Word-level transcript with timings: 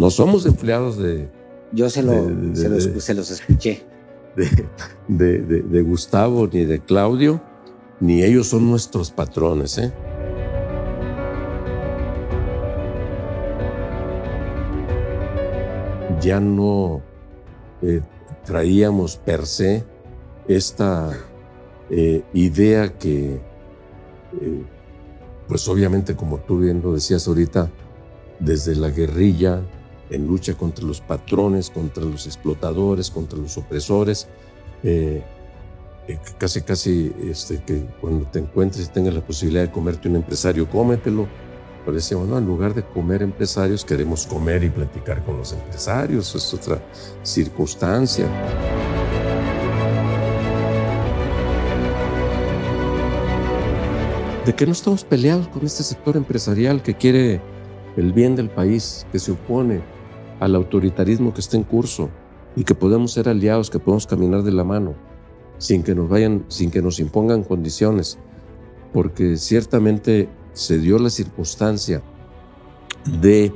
No 0.00 0.08
somos 0.08 0.46
empleados 0.46 0.96
de... 0.96 1.28
Yo 1.72 1.90
se, 1.90 2.02
lo, 2.02 2.14
se, 2.54 2.70
los, 2.70 2.84
se 2.84 3.12
los 3.12 3.30
escuché. 3.30 3.82
De, 5.08 5.42
de, 5.42 5.82
Gustavo 5.82 6.48
ni 6.50 6.64
de 6.64 6.80
Claudio, 6.80 7.42
ni 8.00 8.22
ellos 8.22 8.46
son 8.46 8.70
nuestros 8.70 9.10
patrones. 9.10 9.76
¿eh? 9.76 9.92
Ya 16.22 16.40
no 16.40 17.02
eh, 17.82 18.00
traíamos 18.46 19.18
per 19.18 19.44
se 19.44 19.84
esta 20.48 21.10
eh, 21.90 22.22
idea 22.32 22.96
que, 22.96 23.34
eh, 24.40 24.64
pues 25.46 25.68
obviamente 25.68 26.16
como 26.16 26.38
tú 26.38 26.60
bien 26.60 26.80
lo 26.82 26.94
decías 26.94 27.28
ahorita, 27.28 27.70
desde 28.38 28.74
la 28.76 28.88
guerrilla, 28.88 29.60
en 30.10 30.26
lucha 30.26 30.54
contra 30.54 30.84
los 30.84 31.00
patrones, 31.00 31.70
contra 31.70 32.04
los 32.04 32.26
explotadores, 32.26 33.10
contra 33.10 33.38
los 33.38 33.56
opresores, 33.56 34.28
eh, 34.82 35.22
casi 36.38 36.62
casi 36.62 37.12
este, 37.22 37.62
que 37.62 37.86
cuando 38.00 38.26
te 38.26 38.40
encuentres 38.40 38.86
y 38.86 38.88
tengas 38.90 39.14
la 39.14 39.24
posibilidad 39.24 39.62
de 39.62 39.70
comerte 39.70 40.08
un 40.08 40.16
empresario, 40.16 40.68
cómetelo. 40.68 41.28
Pero 41.84 41.94
decíamos, 41.94 42.28
no, 42.28 42.36
en 42.36 42.46
lugar 42.46 42.74
de 42.74 42.84
comer 42.84 43.22
empresarios, 43.22 43.84
queremos 43.84 44.26
comer 44.26 44.62
y 44.64 44.70
platicar 44.70 45.24
con 45.24 45.38
los 45.38 45.52
empresarios, 45.52 46.34
es 46.34 46.52
otra 46.52 46.82
circunstancia. 47.22 48.26
de 54.44 54.54
que 54.54 54.64
no 54.64 54.72
estamos 54.72 55.04
peleados 55.04 55.48
con 55.48 55.66
este 55.66 55.82
sector 55.82 56.16
empresarial 56.16 56.82
que 56.82 56.94
quiere 56.94 57.40
el 57.96 58.12
bien 58.12 58.36
del 58.36 58.48
país, 58.48 59.06
que 59.12 59.18
se 59.18 59.32
opone 59.32 59.80
al 60.40 60.54
autoritarismo 60.54 61.32
que 61.32 61.40
está 61.40 61.56
en 61.56 61.62
curso 61.62 62.10
y 62.56 62.64
que 62.64 62.74
podemos 62.74 63.12
ser 63.12 63.28
aliados, 63.28 63.70
que 63.70 63.78
podemos 63.78 64.06
caminar 64.06 64.42
de 64.42 64.52
la 64.52 64.64
mano 64.64 64.94
sin 65.58 65.82
que 65.82 65.94
nos 65.94 66.08
vayan, 66.08 66.44
sin 66.48 66.70
que 66.70 66.80
nos 66.80 66.98
impongan 67.00 67.44
condiciones, 67.44 68.18
porque 68.94 69.36
ciertamente 69.36 70.28
se 70.54 70.78
dio 70.78 70.98
la 70.98 71.10
circunstancia 71.10 72.02
de 73.20 73.52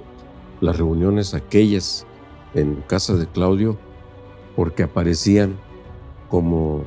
las 0.60 0.76
reuniones 0.76 1.32
aquellas 1.32 2.06
en 2.54 2.76
casa 2.86 3.14
de 3.14 3.26
Claudio, 3.26 3.78
porque 4.54 4.82
aparecían 4.82 5.58
como 6.28 6.84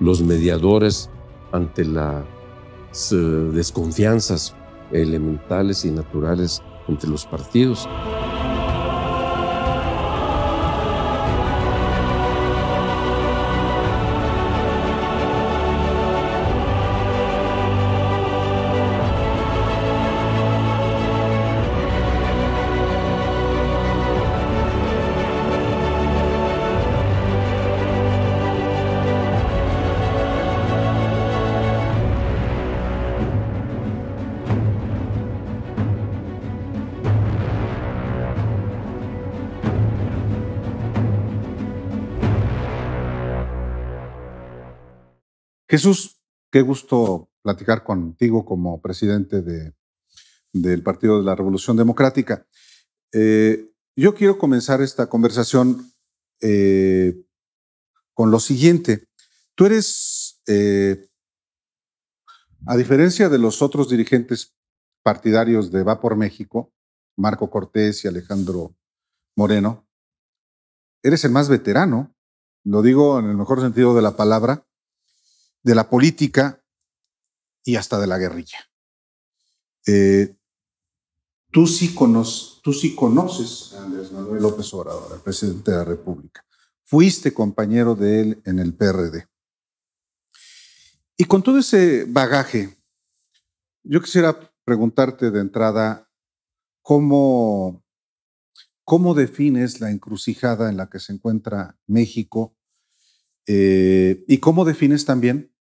los 0.00 0.22
mediadores 0.22 1.10
ante 1.52 1.84
la 1.84 2.24
desconfianzas 3.52 4.54
elementales 4.90 5.84
y 5.84 5.90
naturales 5.90 6.62
entre 6.88 7.10
los 7.10 7.26
partidos. 7.26 7.86
Jesús, 45.76 46.22
qué 46.50 46.62
gusto 46.62 47.28
platicar 47.42 47.84
contigo 47.84 48.46
como 48.46 48.80
presidente 48.80 49.42
de, 49.42 49.74
del 50.54 50.82
Partido 50.82 51.18
de 51.18 51.24
la 51.24 51.34
Revolución 51.34 51.76
Democrática. 51.76 52.46
Eh, 53.12 53.74
yo 53.94 54.14
quiero 54.14 54.38
comenzar 54.38 54.80
esta 54.80 55.10
conversación 55.10 55.92
eh, 56.40 57.22
con 58.14 58.30
lo 58.30 58.40
siguiente. 58.40 59.10
Tú 59.54 59.66
eres, 59.66 60.40
eh, 60.46 61.10
a 62.66 62.74
diferencia 62.78 63.28
de 63.28 63.36
los 63.36 63.60
otros 63.60 63.90
dirigentes 63.90 64.56
partidarios 65.02 65.70
de 65.70 65.82
Va 65.82 66.00
por 66.00 66.16
México, 66.16 66.72
Marco 67.18 67.50
Cortés 67.50 68.02
y 68.02 68.08
Alejandro 68.08 68.74
Moreno, 69.36 69.86
eres 71.02 71.22
el 71.26 71.32
más 71.32 71.50
veterano, 71.50 72.16
lo 72.64 72.80
digo 72.80 73.18
en 73.18 73.26
el 73.26 73.36
mejor 73.36 73.60
sentido 73.60 73.94
de 73.94 74.00
la 74.00 74.16
palabra, 74.16 74.66
de 75.66 75.74
la 75.74 75.90
política 75.90 76.62
y 77.64 77.74
hasta 77.74 77.98
de 77.98 78.06
la 78.06 78.18
guerrilla. 78.18 78.58
Eh, 79.84 80.36
tú, 81.50 81.66
sí 81.66 81.92
tú 82.62 82.72
sí 82.72 82.94
conoces 82.94 83.74
a 83.74 83.82
Andrés 83.82 84.12
Manuel 84.12 84.42
López 84.42 84.72
Obrador, 84.74 85.16
el 85.16 85.22
presidente 85.22 85.72
de 85.72 85.78
la 85.78 85.84
República. 85.84 86.46
Fuiste 86.84 87.34
compañero 87.34 87.96
de 87.96 88.20
él 88.20 88.42
en 88.44 88.60
el 88.60 88.74
PRD. 88.74 89.26
Y 91.16 91.24
con 91.24 91.42
todo 91.42 91.58
ese 91.58 92.04
bagaje, 92.04 92.72
yo 93.82 94.00
quisiera 94.00 94.38
preguntarte 94.64 95.32
de 95.32 95.40
entrada 95.40 96.08
cómo, 96.80 97.82
cómo 98.84 99.14
defines 99.14 99.80
la 99.80 99.90
encrucijada 99.90 100.70
en 100.70 100.76
la 100.76 100.88
que 100.88 101.00
se 101.00 101.12
encuentra 101.12 101.76
México 101.88 102.56
eh, 103.48 104.24
y 104.28 104.38
cómo 104.38 104.64
defines 104.64 105.04
también 105.04 105.55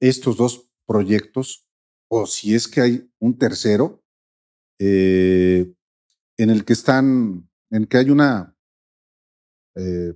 estos 0.00 0.36
dos 0.36 0.68
proyectos, 0.86 1.66
o 2.10 2.26
si 2.26 2.54
es 2.54 2.68
que 2.68 2.80
hay 2.80 3.10
un 3.18 3.36
tercero, 3.36 4.02
eh, 4.80 5.72
en 6.36 6.50
el 6.50 6.64
que 6.64 6.72
están, 6.72 7.50
en 7.70 7.86
que 7.86 7.96
hay 7.98 8.10
una 8.10 8.56
eh, 9.74 10.14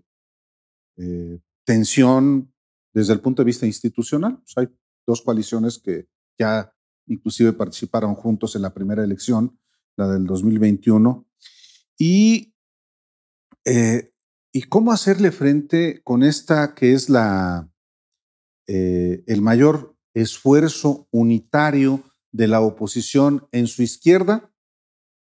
eh, 0.97 1.41
tensión 1.65 2.53
desde 2.95 3.13
el 3.13 3.21
punto 3.21 3.43
de 3.43 3.47
vista 3.47 3.67
institucional. 3.67 4.43
Hay 4.57 4.69
dos 5.07 5.21
coaliciones 5.23 5.79
que 5.79 6.07
ya 6.39 6.73
inclusive 7.07 7.53
participaron 7.53 8.15
juntos 8.15 8.55
en 8.55 8.63
la 8.63 8.73
primera 8.73 9.03
elección, 9.03 9.59
la 9.97 10.09
del 10.09 10.25
2021. 10.27 11.27
Y, 11.99 12.55
y 13.65 14.63
cómo 14.69 14.93
hacerle 14.93 15.33
frente 15.33 16.03
con 16.03 16.23
esta 16.23 16.75
que 16.75 16.95
es 16.95 17.09
la, 17.09 17.72
eh, 18.67 19.25
el 19.27 19.41
mayor 19.43 19.97
esfuerzo 20.15 21.09
unitario 21.11 22.03
de 22.31 22.49
la 22.49 22.61
oposición 22.61 23.49
en 23.53 23.67
su 23.67 23.83
izquierda 23.83 24.53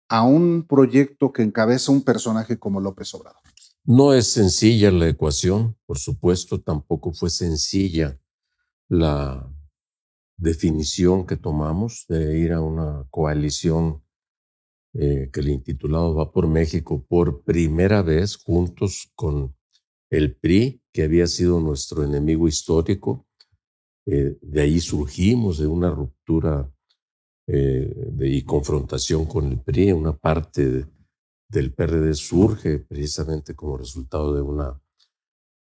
a 0.08 0.24
un 0.24 0.66
proyecto 0.66 1.32
que 1.32 1.42
encabeza 1.42 1.92
un 1.92 2.02
personaje 2.02 2.58
como 2.58 2.80
López 2.80 3.14
Obrador. 3.14 3.42
No 3.84 4.12
es 4.12 4.26
sencilla 4.32 4.90
la 4.90 5.08
ecuación, 5.08 5.76
por 5.86 5.98
supuesto, 5.98 6.60
tampoco 6.60 7.12
fue 7.12 7.30
sencilla 7.30 8.18
la 8.88 9.50
definición 10.36 11.26
que 11.26 11.36
tomamos 11.36 12.06
de 12.08 12.38
ir 12.38 12.52
a 12.52 12.60
una 12.60 13.06
coalición 13.10 14.02
eh, 14.94 15.30
que 15.32 15.40
el 15.40 15.48
intitulado 15.48 16.14
va 16.14 16.32
por 16.32 16.46
México 16.46 17.04
por 17.06 17.42
primera 17.44 18.02
vez 18.02 18.36
juntos 18.36 19.12
con 19.14 19.54
el 20.10 20.36
PRI, 20.36 20.82
que 20.98 21.04
había 21.04 21.28
sido 21.28 21.60
nuestro 21.60 22.02
enemigo 22.02 22.48
histórico. 22.48 23.24
Eh, 24.04 24.36
de 24.42 24.60
ahí 24.60 24.80
surgimos 24.80 25.58
de 25.58 25.68
una 25.68 25.90
ruptura 25.92 26.68
eh, 27.46 27.88
y 28.18 28.42
confrontación 28.42 29.24
con 29.26 29.46
el 29.46 29.60
PRI. 29.60 29.92
Una 29.92 30.18
parte 30.18 30.86
del 31.48 31.72
PRD 31.72 32.14
surge 32.14 32.80
precisamente 32.80 33.54
como 33.54 33.76
resultado 33.76 34.34
de 34.34 34.42
una 34.42 34.82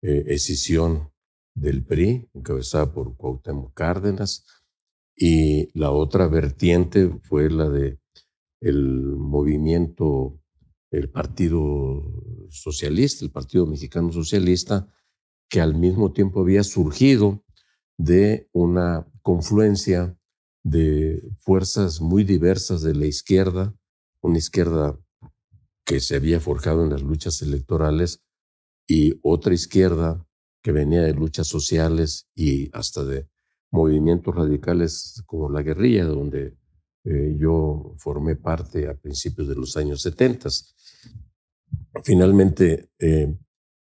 eh, 0.02 0.24
escisión 0.28 1.12
del 1.54 1.84
PRI, 1.84 2.30
encabezada 2.34 2.94
por 2.94 3.18
Cuauhtémoc 3.18 3.74
Cárdenas, 3.74 4.46
y 5.18 5.68
la 5.78 5.92
otra 5.92 6.30
vertiente 6.30 7.10
fue 7.24 7.50
la 7.50 7.68
de 7.68 8.00
el 8.62 9.02
movimiento 9.18 10.40
el 10.92 11.10
Partido 11.10 12.48
Socialista, 12.50 13.26
el 13.26 13.32
Partido 13.32 13.66
Mexicano 13.66 14.14
Socialista, 14.14 14.90
que 15.50 15.62
al 15.62 15.76
mismo 15.76 16.12
tiempo 16.12 16.42
había 16.42 16.64
surgido 16.64 17.44
de 17.98 18.50
una 18.52 19.08
confluencia 19.22 20.18
de 20.64 21.24
fuerzas 21.40 22.02
muy 22.02 22.24
diversas 22.24 22.82
de 22.82 22.96
la 22.96 23.06
izquierda, 23.06 23.76
una 24.22 24.38
izquierda 24.38 25.00
que 25.86 26.00
se 26.00 26.16
había 26.16 26.40
forjado 26.40 26.84
en 26.84 26.90
las 26.90 27.04
luchas 27.04 27.42
electorales 27.42 28.24
y 28.88 29.20
otra 29.22 29.54
izquierda 29.54 30.26
que 30.64 30.72
venía 30.72 31.04
de 31.04 31.14
luchas 31.14 31.48
sociales 31.48 32.28
y 32.36 32.70
hasta 32.76 33.04
de 33.04 33.30
movimientos 33.72 34.34
radicales 34.34 35.22
como 35.28 35.50
la 35.50 35.62
guerrilla, 35.62 36.06
donde 36.06 36.58
eh, 37.04 37.36
yo 37.38 37.94
formé 38.00 38.36
parte 38.36 38.88
a 38.88 38.96
principios 38.96 39.48
de 39.48 39.56
los 39.56 39.78
años 39.78 40.02
70. 40.02 40.50
finalmente 42.04 42.90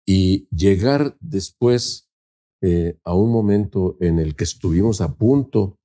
y 0.08 0.48
llegar 0.56 1.18
después 1.20 2.06
eh, 2.68 2.98
a 3.04 3.14
un 3.14 3.32
momento 3.32 3.96
en 4.00 4.18
el 4.18 4.36
que 4.36 4.44
estuvimos 4.44 5.00
a 5.00 5.14
punto 5.14 5.78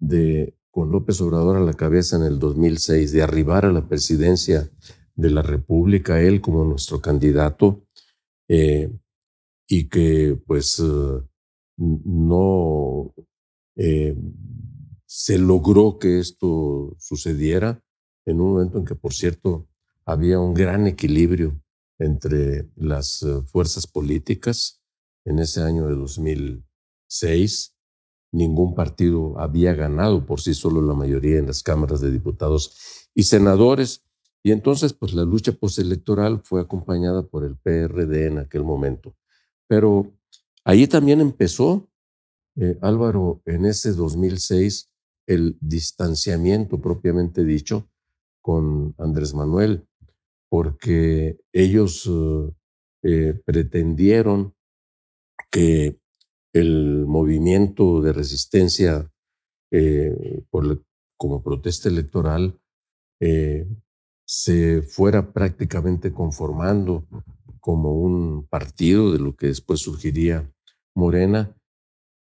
de, 0.00 0.56
con 0.70 0.90
López 0.90 1.20
Obrador 1.20 1.56
a 1.56 1.60
la 1.60 1.74
cabeza 1.74 2.16
en 2.16 2.22
el 2.22 2.38
2006, 2.38 3.12
de 3.12 3.22
arribar 3.22 3.66
a 3.66 3.72
la 3.72 3.86
presidencia 3.86 4.70
de 5.14 5.30
la 5.30 5.42
República, 5.42 6.20
él 6.20 6.40
como 6.40 6.64
nuestro 6.64 7.00
candidato, 7.00 7.86
eh, 8.48 8.90
y 9.68 9.88
que 9.88 10.38
pues 10.46 10.80
eh, 10.80 11.22
no 11.76 13.14
se 15.06 15.38
logró 15.38 15.98
que 15.98 16.18
esto 16.18 16.94
sucediera 16.98 17.82
en 18.26 18.40
un 18.40 18.52
momento 18.52 18.78
en 18.78 18.84
que, 18.84 18.94
por 18.94 19.14
cierto, 19.14 19.68
había 20.04 20.38
un 20.40 20.54
gran 20.54 20.86
equilibrio 20.86 21.60
entre 21.98 22.68
las 22.76 23.24
fuerzas 23.46 23.86
políticas 23.86 24.82
en 25.24 25.38
ese 25.38 25.62
año 25.62 25.86
de 25.86 25.94
2006. 25.94 27.74
Ningún 28.32 28.74
partido 28.74 29.38
había 29.38 29.74
ganado 29.74 30.24
por 30.24 30.40
sí 30.40 30.54
solo 30.54 30.80
la 30.82 30.94
mayoría 30.94 31.38
en 31.38 31.46
las 31.46 31.62
cámaras 31.62 32.00
de 32.00 32.10
diputados 32.10 33.08
y 33.14 33.24
senadores. 33.24 34.04
Y 34.44 34.50
entonces, 34.50 34.92
pues 34.92 35.14
la 35.14 35.24
lucha 35.24 35.52
postelectoral 35.52 36.40
fue 36.42 36.60
acompañada 36.60 37.22
por 37.22 37.44
el 37.44 37.56
PRD 37.56 38.26
en 38.26 38.38
aquel 38.38 38.64
momento. 38.64 39.14
Pero 39.68 40.12
ahí 40.64 40.88
también 40.88 41.20
empezó, 41.20 41.88
eh, 42.56 42.76
Álvaro, 42.82 43.40
en 43.46 43.66
ese 43.66 43.92
2006, 43.92 44.92
el 45.26 45.56
distanciamiento 45.60 46.80
propiamente 46.80 47.44
dicho 47.44 47.88
con 48.42 48.94
Andrés 48.98 49.32
Manuel, 49.34 49.86
porque 50.50 51.38
ellos 51.52 52.10
eh, 53.04 53.40
pretendieron 53.44 54.54
que 55.50 56.00
el 56.52 57.06
movimiento 57.06 58.02
de 58.02 58.12
resistencia 58.12 59.10
eh, 59.70 60.44
como 61.16 61.42
protesta 61.42 61.88
electoral 61.88 62.58
se 64.34 64.80
fuera 64.80 65.30
prácticamente 65.30 66.10
conformando 66.10 67.04
como 67.60 67.92
un 67.92 68.46
partido 68.46 69.12
de 69.12 69.18
lo 69.18 69.36
que 69.36 69.48
después 69.48 69.80
surgiría 69.80 70.50
Morena 70.94 71.54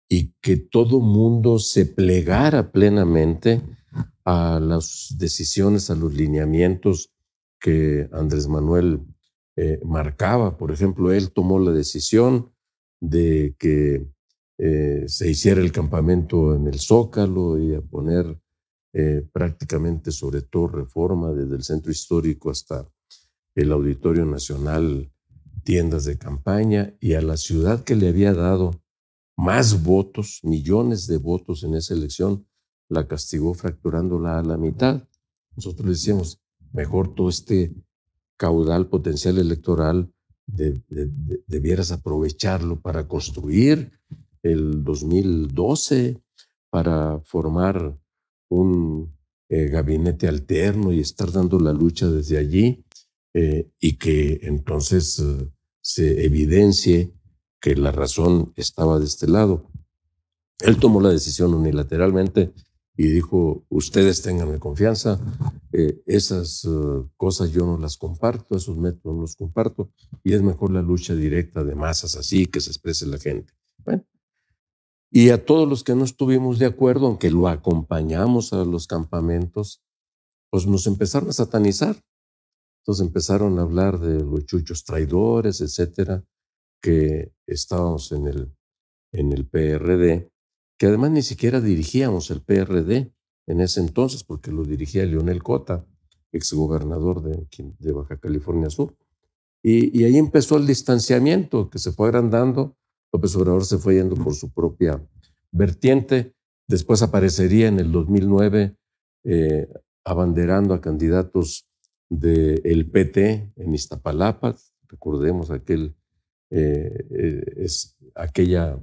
y 0.09 0.33
que 0.41 0.57
todo 0.57 0.99
mundo 0.99 1.57
se 1.57 1.85
plegara 1.85 2.73
plenamente 2.73 3.61
a 4.25 4.59
las 4.59 5.15
decisiones, 5.17 5.89
a 5.89 5.95
los 5.95 6.13
lineamientos 6.13 7.13
que 7.61 8.09
Andrés 8.11 8.49
Manuel 8.49 8.99
eh, 9.55 9.79
marcaba. 9.85 10.57
Por 10.57 10.73
ejemplo, 10.73 11.13
él 11.13 11.31
tomó 11.31 11.59
la 11.59 11.71
decisión 11.71 12.51
de 12.99 13.55
que 13.57 14.05
eh, 14.57 15.05
se 15.07 15.29
hiciera 15.29 15.61
el 15.61 15.71
campamento 15.71 16.55
en 16.55 16.67
el 16.67 16.81
Zócalo 16.81 17.57
y 17.57 17.73
a 17.73 17.81
poner 17.81 18.37
eh, 18.93 19.25
prácticamente 19.31 20.11
sobre 20.11 20.41
todo 20.41 20.67
reforma 20.67 21.31
desde 21.31 21.55
el 21.55 21.63
centro 21.63 21.91
histórico 21.91 22.49
hasta 22.49 22.87
el 23.55 23.71
Auditorio 23.71 24.25
Nacional, 24.25 25.11
tiendas 25.63 26.05
de 26.05 26.17
campaña 26.17 26.95
y 26.99 27.13
a 27.13 27.21
la 27.21 27.37
ciudad 27.37 27.83
que 27.83 27.95
le 27.95 28.09
había 28.09 28.33
dado 28.33 28.81
más 29.37 29.83
votos, 29.83 30.39
millones 30.43 31.07
de 31.07 31.17
votos 31.17 31.63
en 31.63 31.75
esa 31.75 31.93
elección, 31.93 32.45
la 32.89 33.07
castigó 33.07 33.53
fracturándola 33.53 34.39
a 34.39 34.43
la 34.43 34.57
mitad. 34.57 35.07
Nosotros 35.55 35.87
decíamos, 35.89 36.41
mejor 36.73 37.15
todo 37.15 37.29
este 37.29 37.73
caudal 38.37 38.87
potencial 38.87 39.37
electoral 39.37 40.11
debieras 40.47 41.91
aprovecharlo 41.91 42.81
para 42.81 43.07
construir 43.07 43.93
el 44.43 44.83
2012, 44.83 46.21
para 46.69 47.19
formar 47.19 47.97
un 48.51 49.15
eh, 49.49 49.67
gabinete 49.67 50.27
alterno 50.27 50.91
y 50.91 50.99
estar 50.99 51.31
dando 51.31 51.59
la 51.59 51.73
lucha 51.73 52.09
desde 52.09 52.37
allí 52.37 52.85
eh, 53.33 53.69
y 53.79 53.97
que 53.97 54.41
entonces 54.43 55.19
eh, 55.19 55.49
se 55.81 56.25
evidencie 56.25 57.13
que 57.59 57.75
la 57.75 57.91
razón 57.91 58.53
estaba 58.55 58.99
de 58.99 59.05
este 59.05 59.27
lado. 59.27 59.69
Él 60.59 60.77
tomó 60.77 61.01
la 61.01 61.09
decisión 61.09 61.53
unilateralmente 61.53 62.53
y 62.97 63.07
dijo, 63.07 63.65
ustedes 63.69 64.21
tenganme 64.21 64.59
confianza, 64.59 65.19
esas 66.05 66.67
cosas 67.15 67.51
yo 67.51 67.65
no 67.65 67.77
las 67.77 67.97
comparto, 67.97 68.57
esos 68.57 68.77
métodos 68.77 69.15
no 69.15 69.21
los 69.21 69.35
comparto, 69.35 69.91
y 70.23 70.33
es 70.33 70.41
mejor 70.41 70.71
la 70.71 70.81
lucha 70.81 71.15
directa 71.15 71.63
de 71.63 71.73
masas 71.73 72.15
así, 72.15 72.45
que 72.45 72.59
se 72.59 72.69
exprese 72.69 73.07
la 73.07 73.17
gente. 73.17 73.53
Bueno, 73.83 74.03
y 75.11 75.29
a 75.29 75.45
todos 75.45 75.67
los 75.67 75.83
que 75.83 75.95
no 75.95 76.05
estuvimos 76.05 76.57
de 76.57 76.65
acuerdo, 76.65 77.07
aunque 77.07 77.29
lo 77.29 77.47
acompañamos 77.47 78.53
a 78.53 78.63
los 78.63 78.87
campamentos, 78.87 79.83
pues 80.49 80.65
nos 80.65 80.87
empezaron 80.87 81.29
a 81.29 81.33
satanizar. 81.33 81.97
Entonces 82.81 83.05
empezaron 83.05 83.59
a 83.59 83.61
hablar 83.61 83.99
de 83.99 84.23
los 84.23 84.45
chuchos 84.45 84.83
traidores, 84.83 85.61
etcétera, 85.61 86.23
que 86.81 87.33
estábamos 87.45 88.11
en 88.11 88.27
el, 88.27 88.55
en 89.11 89.33
el 89.33 89.45
PRD 89.45 90.31
que 90.81 90.87
además 90.87 91.11
ni 91.11 91.21
siquiera 91.21 91.61
dirigíamos 91.61 92.31
el 92.31 92.41
PRD 92.41 93.13
en 93.45 93.61
ese 93.61 93.81
entonces, 93.81 94.23
porque 94.23 94.51
lo 94.51 94.63
dirigía 94.63 95.05
Leonel 95.05 95.43
Cota, 95.43 95.85
exgobernador 96.31 97.21
de, 97.21 97.45
de 97.77 97.91
Baja 97.91 98.17
California 98.17 98.67
Sur. 98.71 98.97
Y, 99.61 100.03
ahí 100.05 100.17
empezó 100.17 100.57
el 100.57 100.65
distanciamiento 100.65 101.69
que 101.69 101.77
se 101.77 101.91
fue 101.91 102.07
agrandando. 102.07 102.79
López 103.11 103.35
Obrador 103.35 103.65
se 103.65 103.77
fue 103.77 103.95
yendo 103.95 104.15
por 104.15 104.33
su 104.33 104.51
propia 104.51 105.01
vertiente. 105.51 106.33
Después 106.67 107.01
aparecería 107.01 107.67
en 107.67 107.79
el 107.79 107.91
2009 107.91 108.75
eh, 109.25 109.67
abanderando 110.05 110.73
a 110.73 110.81
candidatos 110.81 111.67
del 112.09 112.89
PT 112.89 113.53
en 113.55 113.73
Iztapalapa. 113.73 114.55
Recordemos 114.87 115.51
aquel, 115.51 115.95
eh, 116.49 117.05
eh, 117.11 117.67
aquella 118.15 118.79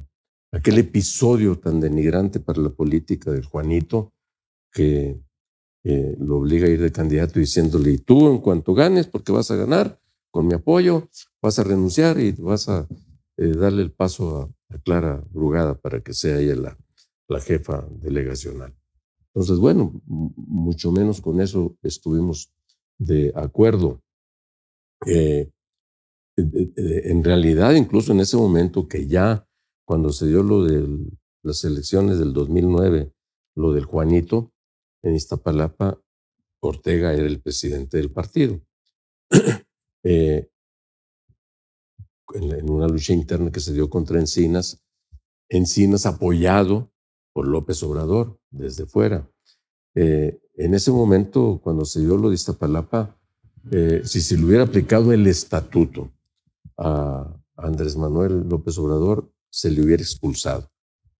aquel 0.50 0.78
episodio 0.78 1.58
tan 1.58 1.78
denigrante 1.78 2.40
para 2.40 2.62
la 2.62 2.70
política 2.70 3.30
del 3.30 3.44
Juanito 3.44 4.14
que 4.72 5.20
lo 6.18 6.36
obliga 6.36 6.66
a 6.66 6.70
ir 6.70 6.82
de 6.82 6.92
candidato 6.92 7.38
diciéndole, 7.38 7.92
y 7.92 7.98
tú 7.98 8.30
en 8.30 8.38
cuanto 8.38 8.74
ganes, 8.74 9.06
porque 9.06 9.32
vas 9.32 9.50
a 9.50 9.56
ganar, 9.56 9.98
con 10.30 10.46
mi 10.46 10.52
apoyo, 10.52 11.08
vas 11.40 11.58
a 11.58 11.64
renunciar 11.64 12.20
y 12.20 12.32
vas 12.32 12.68
a 12.68 12.86
eh, 13.38 13.52
darle 13.52 13.82
el 13.82 13.92
paso 13.92 14.54
a, 14.70 14.78
Clara 14.84 15.24
Brugada 15.30 15.78
para 15.78 16.02
que 16.02 16.12
sea 16.12 16.38
ella 16.38 16.76
la, 17.28 17.40
jefa 17.40 17.88
delegacional. 17.90 18.76
Entonces, 19.28 19.58
bueno, 19.58 20.02
mucho 20.04 20.92
menos 20.92 21.22
con 21.22 21.40
eso 21.40 21.74
estuvimos 21.82 22.52
de 22.98 23.32
acuerdo. 23.34 24.02
Eh, 25.06 25.50
en 26.36 27.24
realidad, 27.24 27.72
incluso 27.72 28.12
en 28.12 28.20
ese 28.20 28.36
momento 28.36 28.88
que 28.88 29.06
ya 29.06 29.48
cuando 29.86 30.12
se 30.12 30.26
dio 30.26 30.42
lo 30.42 30.64
de 30.64 30.86
las 31.42 31.64
elecciones 31.64 32.18
del 32.18 32.34
2009, 32.34 33.10
lo 33.54 33.72
del 33.72 33.86
Juanito, 33.86 34.52
en 35.02 35.14
Iztapalapa, 35.14 35.98
Ortega 36.60 37.14
era 37.14 37.26
el 37.26 37.40
presidente 37.40 37.96
del 37.96 38.10
partido. 38.10 38.60
Eh, 40.04 40.48
en, 42.34 42.70
una 42.70 42.86
lucha 42.86 43.12
interna 43.12 43.50
que 43.50 43.60
se 43.60 43.72
dio 43.72 43.88
contra 43.88 44.18
Encinas, 44.18 44.84
Encinas 45.48 46.06
apoyado 46.06 46.90
por 47.32 47.46
López 47.46 47.82
Obrador 47.82 48.38
desde 48.50 48.86
fuera. 48.86 49.30
Eh, 49.94 50.40
en 50.54 50.74
ese 50.74 50.90
momento, 50.90 51.60
cuando 51.62 51.84
se 51.84 52.00
dio 52.00 52.16
lo 52.16 52.28
de 52.28 52.34
Iztapalapa, 52.34 53.16
eh, 53.70 54.02
si 54.04 54.20
se 54.20 54.36
le 54.36 54.44
hubiera 54.44 54.64
aplicado 54.64 55.12
el 55.12 55.26
estatuto 55.26 56.10
a 56.76 57.34
Andrés 57.56 57.96
Manuel 57.96 58.48
López 58.48 58.78
Obrador, 58.78 59.32
se 59.50 59.70
le 59.70 59.82
hubiera 59.82 60.02
expulsado. 60.02 60.70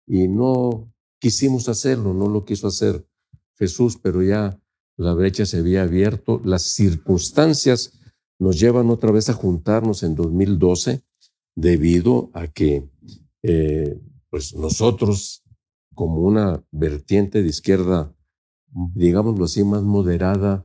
Y 0.06 0.28
no 0.28 0.92
quisimos 1.18 1.68
hacerlo, 1.68 2.14
no 2.14 2.28
lo 2.28 2.44
quiso 2.44 2.68
hacer 2.68 3.06
Jesús, 3.54 3.98
pero 4.00 4.22
ya 4.22 4.60
la 4.96 5.14
brecha 5.14 5.46
se 5.46 5.58
había 5.58 5.82
abierto. 5.82 6.40
Las 6.44 6.62
circunstancias 6.62 7.92
nos 8.38 8.58
llevan 8.58 8.90
otra 8.90 9.10
vez 9.10 9.28
a 9.28 9.34
juntarnos 9.34 10.02
en 10.02 10.14
2012 10.14 11.02
debido 11.54 12.30
a 12.34 12.46
que 12.46 12.88
eh, 13.42 14.00
pues 14.30 14.54
nosotros, 14.54 15.42
como 15.94 16.20
una 16.20 16.62
vertiente 16.70 17.42
de 17.42 17.48
izquierda, 17.48 18.14
digámoslo 18.94 19.44
así, 19.44 19.64
más 19.64 19.82
moderada, 19.82 20.64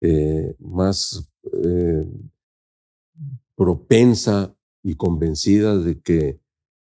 eh, 0.00 0.54
más 0.58 1.30
eh, 1.64 2.06
propensa 3.54 4.56
y 4.82 4.94
convencida 4.94 5.76
de 5.76 6.00
que 6.00 6.40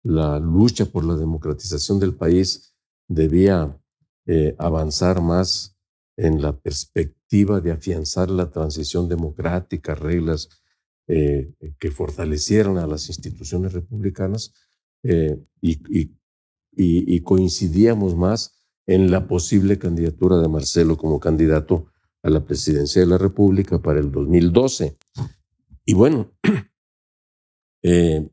la 0.02 0.38
lucha 0.38 0.84
por 0.86 1.04
la 1.04 1.16
democratización 1.16 1.98
del 1.98 2.14
país 2.14 2.74
debía 3.08 3.80
avanzar 4.58 5.22
más 5.22 5.74
en 6.18 6.42
la 6.42 6.54
perspectiva 6.54 7.17
de 7.30 7.72
afianzar 7.72 8.30
la 8.30 8.50
transición 8.50 9.08
democrática, 9.08 9.94
reglas 9.94 10.48
que 11.06 11.90
fortalecieran 11.90 12.76
a 12.76 12.86
las 12.86 13.08
instituciones 13.08 13.72
republicanas 13.72 14.52
y, 15.02 16.10
y 16.72 17.20
coincidíamos 17.20 18.14
más 18.14 18.58
en 18.86 19.10
la 19.10 19.26
posible 19.26 19.78
candidatura 19.78 20.38
de 20.38 20.48
Marcelo 20.48 20.96
como 20.96 21.20
candidato 21.20 21.86
a 22.22 22.30
la 22.30 22.44
presidencia 22.44 23.00
de 23.02 23.06
la 23.06 23.18
República 23.18 23.80
para 23.80 24.00
el 24.00 24.10
2012. 24.10 24.96
Y 25.84 25.94
bueno, 25.94 26.32
eh, 27.82 28.28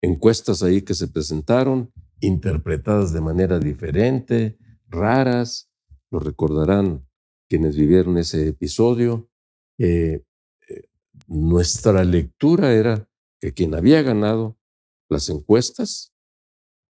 encuestas 0.00 0.62
ahí 0.62 0.82
que 0.82 0.94
se 0.94 1.08
presentaron, 1.08 1.92
interpretadas 2.20 3.12
de 3.12 3.20
manera 3.20 3.58
diferente, 3.58 4.58
raras, 4.88 5.70
lo 6.10 6.18
recordarán 6.18 7.06
quienes 7.48 7.76
vivieron 7.76 8.18
ese 8.18 8.48
episodio. 8.48 9.28
Eh, 9.78 10.24
eh, 10.68 10.88
nuestra 11.26 12.04
lectura 12.04 12.72
era 12.72 13.08
que 13.40 13.52
quien 13.52 13.74
había 13.74 14.02
ganado 14.02 14.58
las 15.08 15.28
encuestas 15.28 16.12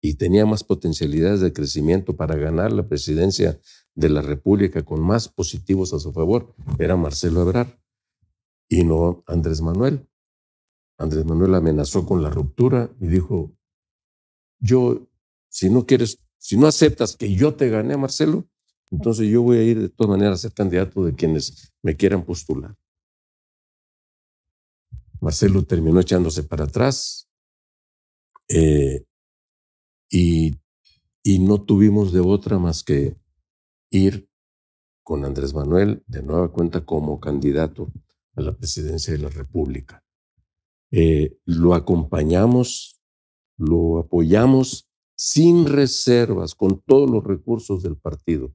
y 0.02 0.16
tenía 0.16 0.46
más 0.46 0.64
potencialidades 0.64 1.42
de 1.42 1.54
crecimiento 1.54 2.16
para 2.16 2.36
ganar 2.36 2.72
la 2.72 2.88
presidencia 2.88 3.60
de 3.96 4.10
la 4.10 4.22
República 4.22 4.84
con 4.84 5.02
más 5.02 5.28
positivos 5.30 5.94
a 5.94 6.00
su 6.00 6.12
favor 6.12 6.54
era 6.78 6.96
Marcelo 6.96 7.42
Ebrard 7.42 7.70
y 8.70 8.84
no 8.84 9.24
Andrés 9.28 9.62
Manuel. 9.62 10.08
Andrés 10.98 11.26
Manuel 11.26 11.56
amenazó 11.56 12.06
con 12.06 12.22
la 12.22 12.30
ruptura 12.30 12.90
y 13.00 13.08
dijo, 13.08 13.52
yo, 14.60 15.08
si 15.50 15.70
no 15.70 15.86
quieres, 15.86 16.20
si 16.38 16.58
no 16.58 16.68
aceptas 16.68 17.16
que 17.18 17.34
yo 17.34 17.56
te 17.56 17.70
gané, 17.70 17.98
Marcelo, 17.98 18.48
entonces 18.92 19.28
yo 19.28 19.42
voy 19.42 19.58
a 19.58 19.64
ir 19.64 19.80
de 19.80 19.90
todas 19.90 20.10
maneras 20.10 20.40
a 20.40 20.42
ser 20.44 20.54
candidato 20.54 21.04
de 21.04 21.14
quienes 21.14 21.74
me 21.82 21.96
quieran 21.96 22.24
postular. 22.24 22.76
Marcelo 25.20 25.64
terminó 25.64 26.00
echándose 26.00 26.44
para 26.44 26.66
atrás 26.66 27.28
eh, 28.48 29.06
y, 30.10 30.56
no 31.40 31.64
tuvimos 31.64 32.14
de 32.14 32.20
otra 32.20 32.60
más 32.60 32.84
que 32.84 33.18
ir 33.90 34.30
con 35.04 35.26
Andrés 35.26 35.54
Manuel 35.54 36.04
de 36.08 36.22
nueva 36.22 36.52
cuenta 36.52 36.86
como 36.86 37.20
candidato 37.20 37.92
a 38.36 38.42
la 38.42 38.56
presidencia 38.56 39.14
de 39.14 39.20
la 39.20 39.30
República. 39.30 40.04
Eh, 40.92 41.38
lo 41.46 41.74
acompañamos, 41.74 43.02
lo 43.58 44.00
apoyamos 44.00 44.90
sin 45.16 45.66
reservas, 45.66 46.56
con 46.56 46.82
todos 46.82 47.10
los 47.10 47.24
recursos 47.24 47.82
del 47.82 47.98
partido. 47.98 48.54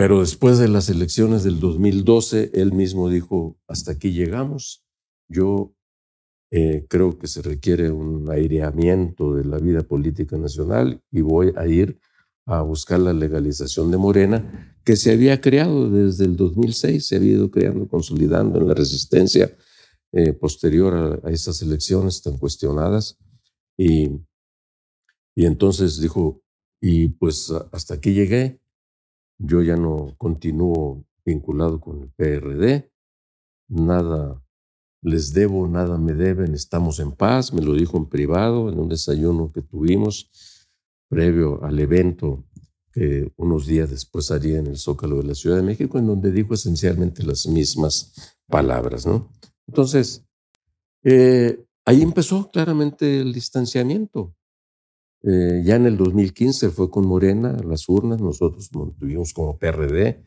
Pero 0.00 0.20
después 0.20 0.56
de 0.56 0.68
las 0.68 0.88
elecciones 0.88 1.44
del 1.44 1.60
2012, 1.60 2.52
él 2.54 2.72
mismo 2.72 3.10
dijo, 3.10 3.58
hasta 3.68 3.92
aquí 3.92 4.12
llegamos, 4.12 4.82
yo 5.28 5.74
eh, 6.50 6.86
creo 6.88 7.18
que 7.18 7.26
se 7.26 7.42
requiere 7.42 7.90
un 7.90 8.30
aireamiento 8.30 9.34
de 9.34 9.44
la 9.44 9.58
vida 9.58 9.82
política 9.82 10.38
nacional 10.38 11.02
y 11.10 11.20
voy 11.20 11.52
a 11.54 11.66
ir 11.66 12.00
a 12.46 12.62
buscar 12.62 12.98
la 12.98 13.12
legalización 13.12 13.90
de 13.90 13.98
Morena, 13.98 14.74
que 14.86 14.96
se 14.96 15.12
había 15.12 15.38
creado 15.42 15.90
desde 15.90 16.24
el 16.24 16.34
2006, 16.34 17.06
se 17.06 17.16
había 17.16 17.32
ido 17.32 17.50
creando, 17.50 17.86
consolidando 17.86 18.58
en 18.58 18.68
la 18.68 18.72
resistencia 18.72 19.54
eh, 20.12 20.32
posterior 20.32 21.20
a, 21.22 21.30
esas 21.30 21.60
elecciones 21.60 22.22
tan 22.22 22.38
cuestionadas. 22.38 23.18
Y, 23.76 24.08
y 25.36 25.44
entonces 25.44 26.00
dijo, 26.00 26.40
y 26.80 27.08
pues 27.08 27.52
hasta 27.70 27.92
aquí 27.92 28.14
llegué, 28.14 28.59
yo 29.40 29.62
ya 29.62 29.76
no 29.76 30.14
continúo 30.18 31.04
vinculado 31.24 31.80
con 31.80 32.02
el 32.02 32.10
PRD, 32.10 32.92
nada 33.68 34.42
les 35.02 35.32
debo, 35.32 35.66
nada 35.66 35.96
me 35.96 36.12
deben, 36.12 36.54
estamos 36.54 37.00
en 37.00 37.12
paz, 37.12 37.52
me 37.54 37.62
lo 37.62 37.72
dijo 37.74 37.96
en 37.96 38.06
privado 38.06 38.68
en 38.68 38.78
un 38.78 38.88
desayuno 38.88 39.50
que 39.50 39.62
tuvimos 39.62 40.30
previo 41.08 41.64
al 41.64 41.78
evento 41.78 42.44
que 42.92 43.32
unos 43.36 43.66
días 43.66 43.88
después 43.88 44.30
haría 44.30 44.58
en 44.58 44.66
el 44.66 44.76
Zócalo 44.76 45.18
de 45.18 45.28
la 45.28 45.34
Ciudad 45.34 45.56
de 45.56 45.62
México, 45.62 45.98
en 45.98 46.06
donde 46.06 46.32
dijo 46.32 46.54
esencialmente 46.54 47.22
las 47.22 47.46
mismas 47.46 48.36
palabras. 48.46 49.06
¿no? 49.06 49.30
Entonces, 49.66 50.24
eh, 51.04 51.64
ahí 51.84 52.02
empezó 52.02 52.50
claramente 52.50 53.20
el 53.20 53.32
distanciamiento. 53.32 54.34
Eh, 55.22 55.62
ya 55.64 55.76
en 55.76 55.84
el 55.86 55.96
2015 55.98 56.70
fue 56.70 56.90
con 56.90 57.06
Morena 57.06 57.56
las 57.64 57.88
urnas, 57.88 58.20
nosotros 58.20 58.70
tuvimos 58.98 59.32
como 59.34 59.58
PRD, 59.58 60.24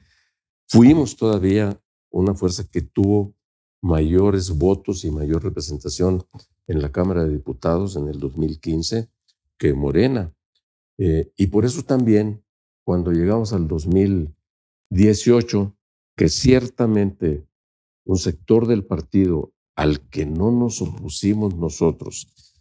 fuimos 0.67 1.17
todavía 1.17 1.81
una 2.11 2.35
fuerza 2.35 2.63
que 2.69 2.81
tuvo 2.81 3.35
mayores 3.81 4.51
votos 4.51 5.03
y 5.03 5.11
mayor 5.11 5.43
representación 5.43 6.23
en 6.67 6.81
la 6.81 6.91
Cámara 6.91 7.25
de 7.25 7.33
Diputados 7.33 7.95
en 7.95 8.07
el 8.07 8.19
2015 8.19 9.09
que 9.57 9.73
Morena. 9.73 10.31
Eh, 10.97 11.31
y 11.37 11.47
por 11.47 11.65
eso 11.65 11.81
también, 11.83 12.43
cuando 12.85 13.11
llegamos 13.11 13.53
al 13.53 13.67
2018, 13.67 15.75
que 16.15 16.29
ciertamente 16.29 17.47
un 18.05 18.17
sector 18.17 18.67
del 18.67 18.85
partido 18.85 19.53
al 19.75 20.07
que 20.09 20.25
no 20.25 20.51
nos 20.51 20.81
opusimos 20.81 21.55
nosotros, 21.55 22.55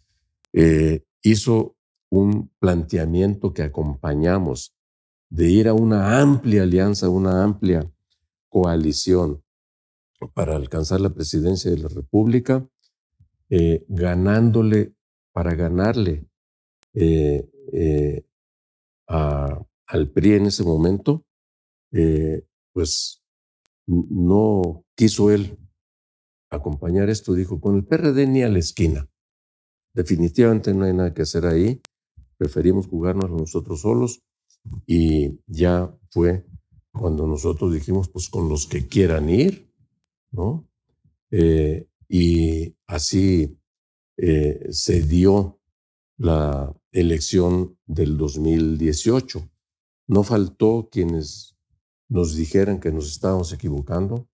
eh, 0.51 1.05
hizo 1.21 1.77
un 2.13 2.51
planteamiento 2.59 3.53
que 3.53 3.63
acompañamos 3.63 4.75
de 5.29 5.49
ir 5.49 5.67
a 5.67 5.73
una 5.73 6.21
amplia 6.21 6.61
alianza, 6.61 7.09
una 7.09 7.43
amplia 7.43 7.91
coalición 8.49 9.43
para 10.35 10.55
alcanzar 10.55 11.01
la 11.01 11.11
presidencia 11.11 11.71
de 11.71 11.79
la 11.79 11.87
República, 11.89 12.67
eh, 13.49 13.83
ganándole, 13.87 14.93
para 15.31 15.55
ganarle 15.55 16.27
eh, 16.93 17.49
al 19.07 20.09
PRI 20.13 20.33
en 20.33 20.45
ese 20.45 20.63
momento, 20.63 21.25
eh, 21.91 22.45
pues 22.73 23.23
no 23.87 24.85
quiso 24.95 25.31
él 25.31 25.57
acompañar 26.51 27.09
esto, 27.09 27.33
dijo, 27.33 27.59
con 27.59 27.75
el 27.75 27.85
PRD 27.85 28.27
ni 28.27 28.43
a 28.43 28.49
la 28.49 28.59
esquina. 28.59 29.09
Definitivamente 29.95 30.75
no 30.75 30.85
hay 30.85 30.93
nada 30.93 31.13
que 31.15 31.23
hacer 31.23 31.47
ahí, 31.47 31.81
preferimos 32.43 32.87
jugarnos 32.87 33.31
nosotros 33.31 33.81
solos 33.81 34.21
y 34.85 35.39
ya 35.47 35.95
fue 36.09 36.45
cuando 36.91 37.25
nosotros 37.25 37.73
dijimos, 37.73 38.09
pues 38.09 38.29
con 38.29 38.49
los 38.49 38.67
que 38.67 38.87
quieran 38.87 39.29
ir, 39.29 39.71
¿no? 40.31 40.67
Eh, 41.31 41.87
y 42.09 42.75
así 42.85 43.57
se 44.69 45.01
dio 45.01 45.59
la 46.17 46.75
elección 46.91 47.77
del 47.87 48.17
2018. 48.17 49.49
No 50.07 50.23
faltó 50.23 50.89
quienes 50.91 51.55
nos 52.09 52.35
dijeran 52.35 52.79
que 52.79 52.91
nos 52.91 53.07
estábamos 53.07 53.51
equivocando, 53.53 54.27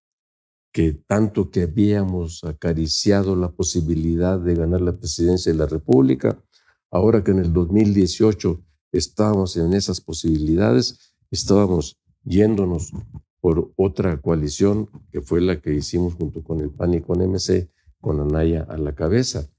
que 0.74 0.94
tanto 0.94 1.50
que 1.50 1.64
habíamos 1.64 2.44
acariciado 2.44 3.36
la 3.36 3.52
posibilidad 3.52 4.40
de 4.40 4.56
ganar 4.56 4.82
la 4.82 4.98
presidencia 4.98 5.52
de 5.52 5.58
la 5.58 5.66
República, 5.66 6.44
ahora 6.92 7.24
que 7.24 7.32
en 7.32 7.40
el 7.40 7.54
2018 7.54 8.64
estábamos 8.92 9.58
en 9.58 9.74
esas 9.74 10.02
posibilidades, 10.02 11.14
estábamos 11.32 12.00
yéndonos 12.24 12.92
por 13.40 13.72
otra 13.76 14.22
coalición 14.22 14.90
que 15.12 15.22
fue 15.22 15.42
la 15.42 15.62
que 15.62 15.74
hicimos 15.74 16.16
junto 16.16 16.44
con 16.44 16.60
el 16.60 16.72
PAN 16.72 16.96
y 16.96 17.02
con 17.02 17.22
MC, 17.22 17.72
con 18.02 18.20
Anaya 18.20 18.66
a 18.70 18.78
la 18.78 18.96
cabeza. 18.96 19.50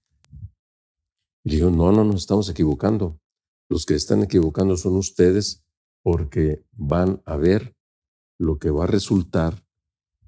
Y 1.44 1.58
no, 1.58 1.70
no 1.70 2.04
nos 2.04 2.16
estamos 2.16 2.48
equivocando. 2.50 3.18
Los 3.68 3.86
que 3.86 3.94
están 3.94 4.22
equivocando 4.22 4.76
son 4.76 4.96
ustedes 4.96 5.64
porque 6.02 6.64
van 6.72 7.22
a 7.24 7.36
ver 7.36 7.76
lo 8.38 8.58
que 8.58 8.70
va 8.70 8.84
a 8.84 8.88
resultar 8.88 9.64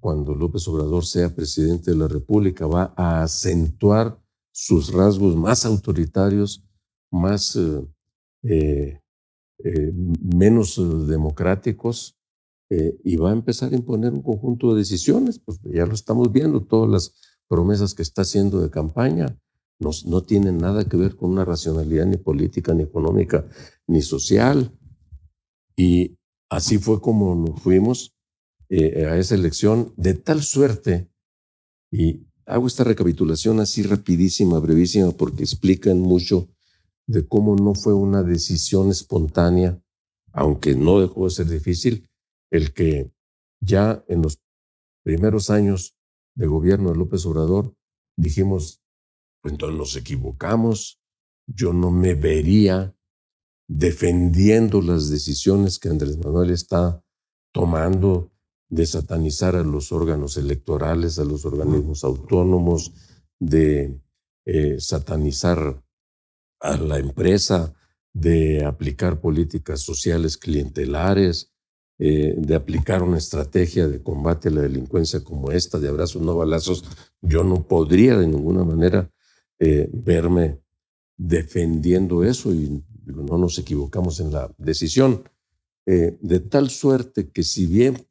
cuando 0.00 0.35
López 0.35 0.66
Obrador 0.68 1.04
sea 1.06 1.35
presidente 1.35 1.90
de 1.90 1.97
la 1.97 2.09
República. 2.09 2.66
Va 2.66 2.94
a 2.97 3.23
acentuar 3.23 4.21
sus 4.52 4.92
rasgos 4.92 5.37
más 5.37 5.64
autoritarios, 5.64 6.64
más 7.12 7.54
eh, 7.54 7.87
eh, 8.42 9.00
eh, 9.62 9.92
menos 10.21 10.76
democráticos, 11.07 12.19
y 13.04 13.16
va 13.16 13.28
a 13.28 13.35
empezar 13.35 13.71
a 13.71 13.76
imponer 13.76 14.14
un 14.14 14.23
conjunto 14.23 14.73
de 14.73 14.78
decisiones. 14.78 15.38
Pues 15.38 15.61
ya 15.62 15.85
lo 15.85 15.92
estamos 15.92 16.33
viendo, 16.33 16.62
todas 16.62 16.90
las 16.90 17.14
promesas 17.47 17.92
que 17.92 18.00
está 18.00 18.23
haciendo 18.23 18.62
de 18.62 18.71
campaña 18.71 19.38
no, 20.04 20.23
tienen 20.23 20.59
nada 20.59 20.85
que 20.85 20.97
ver 20.97 21.16
con 21.16 21.31
una 21.31 21.45
racionalidad 21.45 22.07
ni 22.07 22.16
política, 22.16 22.75
ni 22.75 22.83
económica, 22.85 23.47
ni 23.87 24.02
social. 24.02 24.71
Y 25.76 26.16
así 26.49 26.78
fue 26.78 27.00
como 27.00 27.35
nos 27.35 27.61
fuimos 27.61 28.14
eh, 28.69 29.07
a 29.07 29.19
esa 29.19 29.35
elección, 29.35 29.92
de 29.97 30.14
tal 30.14 30.42
suerte, 30.42 31.11
y 31.90 32.26
hago 32.47 32.66
esta 32.66 32.85
recapitulación 32.85 33.61
así 33.61 33.83
rapidísima, 33.83 34.59
brevísima, 34.59 35.11
porque 35.12 35.42
explican 35.42 36.00
mucho 36.00 36.49
de 37.12 37.28
cómo 37.28 37.54
no 37.57 37.75
fue 37.75 37.92
una 37.92 38.23
decisión 38.23 38.90
espontánea, 38.90 39.78
aunque 40.33 40.75
no 40.75 40.99
dejó 40.99 41.26
de 41.26 41.31
ser 41.31 41.47
difícil, 41.47 42.09
el 42.50 42.73
que 42.73 43.12
ya 43.61 44.02
en 44.09 44.23
los 44.23 44.40
primeros 45.04 45.50
años 45.50 45.95
de 46.35 46.47
gobierno 46.47 46.90
de 46.90 46.97
López 46.97 47.26
Obrador 47.26 47.76
dijimos, 48.16 48.83
pues 49.42 49.52
entonces 49.52 49.78
nos 49.78 49.95
equivocamos, 49.97 51.02
yo 51.47 51.75
no 51.75 51.90
me 51.90 52.14
vería 52.14 52.97
defendiendo 53.69 54.81
las 54.81 55.11
decisiones 55.11 55.78
que 55.78 55.90
Andrés 55.90 56.16
Manuel 56.16 56.50
está 56.50 57.04
tomando 57.52 58.33
de 58.71 58.87
satanizar 58.87 59.54
a 59.54 59.62
los 59.62 59.92
órganos 59.92 60.38
electorales, 60.38 61.19
a 61.19 61.25
los 61.25 61.45
organismos 61.45 62.04
autónomos, 62.04 62.95
de 63.38 64.00
eh, 64.47 64.81
satanizar 64.81 65.83
a 66.62 66.76
la 66.76 66.99
empresa, 66.99 67.75
de 68.12 68.64
aplicar 68.64 69.21
políticas 69.21 69.81
sociales 69.81 70.37
clientelares, 70.37 71.52
eh, 71.99 72.35
de 72.37 72.54
aplicar 72.54 73.02
una 73.02 73.19
estrategia 73.19 73.88
de 73.88 74.02
combate 74.02 74.49
a 74.49 74.52
la 74.52 74.62
delincuencia 74.62 75.23
como 75.23 75.50
esta, 75.50 75.78
de 75.78 75.88
abrazos 75.88 76.23
no 76.23 76.37
balazos, 76.37 76.85
yo 77.21 77.45
no 77.45 77.66
podría 77.66 78.16
de 78.19 78.26
ninguna 78.26 78.64
manera 78.64 79.11
eh, 79.59 79.88
verme 79.92 80.61
defendiendo 81.16 82.25
eso 82.25 82.52
y 82.52 82.83
no 83.07 83.38
nos 83.38 83.59
equivocamos 83.59 84.21
en 84.21 84.33
la 84.33 84.52
decisión. 84.59 85.23
Eh, 85.87 86.19
de 86.21 86.40
tal 86.40 86.71
suerte 86.71 87.31
que 87.31 87.42
si 87.42 87.66
bien 87.66 88.07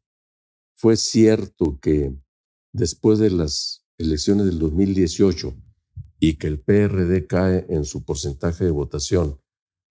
fue 0.75 0.97
cierto 0.97 1.79
que 1.81 2.13
después 2.73 3.19
de 3.19 3.31
las 3.31 3.85
elecciones 3.97 4.45
del 4.45 4.59
2018 4.59 5.53
y 6.23 6.35
que 6.35 6.45
el 6.47 6.61
PRD 6.61 7.25
cae 7.25 7.65
en 7.67 7.83
su 7.83 8.05
porcentaje 8.05 8.63
de 8.63 8.69
votación, 8.69 9.41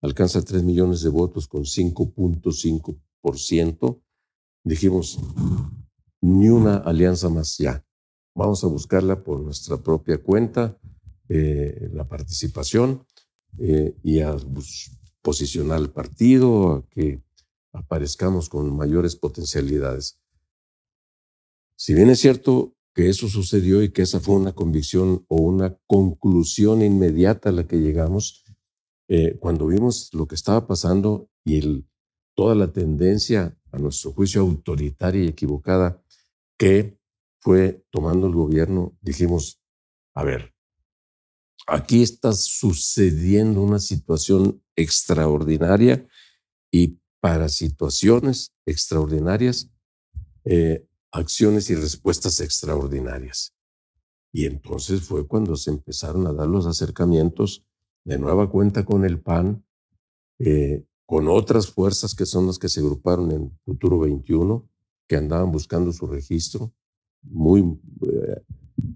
alcanza 0.02 0.42
3 0.42 0.64
millones 0.64 1.02
de 1.02 1.10
votos 1.10 1.50
con 1.50 1.64
5.5%, 1.64 4.02
dijimos, 4.64 5.20
ni 6.22 6.48
una 6.48 6.78
alianza 6.78 7.28
más 7.28 7.58
ya. 7.58 7.86
Vamos 8.34 8.64
a 8.64 8.68
buscarla 8.68 9.22
por 9.22 9.42
nuestra 9.42 9.84
propia 9.84 10.24
cuenta, 10.24 10.80
eh, 11.28 11.90
la 11.92 12.08
participación 12.08 13.06
eh, 13.60 13.94
y 14.02 14.22
a 14.22 14.38
posicionar 15.22 15.76
al 15.78 15.92
partido, 15.92 16.72
a 16.72 16.88
que 16.90 17.22
aparezcamos 17.74 18.48
con 18.48 18.74
mayores 18.74 19.18
potencialidades. 19.18 20.22
Si 21.76 21.94
bien 21.94 22.10
es 22.10 22.22
cierto 22.22 22.78
que 22.94 23.10
eso 23.10 23.28
sucedió 23.28 23.82
y 23.82 23.92
que 23.92 24.04
esa 24.04 24.20
fue 24.20 24.36
una 24.36 24.54
convicción 24.54 25.26
o 25.28 25.42
una 25.42 25.78
conclusión 25.88 26.82
inmediata 26.82 27.50
a 27.50 27.52
la 27.52 27.68
que 27.68 27.78
llegamos, 27.78 28.44
eh, 29.08 29.38
cuando 29.40 29.68
vimos 29.68 30.10
lo 30.14 30.28
que 30.28 30.36
estaba 30.36 30.68
pasando 30.68 31.30
y 31.44 31.58
el, 31.58 31.88
toda 32.36 32.56
la 32.56 32.72
tendencia, 32.72 33.58
a 33.72 33.80
nuestro 33.80 34.12
juicio, 34.12 34.42
autoritaria 34.42 35.24
y 35.24 35.30
equivocada 35.30 36.04
que 36.58 37.00
fue 37.40 37.84
tomando 37.90 38.28
el 38.28 38.34
gobierno, 38.34 38.96
dijimos, 39.02 39.60
a 40.14 40.24
ver, 40.24 40.54
Aquí 41.68 42.04
está 42.04 42.34
sucediendo 42.34 43.62
una 43.62 43.80
situación 43.80 44.62
extraordinaria 44.76 46.06
y 46.72 47.00
para 47.22 47.48
situaciones 47.48 48.54
extraordinarias, 48.66 49.70
eh, 50.44 50.86
acciones 51.14 51.70
y 51.70 51.76
respuestas 51.76 52.42
extraordinarias. 52.42 53.56
Y 54.34 54.46
entonces 54.46 55.04
fue 55.04 55.26
cuando 55.28 55.56
se 55.56 55.70
empezaron 55.72 56.28
a 56.28 56.34
dar 56.34 56.48
los 56.48 56.66
acercamientos 56.66 57.66
de 58.04 58.18
nueva 58.18 58.50
cuenta 58.50 58.84
con 58.84 59.06
el 59.06 59.22
PAN, 59.22 59.64
eh, 60.40 60.84
con 61.06 61.30
otras 61.30 61.68
fuerzas 61.68 62.16
que 62.16 62.26
son 62.26 62.48
las 62.48 62.60
que 62.60 62.68
se 62.68 62.82
agruparon 62.82 63.32
en 63.32 63.58
Futuro 63.64 64.00
21, 64.00 64.68
que 65.08 65.16
andaban 65.16 65.52
buscando 65.52 65.94
su 65.94 66.08
registro, 66.08 66.74
muy 67.22 67.80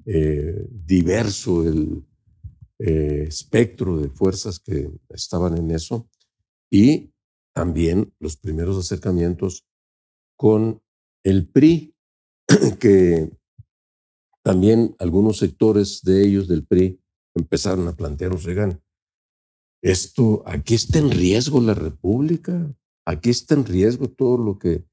eh, 0.05 0.67
diverso 0.69 1.63
el, 1.63 2.03
eh, 2.79 3.25
espectro 3.27 3.97
de 3.97 4.09
fuerzas 4.09 4.59
que 4.59 4.91
estaban 5.09 5.57
en 5.57 5.71
eso 5.71 6.07
y 6.69 7.11
también 7.51 8.13
los 8.19 8.37
primeros 8.37 8.77
acercamientos 8.77 9.65
con 10.35 10.79
el 11.23 11.47
PRI, 11.47 11.95
que 12.79 13.31
también 14.43 14.95
algunos 14.99 15.37
sectores 15.37 16.01
de 16.03 16.25
ellos 16.25 16.47
del 16.47 16.65
PRI 16.65 16.99
empezaron 17.35 17.87
a 17.87 17.95
plantear, 17.95 18.33
oigan, 18.33 18.81
esto, 19.81 20.43
aquí 20.45 20.73
está 20.73 20.99
en 20.99 21.11
riesgo 21.11 21.61
la 21.61 21.73
República, 21.73 22.73
aquí 23.05 23.29
está 23.29 23.55
en 23.55 23.65
riesgo 23.65 24.09
todo 24.09 24.37
lo 24.37 24.57
que 24.57 24.85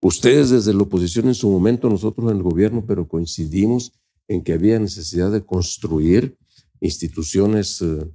ustedes 0.00 0.50
desde 0.50 0.74
la 0.74 0.82
oposición 0.82 1.28
en 1.28 1.34
su 1.34 1.50
momento, 1.50 1.88
nosotros 1.88 2.30
en 2.30 2.36
el 2.36 2.42
gobierno, 2.42 2.84
pero 2.86 3.08
coincidimos 3.08 3.92
en 4.28 4.42
que 4.42 4.52
había 4.52 4.78
necesidad 4.78 5.32
de 5.32 5.44
construir 5.44 6.36
instituciones 6.80 7.82
eh, 7.82 8.10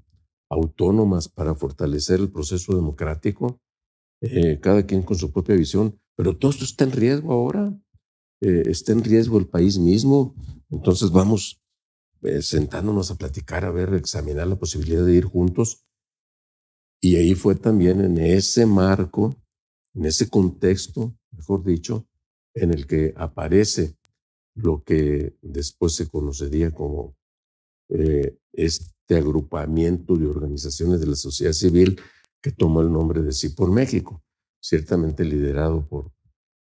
autónomas 0.50 1.28
para 1.28 1.56
fortalecer 1.56 2.20
el 2.20 2.32
proceso 2.32 2.76
democrático, 2.76 3.60
eh, 4.22 4.60
cada 4.62 4.86
quien 4.86 5.04
con 5.04 5.18
su 5.18 5.32
propia 5.32 5.56
visión, 5.56 6.00
pero 6.16 6.38
todo 6.38 6.52
esto 6.52 6.64
está 6.64 6.84
en 6.84 6.92
riesgo 6.92 7.34
ahora, 7.34 7.78
eh, 8.42 8.64
está 8.66 8.92
en 8.92 9.04
riesgo 9.04 9.38
el 9.38 9.48
país 9.48 9.78
mismo, 9.78 10.36
entonces 10.70 11.12
vamos 11.12 11.62
sentándonos 12.42 13.12
a 13.12 13.16
platicar, 13.16 13.64
a 13.64 13.72
ver, 13.72 13.94
examinar 13.94 14.48
la 14.48 14.58
posibilidad 14.58 15.06
de 15.06 15.14
ir 15.14 15.26
juntos. 15.26 15.86
Y 17.00 17.16
ahí 17.16 17.36
fue 17.36 17.56
también 17.56 18.02
en 18.02 18.18
ese 18.18 18.66
marco, 18.66 19.36
en 19.94 20.06
ese 20.06 20.30
contexto, 20.30 21.16
mejor 21.32 21.64
dicho, 21.64 22.08
en 22.54 22.74
el 22.74 22.88
que 22.88 23.14
aparece 23.16 23.96
lo 24.56 24.84
que 24.84 25.38
después 25.42 25.94
se 25.94 26.08
conocería 26.08 26.72
como 26.72 27.16
eh, 27.90 28.38
este 28.52 29.16
agrupamiento 29.16 30.16
de 30.16 30.28
organizaciones 30.28 31.00
de 31.00 31.08
la 31.08 31.16
sociedad 31.16 31.54
civil 31.54 32.02
que 32.42 32.52
tomó 32.52 32.82
el 32.82 32.92
nombre 32.92 33.22
de 33.22 33.32
Sí 33.32 33.50
por 33.50 33.72
México, 33.72 34.24
ciertamente 34.60 35.24
liderado 35.24 35.88
por 35.88 36.12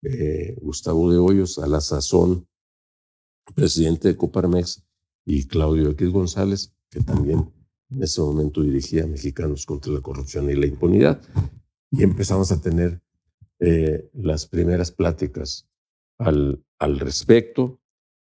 eh, 0.04 0.58
Gustavo 0.62 1.12
de 1.12 1.18
Hoyos, 1.18 1.60
a 1.60 1.68
la 1.68 1.82
sazón 1.82 2.48
presidente 3.56 4.10
de 4.10 4.18
Coparmex, 4.18 4.84
y 5.30 5.46
Claudio 5.46 5.90
X 5.92 6.10
González, 6.10 6.74
que 6.90 7.02
también 7.02 7.52
en 7.92 8.04
ese 8.04 8.20
momento 8.20 8.64
dirigía 8.64 9.04
a 9.04 9.08
Mexicanos 9.08 9.66
contra 9.68 9.94
la 9.94 10.02
corrupción 10.02 10.50
y 10.50 10.56
la 10.56 10.66
impunidad. 10.66 11.22
Y 11.92 12.02
empezamos 12.02 12.52
a 12.52 12.60
tener 12.60 13.00
eh, 13.60 14.10
las 14.14 14.48
primeras 14.48 14.92
pláticas 14.92 15.70
al, 16.18 16.64
al 16.80 17.00
respecto 17.00 17.80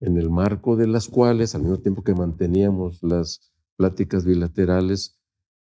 en 0.01 0.17
el 0.17 0.29
marco 0.29 0.75
de 0.75 0.85
las 0.85 1.07
cuales, 1.07 1.55
al 1.55 1.61
mismo 1.61 1.79
tiempo 1.79 2.03
que 2.03 2.13
manteníamos 2.13 3.01
las 3.01 3.51
pláticas 3.75 4.23
bilaterales 4.23 5.19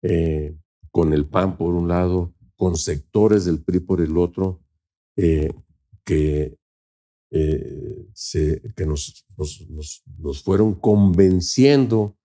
eh, 0.02 0.58
con 0.92 1.14
el 1.14 1.26
PAN 1.26 1.56
por 1.56 1.74
un 1.74 1.88
lado, 1.88 2.34
con 2.58 2.76
sectores 2.76 3.46
del 3.46 3.64
PRI 3.64 3.80
por 3.80 4.02
el 4.02 4.18
otro, 4.18 4.62
que, 6.06 6.58
eh, 7.32 8.08
se, 8.14 8.62
que 8.76 8.86
nos, 8.86 9.26
nos, 9.70 10.04
nos, 10.20 10.44
fueron 10.44 10.76
convenciendo 10.76 12.18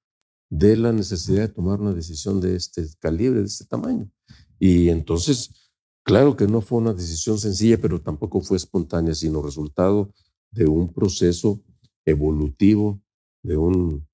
de 0.51 0.77
la 0.77 0.93
necesidad 0.93 1.43
de 1.43 1.55
tomar 1.55 1.81
una 1.81 1.93
decisión 1.93 2.41
de 2.41 2.57
este 2.57 2.87
calibre, 2.99 3.41
de 3.41 3.47
este 3.47 3.65
tamaño. 3.67 4.11
Y 4.59 4.89
entonces, 4.89 5.73
claro 6.05 6.37
que 6.37 6.47
no 6.47 6.61
fue 6.61 6.79
una 6.79 6.95
decisión 6.95 7.39
sencilla, 7.39 7.79
pero 7.81 8.01
tampoco 8.01 8.41
fue 8.41 8.57
espontánea, 8.57 9.15
sino 9.15 9.43
resultado 9.43 10.13
de 10.51 10.67
un 10.67 10.93
proceso 10.93 11.63
evolutivo 12.05 13.01
de 13.43 13.57
un 13.57 14.07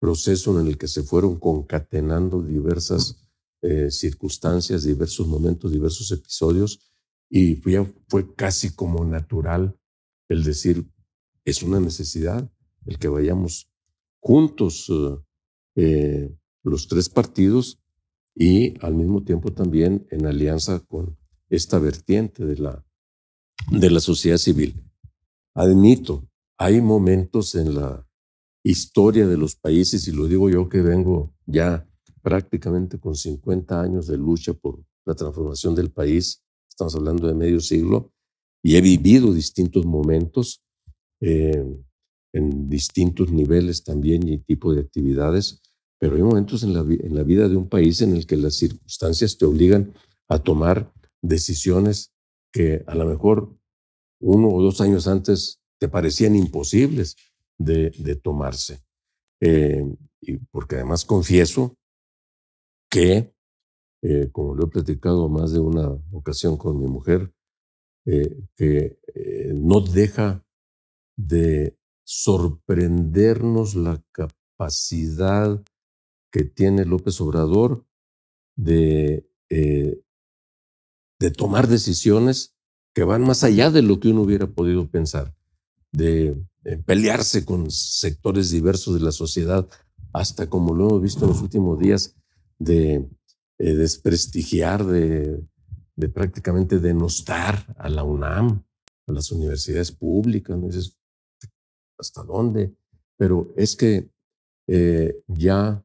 proceso 0.00 0.58
en 0.60 0.66
el 0.66 0.78
que 0.78 0.88
se 0.88 1.02
fueron 1.02 1.38
concatenando 1.38 2.42
diversas 2.42 3.24
eh, 3.62 3.90
circunstancias, 3.90 4.82
diversos 4.82 5.26
momentos, 5.28 5.70
diversos 5.70 6.10
episodios, 6.10 6.80
y 7.34 7.56
fue, 7.56 7.82
fue 8.08 8.34
casi 8.34 8.74
como 8.74 9.06
natural 9.06 9.74
el 10.28 10.44
decir, 10.44 10.86
es 11.46 11.62
una 11.62 11.80
necesidad 11.80 12.52
el 12.84 12.98
que 12.98 13.08
vayamos 13.08 13.70
juntos 14.20 14.90
eh, 14.90 15.16
eh, 15.76 16.36
los 16.62 16.88
tres 16.88 17.08
partidos 17.08 17.80
y 18.34 18.78
al 18.84 18.94
mismo 18.94 19.24
tiempo 19.24 19.50
también 19.50 20.06
en 20.10 20.26
alianza 20.26 20.80
con 20.80 21.16
esta 21.48 21.78
vertiente 21.78 22.44
de 22.44 22.58
la, 22.58 22.84
de 23.70 23.90
la 23.90 24.00
sociedad 24.00 24.36
civil. 24.36 24.84
Admito, 25.54 26.28
hay 26.58 26.82
momentos 26.82 27.54
en 27.54 27.74
la 27.74 28.06
historia 28.62 29.26
de 29.26 29.38
los 29.38 29.56
países, 29.56 30.06
y 30.06 30.12
lo 30.12 30.26
digo 30.26 30.50
yo 30.50 30.68
que 30.68 30.82
vengo 30.82 31.34
ya 31.46 31.88
prácticamente 32.20 33.00
con 33.00 33.16
50 33.16 33.80
años 33.80 34.06
de 34.06 34.18
lucha 34.18 34.52
por 34.52 34.84
la 35.06 35.14
transformación 35.14 35.74
del 35.74 35.90
país, 35.90 36.42
estamos 36.72 36.94
hablando 36.96 37.26
de 37.26 37.34
medio 37.34 37.60
siglo, 37.60 38.12
y 38.62 38.76
he 38.76 38.80
vivido 38.80 39.32
distintos 39.32 39.84
momentos 39.84 40.62
eh, 41.20 41.64
en 42.32 42.68
distintos 42.68 43.30
niveles 43.30 43.84
también 43.84 44.26
y 44.26 44.38
tipo 44.38 44.72
de 44.72 44.80
actividades, 44.80 45.60
pero 45.98 46.16
hay 46.16 46.22
momentos 46.22 46.62
en 46.62 46.72
la, 46.72 46.82
vida 47.22 47.48
de 47.48 47.56
un 47.56 47.68
país 47.68 48.00
en 48.00 48.16
el 48.16 48.26
que 48.26 48.36
las 48.36 48.54
circunstancias 48.54 49.36
te 49.36 49.44
obligan 49.44 49.92
a 50.28 50.38
tomar 50.38 50.92
decisiones 51.20 52.12
que 52.52 52.82
a 52.86 52.94
lo 52.94 53.06
mejor 53.06 53.54
uno 54.20 54.48
o 54.48 54.62
dos 54.62 54.80
años 54.80 55.06
antes 55.06 55.60
te 55.78 55.88
parecían 55.88 56.34
imposibles 56.34 57.16
de, 57.58 57.90
de 57.90 58.16
tomarse. 58.16 58.80
Eh, 59.40 59.84
y 60.20 60.38
porque 60.38 60.76
además 60.76 61.04
confieso 61.04 61.76
que, 62.90 63.32
eh, 64.02 64.28
como 64.32 64.54
lo 64.54 64.66
he 64.66 64.68
platicado 64.68 65.28
más 65.28 65.52
de 65.52 65.60
una 65.60 65.88
ocasión 66.12 66.56
con 66.56 66.78
mi 66.78 66.86
mujer, 66.86 67.32
eh, 68.04 68.36
que 68.56 68.98
no 69.54 69.80
deja 69.80 70.44
de 71.16 71.78
sorprendernos 72.04 73.74
la 73.76 74.02
capacidad 74.10 75.62
que 76.32 76.44
tiene 76.44 76.84
López 76.84 77.20
Obrador 77.20 77.86
de, 78.56 79.28
de 79.48 81.30
tomar 81.30 81.68
decisiones 81.68 82.56
que 82.94 83.04
van 83.04 83.22
más 83.22 83.42
allá 83.44 83.70
de 83.70 83.82
lo 83.82 84.00
que 84.00 84.08
uno 84.08 84.22
hubiera 84.22 84.46
podido 84.46 84.90
pensar, 84.90 85.34
de, 85.92 86.36
pelearse 86.86 87.44
con 87.44 87.70
sectores 87.70 88.50
diversos 88.50 88.94
de 88.94 89.00
la 89.00 89.12
sociedad, 89.12 89.68
hasta 90.12 90.48
como 90.48 90.74
lo 90.74 90.88
hemos 90.88 91.02
visto 91.02 91.24
en 91.24 91.30
los 91.30 91.42
últimos 91.42 91.78
días, 91.78 92.14
de 92.58 93.08
eh, 93.58 93.74
desprestigiar, 93.74 94.84
de, 94.84 95.42
prácticamente 96.12 96.78
denostar 96.78 97.74
a 97.78 97.88
la 97.88 98.02
UNAM, 98.02 98.64
a 99.06 99.12
las 99.12 99.30
universidades 99.30 99.92
públicas. 99.92 100.58
¿hasta 101.98 102.24
dónde? 102.24 102.74
Pero 103.16 103.52
es 103.56 103.76
que 103.76 104.10
eh, 104.66 105.22
ya 105.28 105.84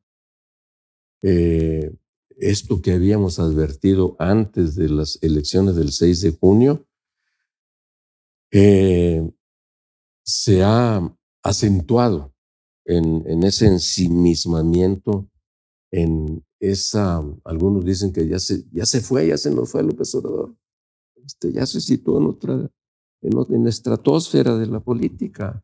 eh, 1.21 1.95
esto 2.37 2.81
que 2.81 2.93
habíamos 2.93 3.37
advertido 3.37 4.15
antes 4.17 4.75
de 4.75 4.89
las 4.89 5.19
elecciones 5.21 5.75
del 5.75 5.91
6 5.91 6.21
de 6.21 6.31
junio, 6.31 6.87
se 10.23 10.63
ha 10.63 11.15
acentuado 11.43 12.33
en, 12.85 13.23
en, 13.27 13.43
ese 13.43 13.67
ensimismamiento, 13.67 15.29
en 15.91 16.43
esa, 16.59 17.23
algunos 17.43 17.85
dicen 17.85 18.11
que 18.11 18.27
ya 18.27 18.39
se, 18.39 18.65
ya 18.71 18.85
se 18.85 19.01
fue, 19.01 19.27
ya 19.27 19.37
se 19.37 19.51
nos 19.51 19.71
fue 19.71 19.83
López 19.83 20.13
Obrador, 20.15 20.55
este, 21.23 21.53
ya 21.53 21.65
se 21.65 21.81
situó 21.81 22.19
en 22.19 22.25
otra, 22.27 22.53
en, 23.21 23.33
en 23.49 23.63
la 23.63 23.69
estratosfera 23.69 24.57
de 24.57 24.67
la 24.67 24.79
política, 24.79 25.63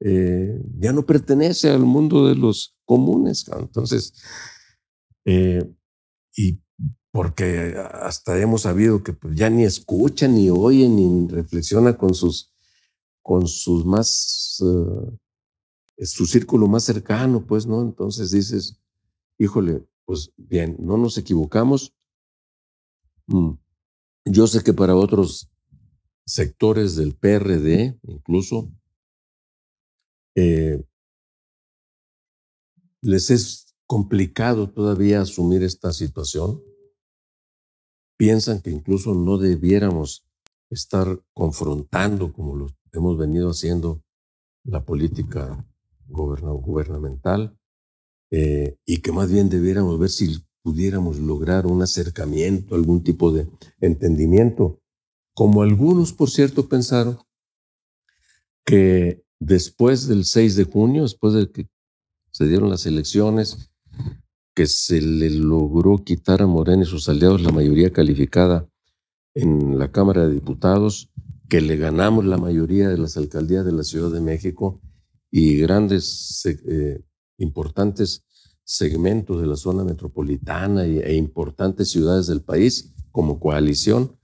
eh, 0.00 0.60
ya 0.78 0.92
no 0.92 1.04
pertenece 1.04 1.70
al 1.70 1.80
mundo 1.80 2.26
de 2.26 2.36
los 2.36 2.76
comunes. 2.84 3.46
Entonces, 3.48 4.14
eh, 5.24 5.68
y 6.36 6.60
porque 7.10 7.74
hasta 7.76 8.40
hemos 8.40 8.62
sabido 8.62 9.02
que 9.02 9.12
pues, 9.12 9.34
ya 9.34 9.50
ni 9.50 9.64
escucha, 9.64 10.28
ni 10.28 10.50
oye, 10.50 10.88
ni 10.88 11.26
reflexiona 11.28 11.96
con 11.96 12.14
sus, 12.14 12.52
con 13.22 13.48
sus 13.48 13.84
más, 13.84 14.58
uh, 14.60 15.16
su 15.98 16.26
círculo 16.26 16.68
más 16.68 16.84
cercano, 16.84 17.44
pues, 17.44 17.66
¿no? 17.66 17.82
Entonces 17.82 18.30
dices, 18.30 18.80
híjole, 19.38 19.86
pues 20.04 20.32
bien, 20.36 20.76
no 20.78 20.96
nos 20.96 21.16
equivocamos. 21.18 21.94
Mm. 23.26 23.52
Yo 24.24 24.46
sé 24.46 24.62
que 24.62 24.72
para 24.72 24.94
otros 24.94 25.50
sectores 26.26 26.96
del 26.96 27.14
PRD, 27.14 27.98
incluso, 28.02 28.70
eh, 30.34 30.84
les 33.00 33.30
es 33.30 33.74
complicado 33.86 34.70
todavía 34.70 35.22
asumir 35.22 35.62
esta 35.62 35.92
situación 35.92 36.62
piensan 38.18 38.60
que 38.60 38.70
incluso 38.70 39.14
no 39.14 39.38
debiéramos 39.38 40.26
estar 40.70 41.22
confrontando, 41.32 42.32
como 42.32 42.56
lo 42.56 42.66
hemos 42.92 43.16
venido 43.16 43.50
haciendo, 43.50 44.02
la 44.64 44.84
política 44.84 45.64
gubernamental, 46.08 47.56
eh, 48.30 48.76
y 48.84 48.98
que 48.98 49.12
más 49.12 49.30
bien 49.30 49.48
debiéramos 49.48 49.98
ver 49.98 50.10
si 50.10 50.38
pudiéramos 50.62 51.18
lograr 51.18 51.66
un 51.66 51.82
acercamiento, 51.82 52.74
algún 52.74 53.02
tipo 53.02 53.32
de 53.32 53.48
entendimiento, 53.80 54.80
como 55.34 55.62
algunos, 55.62 56.12
por 56.12 56.30
cierto, 56.30 56.68
pensaron 56.68 57.18
que 58.64 59.22
después 59.38 60.08
del 60.08 60.24
6 60.24 60.56
de 60.56 60.64
junio, 60.64 61.02
después 61.02 61.32
de 61.32 61.50
que 61.50 61.68
se 62.30 62.46
dieron 62.46 62.70
las 62.70 62.86
elecciones, 62.86 63.70
que 64.54 64.66
se 64.66 65.00
le 65.00 65.30
logró 65.30 65.98
quitar 66.04 66.42
a 66.42 66.46
Morena 66.46 66.82
y 66.82 66.86
sus 66.86 67.08
aliados 67.08 67.42
la 67.42 67.52
mayoría 67.52 67.92
calificada 67.92 68.68
en 69.34 69.78
la 69.78 69.92
Cámara 69.92 70.26
de 70.26 70.34
Diputados, 70.34 71.10
que 71.48 71.60
le 71.60 71.76
ganamos 71.76 72.24
la 72.24 72.36
mayoría 72.36 72.88
de 72.88 72.98
las 72.98 73.16
alcaldías 73.16 73.64
de 73.64 73.72
la 73.72 73.84
Ciudad 73.84 74.10
de 74.10 74.20
México 74.20 74.80
y 75.30 75.58
grandes, 75.58 76.44
eh, 76.44 77.00
importantes 77.38 78.24
segmentos 78.64 79.40
de 79.40 79.46
la 79.46 79.56
zona 79.56 79.82
metropolitana 79.82 80.84
e 80.84 81.14
importantes 81.14 81.90
ciudades 81.90 82.26
del 82.26 82.42
país 82.42 82.92
como 83.10 83.40
coalición, 83.40 84.18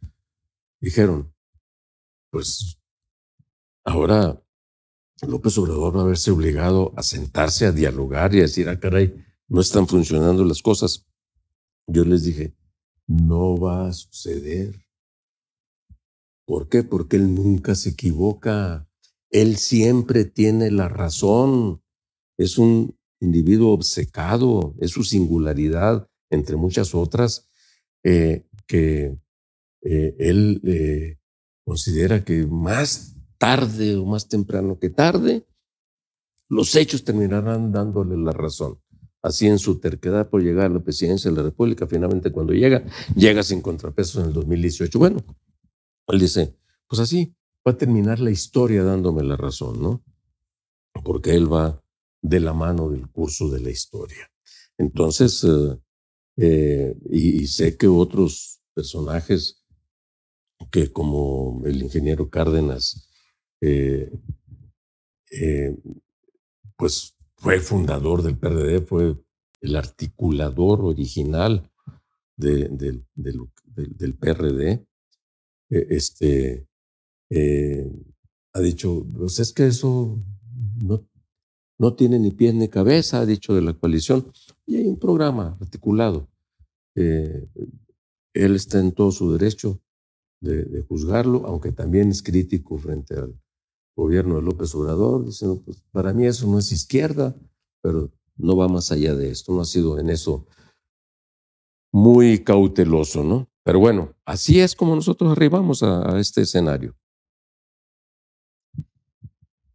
dijeron, 0.81 1.33
pues 2.31 2.79
ahora 3.85 4.45
López 5.23 5.57
Obrador 5.59 5.97
va 5.97 6.03
a 6.03 6.07
verse 6.07 6.31
obligado 6.31 6.93
a 6.97 7.03
sentarse 7.03 7.67
a 7.67 7.73
dialogar 7.73 8.35
y 8.35 8.39
a 8.39 8.43
decir, 8.43 8.69
ah, 8.69 8.79
caray, 8.79 9.15
no 9.49 9.61
están 9.61 9.87
funcionando 9.87 10.45
las 10.45 10.61
cosas. 10.61 11.07
Yo 11.87 12.05
les 12.05 12.25
dije, 12.25 12.55
no 13.07 13.57
va 13.57 13.89
a 13.89 13.93
suceder. 13.93 14.85
¿Por 16.47 16.69
qué? 16.69 16.83
Porque 16.83 17.17
él 17.17 17.35
nunca 17.35 17.75
se 17.75 17.91
equivoca. 17.91 18.89
Él 19.31 19.57
siempre 19.57 20.25
tiene 20.25 20.71
la 20.71 20.89
razón. 20.89 21.83
Es 22.37 22.59
un 22.59 22.99
individuo 23.25 23.73
obcecado, 23.73 24.75
es 24.81 24.91
su 24.91 25.05
singularidad, 25.05 26.09
entre 26.31 26.57
muchas 26.57 26.95
otras, 26.95 27.49
eh, 28.03 28.47
que 28.67 29.17
eh, 29.83 30.17
él 30.19 30.61
eh, 30.65 31.19
considera 31.65 32.25
que 32.25 32.47
más 32.47 33.17
tarde 33.39 33.97
o 33.97 34.05
más 34.05 34.29
temprano 34.29 34.79
que 34.79 34.91
tarde, 34.91 35.45
los 36.49 36.75
hechos 36.77 37.05
terminarán 37.05 37.73
dándole 37.73 38.17
la 38.17 38.33
razón 38.33 38.79
así 39.25 39.47
en 39.47 39.59
su 39.59 39.81
terquedad 39.81 40.29
por 40.29 40.43
llegar 40.43 40.67
a 40.67 40.75
la 40.75 40.81
presidencia 40.81 41.31
de 41.31 41.37
la 41.39 41.43
República, 41.43 41.87
finalmente 41.87 42.31
cuando 42.31 42.53
llega, 42.53 42.85
llega 43.17 43.43
sin 43.43 43.63
contrapesos 43.63 44.23
en 44.23 44.29
el 44.29 44.35
2018. 44.35 44.99
Bueno, 44.99 45.25
él 46.09 46.21
dice, 46.21 46.55
pues 46.87 47.01
así 47.01 47.35
va 47.67 47.73
a 47.73 47.79
terminar 47.79 48.21
la 48.21 48.31
historia 48.31 48.85
dándome 48.85 49.23
la 49.23 49.37
razón, 49.37 49.81
¿no? 49.81 50.05
Porque 51.03 51.35
él 51.35 51.51
va 51.51 51.83
de 52.25 52.41
la 52.41 52.55
mano 52.55 52.89
del 52.89 53.07
curso 53.11 53.51
de 53.51 53.61
la 53.61 53.71
historia. 53.71 54.31
Entonces, 54.79 55.45
eh, 55.45 55.79
eh, 56.39 56.97
y, 57.11 57.47
sé 57.47 57.77
que 57.77 57.87
otros 57.87 58.63
personajes 58.73 59.63
que 60.71 60.91
como 60.91 61.63
el 61.67 61.83
ingeniero 61.83 62.31
Cárdenas, 62.31 63.11
eh, 63.61 64.11
pues 66.77 67.15
fue 67.37 67.61
fundador 67.61 68.23
del 68.23 68.39
PRD, 68.39 68.81
fue 68.81 69.17
el 69.61 69.77
articulador 69.77 70.81
original 70.81 71.71
del 72.37 73.05
PRD. 74.19 74.87
Este, 75.69 76.67
ha 78.55 78.61
dicho, 78.61 79.07
pues 79.15 79.39
es 79.41 79.53
que 79.53 79.67
eso 79.67 80.19
no, 80.83 81.07
no 81.79 81.95
tiene 81.95 82.19
ni 82.19 82.31
pies 82.31 82.55
ni 82.55 82.69
cabeza, 82.69 83.21
ha 83.21 83.27
dicho 83.27 83.55
de 83.55 83.63
la 83.63 83.75
coalición. 83.75 84.33
Y 84.67 84.77
hay 84.77 84.87
un 84.87 84.99
programa 84.99 85.57
articulado. 85.61 86.29
Eh, 86.95 87.49
él 88.35 88.55
está 88.55 88.81
en 88.81 88.93
todo 88.93 89.11
su 89.11 89.33
derecho 89.33 89.81
de, 90.41 90.83
juzgarlo, 90.83 91.47
aunque 91.47 91.73
también 91.73 92.11
es 92.11 92.23
crítico 92.23 92.77
frente 92.79 93.15
al, 93.15 93.35
gobierno 93.97 94.37
de 94.37 94.43
López 94.43 94.75
Obrador, 94.75 95.25
diciendo, 95.25 95.63
pues 95.65 95.83
para 95.93 96.13
mí 96.13 96.27
eso 96.27 96.47
no 96.49 96.59
es 96.59 96.73
izquierda, 96.73 97.35
pero 97.81 98.11
no 98.37 98.57
va 98.57 98.69
más 98.69 98.91
allá 98.91 99.15
de 99.15 99.31
esto, 99.31 99.53
no 99.53 99.61
ha 99.61 99.65
sido 99.65 99.99
en 99.99 100.11
eso 100.11 100.47
muy 101.93 102.43
cauteloso, 102.43 103.23
¿no? 103.23 103.49
Pero 103.63 103.79
bueno, 103.79 104.13
así 104.25 104.61
es 104.61 104.75
como 104.75 104.95
nosotros 104.97 105.31
arribamos 105.31 105.83
a, 105.83 106.19
este 106.19 106.43
escenario. 106.43 106.95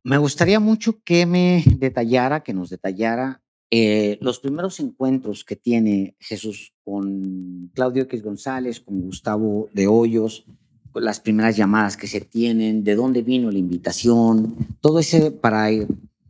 Me 0.09 0.17
gustaría 0.17 0.59
mucho 0.59 1.03
que 1.03 1.27
me 1.27 1.63
detallara, 1.77 2.41
que 2.41 2.51
nos 2.51 2.71
detallara 2.71 3.43
eh, 3.69 4.17
los 4.21 4.39
primeros 4.39 4.79
encuentros 4.79 5.45
que 5.45 5.55
tiene 5.55 6.15
Jesús 6.17 6.73
con 6.83 7.69
Claudio 7.75 8.01
X 8.05 8.23
González, 8.23 8.79
con 8.79 9.01
Gustavo 9.01 9.69
de 9.71 9.85
Hoyos, 9.85 10.47
las 10.95 11.19
primeras 11.19 11.55
llamadas 11.57 11.95
que 11.95 12.07
se 12.07 12.21
tienen, 12.21 12.83
de 12.83 12.95
dónde 12.95 13.21
vino 13.21 13.51
la 13.51 13.59
invitación, 13.59 14.55
todo 14.81 14.97
ese 14.97 15.29
para 15.29 15.69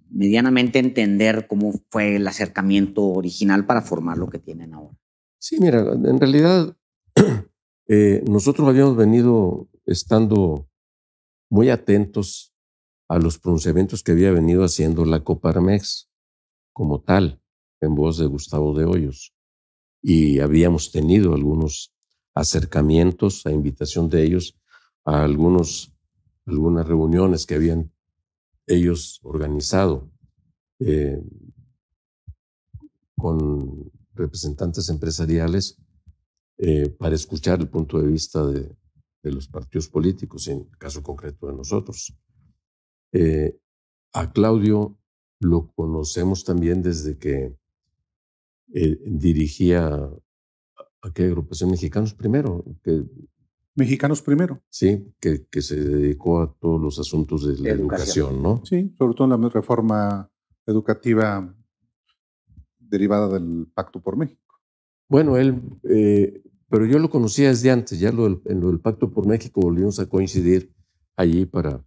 medianamente 0.09 0.79
entender 0.79 1.47
cómo 1.47 1.71
fue 1.89 2.17
el 2.17 2.27
acercamiento 2.27 3.05
original 3.05 3.65
para 3.65 3.81
formar 3.81 4.17
lo 4.17 4.27
que 4.27 4.39
tienen 4.39 4.73
ahora. 4.73 4.97
Sí, 5.37 5.55
mira, 5.57 5.79
en 5.93 6.19
realidad 6.19 6.75
eh, 7.87 8.25
nosotros 8.27 8.67
habíamos 8.67 8.97
venido 8.97 9.69
estando 9.85 10.67
muy 11.49 11.69
atentos 11.69 12.49
a 13.09 13.17
los 13.17 13.39
pronunciamientos 13.39 14.03
que 14.03 14.13
había 14.13 14.31
venido 14.31 14.63
haciendo 14.63 15.03
la 15.03 15.23
Coparmex 15.23 16.09
como 16.71 17.01
tal, 17.01 17.41
en 17.81 17.95
voz 17.95 18.17
de 18.17 18.27
Gustavo 18.27 18.77
de 18.77 18.85
Hoyos. 18.85 19.33
Y 20.01 20.39
habíamos 20.39 20.91
tenido 20.91 21.33
algunos 21.33 21.91
acercamientos 22.33 23.45
a 23.45 23.51
invitación 23.51 24.09
de 24.09 24.23
ellos 24.23 24.57
a 25.03 25.23
algunos, 25.23 25.91
algunas 26.45 26.87
reuniones 26.87 27.45
que 27.45 27.55
habían 27.55 27.91
ellos 28.67 29.19
organizado 29.23 30.09
eh, 30.79 31.21
con 33.17 33.91
representantes 34.13 34.87
empresariales 34.89 35.77
eh, 36.57 36.89
para 36.89 37.15
escuchar 37.15 37.59
el 37.59 37.69
punto 37.69 37.99
de 37.99 38.07
vista 38.07 38.45
de, 38.45 38.77
los 39.23 39.47
partidos 39.47 39.89
políticos, 39.89 40.47
en 40.47 40.63
caso 40.77 41.03
concreto 41.03 41.47
de 41.47 41.53
nosotros. 41.53 42.13
Eh, 43.11 43.59
a 44.13 44.31
Claudio 44.31 44.97
lo 45.39 45.71
conocemos 45.73 46.43
también 46.43 46.81
desde 46.81 47.17
que 47.17 47.57
dirigía 48.67 49.87
a 51.01 51.13
qué 51.13 51.25
agrupación 51.25 51.71
Mexicanos 51.71 52.13
Primero. 52.13 52.63
Que, 52.83 53.03
Mexicanos 53.75 54.21
Primero. 54.21 54.61
Sí, 54.69 55.13
que, 55.19 55.47
que, 55.47 55.61
se 55.61 55.79
dedicó 55.79 56.41
a 56.41 56.53
todos 56.59 56.81
los 56.81 56.99
asuntos 56.99 57.47
de 57.47 57.57
la 57.63 57.69
educación. 57.71 58.43
¿no? 58.43 58.61
Sí, 58.65 58.93
sobre 58.97 59.15
todo 59.15 59.33
en 59.33 59.41
la 59.41 59.49
reforma 59.49 60.29
educativa 60.65 61.55
derivada 62.77 63.29
del 63.29 63.67
Pacto 63.73 64.01
por 64.01 64.17
México. 64.17 64.55
Bueno, 65.07 65.37
él, 65.37 65.61
eh, 65.83 66.43
pero 66.69 66.85
yo 66.85 66.99
lo 66.99 67.09
conocía 67.09 67.49
desde 67.49 67.71
antes, 67.71 67.99
ya 67.99 68.11
lo 68.11 68.27
en 68.27 68.59
lo 68.59 68.67
del 68.67 68.79
Pacto 68.79 69.11
por 69.11 69.25
México 69.25 69.61
volvimos 69.61 69.99
a 69.99 70.07
coincidir 70.07 70.73
allí 71.15 71.45
para 71.45 71.83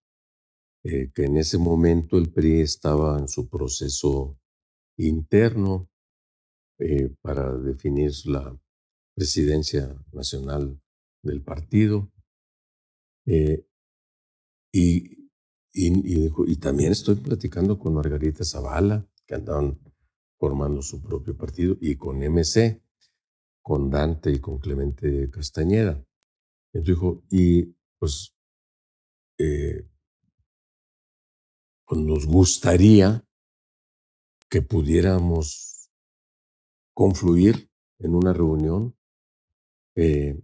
eh, 0.86 1.12
que 1.14 1.26
en 1.26 1.36
ese 1.36 1.58
momento 1.58 2.18
el 2.18 2.32
PRI 2.32 2.62
estaba 2.62 3.20
en 3.20 3.28
su 3.28 3.50
proceso 3.50 4.40
interno 4.96 5.90
eh, 6.80 7.14
para 7.22 7.58
definir 7.58 8.14
la 8.24 8.58
presidencia 9.14 10.02
nacional 10.14 10.82
del 11.24 11.42
partido. 11.42 12.10
Eh, 13.26 13.66
y, 15.74 16.28
y, 16.28 16.56
también 16.58 16.92
estoy 16.92 17.16
platicando 17.16 17.80
con 17.80 17.94
Margarita 17.94 18.44
Zavala, 18.44 19.08
que 19.26 19.36
andaban 19.36 19.80
formando 20.38 20.82
su 20.82 21.02
propio 21.02 21.38
partido, 21.38 21.78
y 21.80 21.96
con 21.96 22.22
MC, 22.22 22.82
con 23.62 23.90
Dante 23.90 24.32
y 24.32 24.40
con 24.40 24.60
Clemente 24.60 25.30
Castañeda. 25.30 26.04
Entonces 26.74 26.96
dijo, 26.96 27.24
y 27.30 27.76
pues 28.00 28.34
pues, 31.92 32.02
nos 32.02 32.26
gustaría 32.26 33.26
que 34.50 34.62
pudiéramos 34.62 35.90
confluir 36.94 37.70
en 38.00 38.16
una 38.16 38.32
reunión 38.32 38.96
eh, 39.96 40.40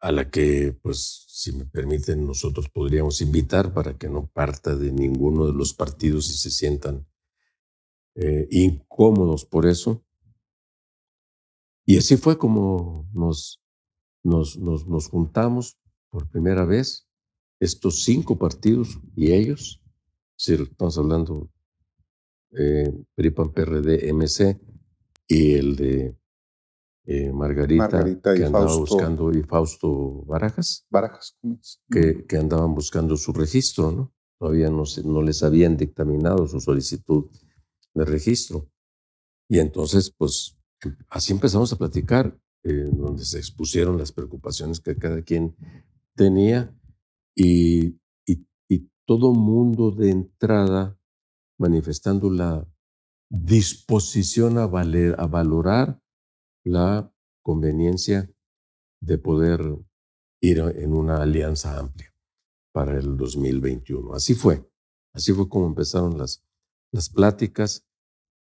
a 0.00 0.12
la 0.12 0.30
que, 0.30 0.76
pues, 0.82 1.24
si 1.28 1.52
me 1.52 1.64
permiten, 1.64 2.26
nosotros 2.26 2.68
podríamos 2.68 3.20
invitar 3.20 3.72
para 3.72 3.96
que 3.96 4.08
no 4.08 4.26
parta 4.26 4.76
de 4.76 4.92
ninguno 4.92 5.46
de 5.46 5.52
los 5.52 5.74
partidos 5.74 6.30
y 6.30 6.34
se 6.34 6.50
sientan 6.50 7.06
eh, 8.14 8.46
incómodos 8.50 9.44
por 9.44 9.66
eso. 9.66 10.04
Y 11.84 11.96
así 11.96 12.16
fue 12.16 12.36
como 12.36 13.08
nos, 13.12 13.62
nos, 14.22 14.58
nos, 14.58 14.86
nos 14.86 15.08
juntamos 15.08 15.78
por 16.10 16.28
primera 16.28 16.64
vez 16.64 17.08
estos 17.60 18.04
cinco 18.04 18.38
partidos 18.38 19.00
y 19.16 19.32
ellos, 19.32 19.82
si 20.36 20.54
estamos 20.54 20.98
hablando 20.98 21.50
eh, 22.56 22.92
PRIPAN, 23.14 23.52
PRD, 23.52 24.12
MC 24.12 24.60
y 25.26 25.54
el 25.54 25.76
de 25.76 26.17
eh, 27.10 27.32
Margarita, 27.32 28.04
que 28.34 28.44
andaba 28.44 28.76
buscando, 28.76 29.32
y 29.32 29.42
Fausto 29.42 30.24
Barajas, 30.26 30.86
Barajas 30.90 31.38
que, 31.90 32.26
que, 32.26 32.36
andaban 32.36 32.74
buscando 32.74 33.16
su 33.16 33.32
registro, 33.32 33.90
¿no? 33.90 34.14
Todavía 34.38 34.68
no, 34.68 34.84
se, 34.84 35.02
no 35.02 35.22
les 35.22 35.42
habían 35.42 35.78
dictaminado 35.78 36.46
su 36.46 36.60
solicitud 36.60 37.30
de 37.94 38.04
registro. 38.04 38.70
Y 39.48 39.58
entonces, 39.58 40.10
pues, 40.10 40.58
así 41.08 41.32
empezamos 41.32 41.72
a 41.72 41.76
platicar, 41.76 42.38
eh, 42.62 42.90
donde 42.92 43.24
se 43.24 43.38
expusieron 43.38 43.96
las 43.96 44.12
preocupaciones 44.12 44.78
que 44.78 44.98
cada 44.98 45.22
quien 45.22 45.56
tenía. 46.14 46.78
Y, 47.34 47.98
y, 48.26 48.90
todo 49.06 49.32
mundo 49.32 49.92
de 49.92 50.10
entrada 50.10 51.00
manifestando 51.56 52.28
la 52.30 52.68
disposición 53.30 54.58
a, 54.58 54.66
valer, 54.66 55.14
a 55.18 55.26
valorar 55.26 56.02
la 56.64 57.12
conveniencia 57.42 58.30
de 59.00 59.18
poder 59.18 59.60
ir 60.40 60.58
en 60.58 60.92
una 60.92 61.22
alianza 61.22 61.78
amplia 61.78 62.12
para 62.72 62.98
el 62.98 63.16
2021. 63.16 64.14
Así 64.14 64.34
fue, 64.34 64.68
así 65.12 65.32
fue 65.32 65.48
como 65.48 65.66
empezaron 65.66 66.18
las, 66.18 66.44
las 66.92 67.08
pláticas 67.08 67.84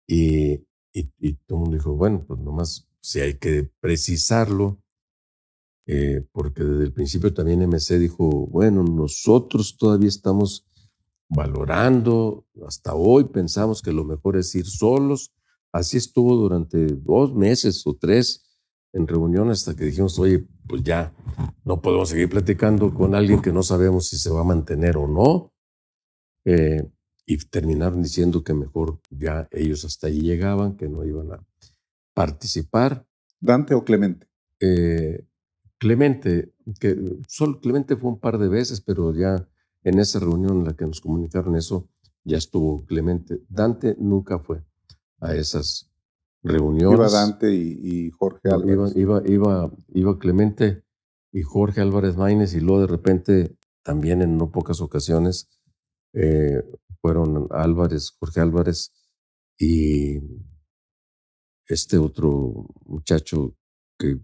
y, 0.07 0.65
y, 0.93 1.33
todo 1.45 1.57
el 1.57 1.61
mundo 1.61 1.77
dijo, 1.77 1.95
bueno, 1.95 2.25
pues 2.27 2.39
nomás 2.39 2.87
si 3.01 3.19
hay 3.19 3.37
que 3.37 3.71
precisarlo, 3.79 4.81
eh, 5.87 6.25
porque 6.31 6.63
desde 6.63 6.83
el 6.83 6.93
principio 6.93 7.33
también 7.33 7.67
MC 7.67 7.97
dijo, 7.97 8.47
bueno, 8.47 8.83
nosotros 8.83 9.77
todavía 9.77 10.09
estamos 10.09 10.65
valorando, 11.29 12.45
hasta 12.67 12.93
hoy 12.93 13.25
pensamos 13.25 13.81
que 13.81 13.93
lo 13.93 14.03
mejor 14.03 14.37
es 14.37 14.53
ir 14.53 14.65
solos. 14.65 15.33
Así 15.71 15.97
estuvo 15.97 16.35
durante 16.35 16.85
dos 16.87 17.33
meses 17.33 17.85
o 17.87 17.95
tres 17.95 18.43
en 18.93 19.07
reunión 19.07 19.49
hasta 19.49 19.75
que 19.75 19.85
dijimos, 19.85 20.19
oye, 20.19 20.45
pues 20.67 20.83
ya 20.83 21.13
no 21.63 21.81
podemos 21.81 22.09
seguir 22.09 22.29
platicando 22.29 22.93
con 22.93 23.15
alguien 23.15 23.41
que 23.41 23.53
no 23.53 23.63
sabemos 23.63 24.07
si 24.07 24.17
se 24.17 24.29
va 24.29 24.41
a 24.41 24.45
mantener 24.45 24.97
o 24.97 25.07
no. 25.07 25.53
Eh, 26.45 26.91
y 27.25 27.37
terminaron 27.37 28.01
diciendo 28.01 28.43
que 28.43 28.53
mejor 28.53 28.99
ya 29.09 29.47
ellos 29.51 29.85
hasta 29.85 30.07
ahí 30.07 30.19
llegaban, 30.19 30.75
que 30.75 30.89
no 30.89 31.05
iban 31.05 31.31
a 31.31 31.47
participar. 32.13 33.07
¿Dante 33.39 33.73
o 33.73 33.85
Clemente? 33.85 34.27
Eh, 34.59 35.25
Clemente, 35.77 36.53
que 36.79 36.97
solo 37.27 37.61
Clemente 37.61 37.95
fue 37.95 38.11
un 38.11 38.19
par 38.19 38.37
de 38.37 38.49
veces, 38.49 38.81
pero 38.81 39.13
ya 39.13 39.47
en 39.83 39.99
esa 39.99 40.19
reunión 40.19 40.59
en 40.59 40.65
la 40.65 40.73
que 40.75 40.85
nos 40.85 40.99
comunicaron 40.99 41.55
eso, 41.55 41.89
ya 42.23 42.37
estuvo 42.37 42.85
Clemente. 42.85 43.39
Dante 43.47 43.95
nunca 43.97 44.37
fue 44.37 44.63
a 45.21 45.35
esas 45.35 45.89
reuniones. 46.43 46.99
Iba 46.99 47.09
Dante 47.09 47.53
y, 47.53 48.09
Jorge 48.11 48.49
Álvarez. 48.49 48.95
Iba, 48.95 49.21
iba, 49.25 49.71
iba, 49.93 50.19
Clemente 50.19 50.83
y 51.31 51.43
Jorge 51.43 51.81
Álvarez 51.81 52.17
Maínez 52.17 52.53
y 52.53 52.59
luego 52.59 52.81
de 52.81 52.87
repente 52.87 53.55
también 53.83 54.21
en 54.21 54.37
no 54.37 54.51
pocas 54.51 54.81
ocasiones 54.81 55.49
eh, 56.13 56.61
fueron 56.99 57.47
Álvarez, 57.51 58.11
Jorge 58.19 58.41
Álvarez 58.41 58.91
y 59.57 60.19
este 61.67 61.97
otro 61.97 62.67
muchacho 62.85 63.55
que 63.97 64.19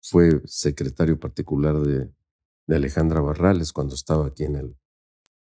fue 0.00 0.40
secretario 0.44 1.18
particular 1.18 1.78
de, 1.80 2.10
Alejandra 2.68 3.20
Barrales 3.20 3.72
cuando 3.72 3.94
estaba 3.94 4.26
aquí 4.26 4.42
en 4.42 4.56
el, 4.56 4.76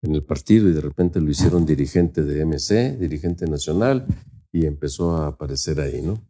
en 0.03 0.15
el 0.15 0.25
partido 0.25 0.69
y 0.69 0.73
de 0.73 0.83
repente 0.83 1.23
lo 1.23 1.31
hicieron 1.31 1.65
dirigente 1.65 2.23
de 2.23 2.45
MC, 2.45 2.99
dirigente 2.99 3.47
nacional, 3.47 4.07
y 4.55 4.67
empezó 4.67 5.17
a 5.17 5.27
aparecer 5.27 5.81
ahí, 5.81 6.01
¿no? 6.01 6.25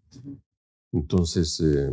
Entonces, 0.95 1.61
eh, 1.61 1.91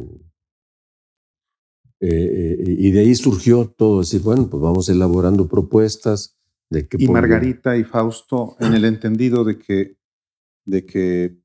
eh, 2.00 2.08
eh, 2.10 2.58
y 2.66 2.92
de 2.94 3.02
ahí 3.02 3.14
surgió 3.16 3.68
todo, 3.68 4.00
decir, 4.00 4.22
bueno, 4.22 4.50
pues 4.50 4.64
vamos 4.64 4.88
elaborando 4.88 5.50
propuestas 5.50 6.40
de 6.70 6.88
que... 6.88 6.96
Y 7.02 7.10
Margarita 7.10 7.76
y 7.76 7.84
Fausto, 7.84 8.56
en 8.62 8.74
el 8.74 8.86
entendido 8.86 9.44
de 9.44 9.60
que, 9.60 9.98
de 10.66 10.86
que 10.86 11.38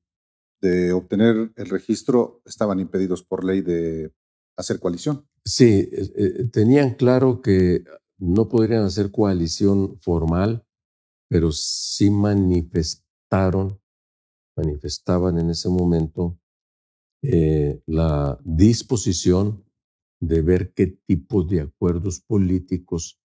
de 0.62 0.92
obtener 0.92 1.51
el 1.57 1.68
registro 1.68 2.40
estaban 2.46 2.79
impedidos 2.79 3.25
por 3.25 3.44
ley 3.44 3.62
de 3.62 4.14
hacer 4.57 4.79
coalición. 4.79 5.27
Sí, 5.44 5.90
tenían 6.53 6.94
claro 6.94 7.42
que 7.42 7.83
no 8.18 8.49
podrían 8.49 8.85
hacer 8.85 9.11
coalición 9.11 9.99
formal, 9.99 10.64
pero 11.29 11.51
sí 11.51 12.09
manifestaron 12.09 13.81
manifestaban 14.56 15.38
en 15.38 15.50
ese 15.50 15.68
momento 15.68 16.38
eh, 17.22 17.80
la 17.86 18.38
disposición 18.44 19.64
de 20.20 20.40
ver 20.42 20.72
qué 20.72 20.86
tipo 21.06 21.42
de 21.42 21.60
acuerdos 21.60 22.20
políticos 22.20 23.20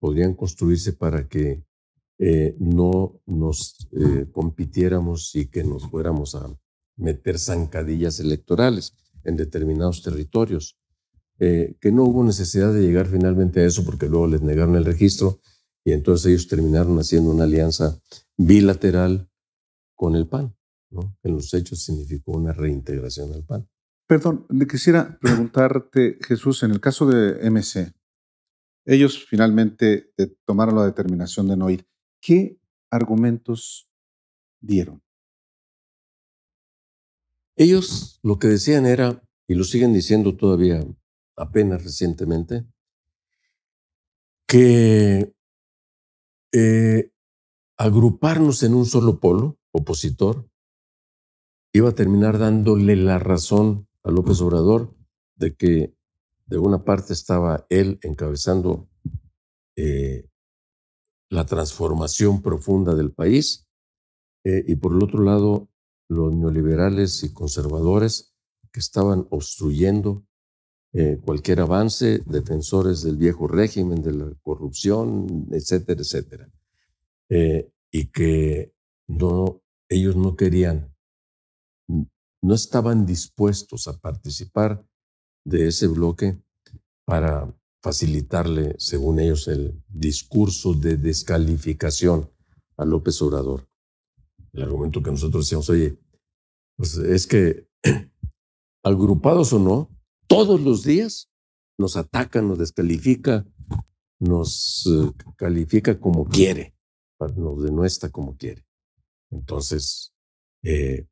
podrían 0.00 0.34
construirse 0.34 0.92
para 0.92 1.28
que 1.28 1.64
eh, 2.18 2.56
no 2.58 3.20
nos 3.26 3.88
eh, 3.92 4.26
compitiéramos 4.32 5.34
y 5.34 5.46
que 5.46 5.64
nos 5.64 5.88
fuéramos 5.88 6.34
a 6.34 6.52
meter 6.96 7.38
zancadillas 7.38 8.20
electorales 8.20 8.94
en 9.24 9.36
determinados 9.36 10.02
territorios. 10.02 10.78
que 11.38 11.90
no 11.90 12.04
hubo 12.04 12.22
necesidad 12.22 12.72
de 12.72 12.82
llegar 12.82 13.06
finalmente 13.08 13.60
a 13.60 13.66
eso 13.66 13.84
porque 13.84 14.08
luego 14.08 14.28
les 14.28 14.42
negaron 14.42 14.76
el 14.76 14.84
registro 14.84 15.40
y 15.84 15.90
entonces 15.90 16.26
ellos 16.26 16.46
terminaron 16.46 16.96
haciendo 16.98 17.30
una 17.30 17.44
alianza 17.44 18.00
bilateral 18.36 19.28
con 19.96 20.14
el 20.14 20.28
PAN. 20.28 20.54
En 21.22 21.32
los 21.32 21.52
hechos 21.54 21.82
significó 21.82 22.32
una 22.32 22.52
reintegración 22.52 23.32
al 23.32 23.44
PAN. 23.44 23.68
Perdón, 24.06 24.46
quisiera 24.68 25.18
preguntarte, 25.18 26.18
Jesús, 26.20 26.62
en 26.62 26.72
el 26.72 26.80
caso 26.80 27.06
de 27.06 27.50
MC, 27.50 27.94
ellos 28.84 29.24
finalmente 29.26 30.12
tomaron 30.44 30.76
la 30.76 30.84
determinación 30.84 31.48
de 31.48 31.56
no 31.56 31.70
ir. 31.70 31.86
¿Qué 32.20 32.58
argumentos 32.90 33.88
dieron? 34.60 35.02
Ellos 37.56 38.18
lo 38.22 38.38
que 38.38 38.48
decían 38.48 38.86
era, 38.86 39.22
y 39.46 39.54
lo 39.54 39.64
siguen 39.64 39.92
diciendo 39.92 40.36
todavía 40.36 40.84
apenas 41.36 41.84
recientemente, 41.84 42.66
que 44.46 45.32
eh, 46.52 47.12
agruparnos 47.78 48.62
en 48.62 48.74
un 48.74 48.84
solo 48.84 49.20
polo 49.20 49.58
opositor 49.70 50.51
iba 51.72 51.88
a 51.88 51.94
terminar 51.94 52.38
dándole 52.38 52.96
la 52.96 53.18
razón 53.18 53.88
a 54.02 54.10
López 54.10 54.40
Obrador 54.40 54.94
de 55.36 55.54
que 55.54 55.94
de 56.46 56.58
una 56.58 56.84
parte 56.84 57.12
estaba 57.14 57.66
él 57.70 57.98
encabezando 58.02 58.88
eh, 59.76 60.28
la 61.30 61.46
transformación 61.46 62.42
profunda 62.42 62.94
del 62.94 63.10
país 63.10 63.66
eh, 64.44 64.62
y 64.66 64.76
por 64.76 64.92
el 64.92 65.02
otro 65.02 65.22
lado 65.22 65.70
los 66.08 66.32
neoliberales 66.34 67.24
y 67.24 67.32
conservadores 67.32 68.34
que 68.70 68.80
estaban 68.80 69.26
obstruyendo 69.30 70.26
eh, 70.92 71.18
cualquier 71.24 71.60
avance, 71.60 72.18
defensores 72.26 73.02
del 73.02 73.16
viejo 73.16 73.48
régimen, 73.48 74.02
de 74.02 74.12
la 74.12 74.30
corrupción, 74.42 75.48
etcétera, 75.52 76.02
etcétera. 76.02 76.50
y 77.90 78.06
que 78.06 78.74
no, 79.06 79.62
ellos 79.88 80.16
no 80.16 80.36
querían 80.36 80.91
no 82.42 82.54
estaban 82.54 83.06
dispuestos 83.06 83.88
a 83.88 83.98
participar 83.98 84.84
de 85.44 85.68
ese 85.68 85.86
bloque 85.86 86.38
para 87.04 87.52
facilitarle, 87.82 88.74
según 88.78 89.20
ellos, 89.20 89.48
el 89.48 89.82
discurso 89.88 90.74
de 90.74 90.96
descalificación 90.96 92.30
a 92.76 92.84
López 92.84 93.20
Obrador. 93.22 93.68
El 94.52 94.62
argumento 94.62 95.02
que 95.02 95.10
nosotros 95.10 95.46
decíamos, 95.46 95.68
oye, 95.70 95.98
pues 96.76 96.96
es 96.96 97.26
que 97.26 97.66
agrupados 98.84 99.52
o 99.52 99.58
no, 99.58 99.88
todos 100.26 100.60
los 100.60 100.84
días 100.84 101.28
nos 101.78 101.96
ataca, 101.96 102.42
nos 102.42 102.58
descalifica, 102.58 103.46
nos 104.20 104.86
eh, 104.86 105.12
califica 105.36 105.98
como 105.98 106.24
quiere, 106.24 106.74
nos 107.36 107.62
denuestra 107.62 108.10
como 108.10 108.36
quiere. 108.36 108.64
Entonces, 109.30 110.12
eh, 110.62 111.06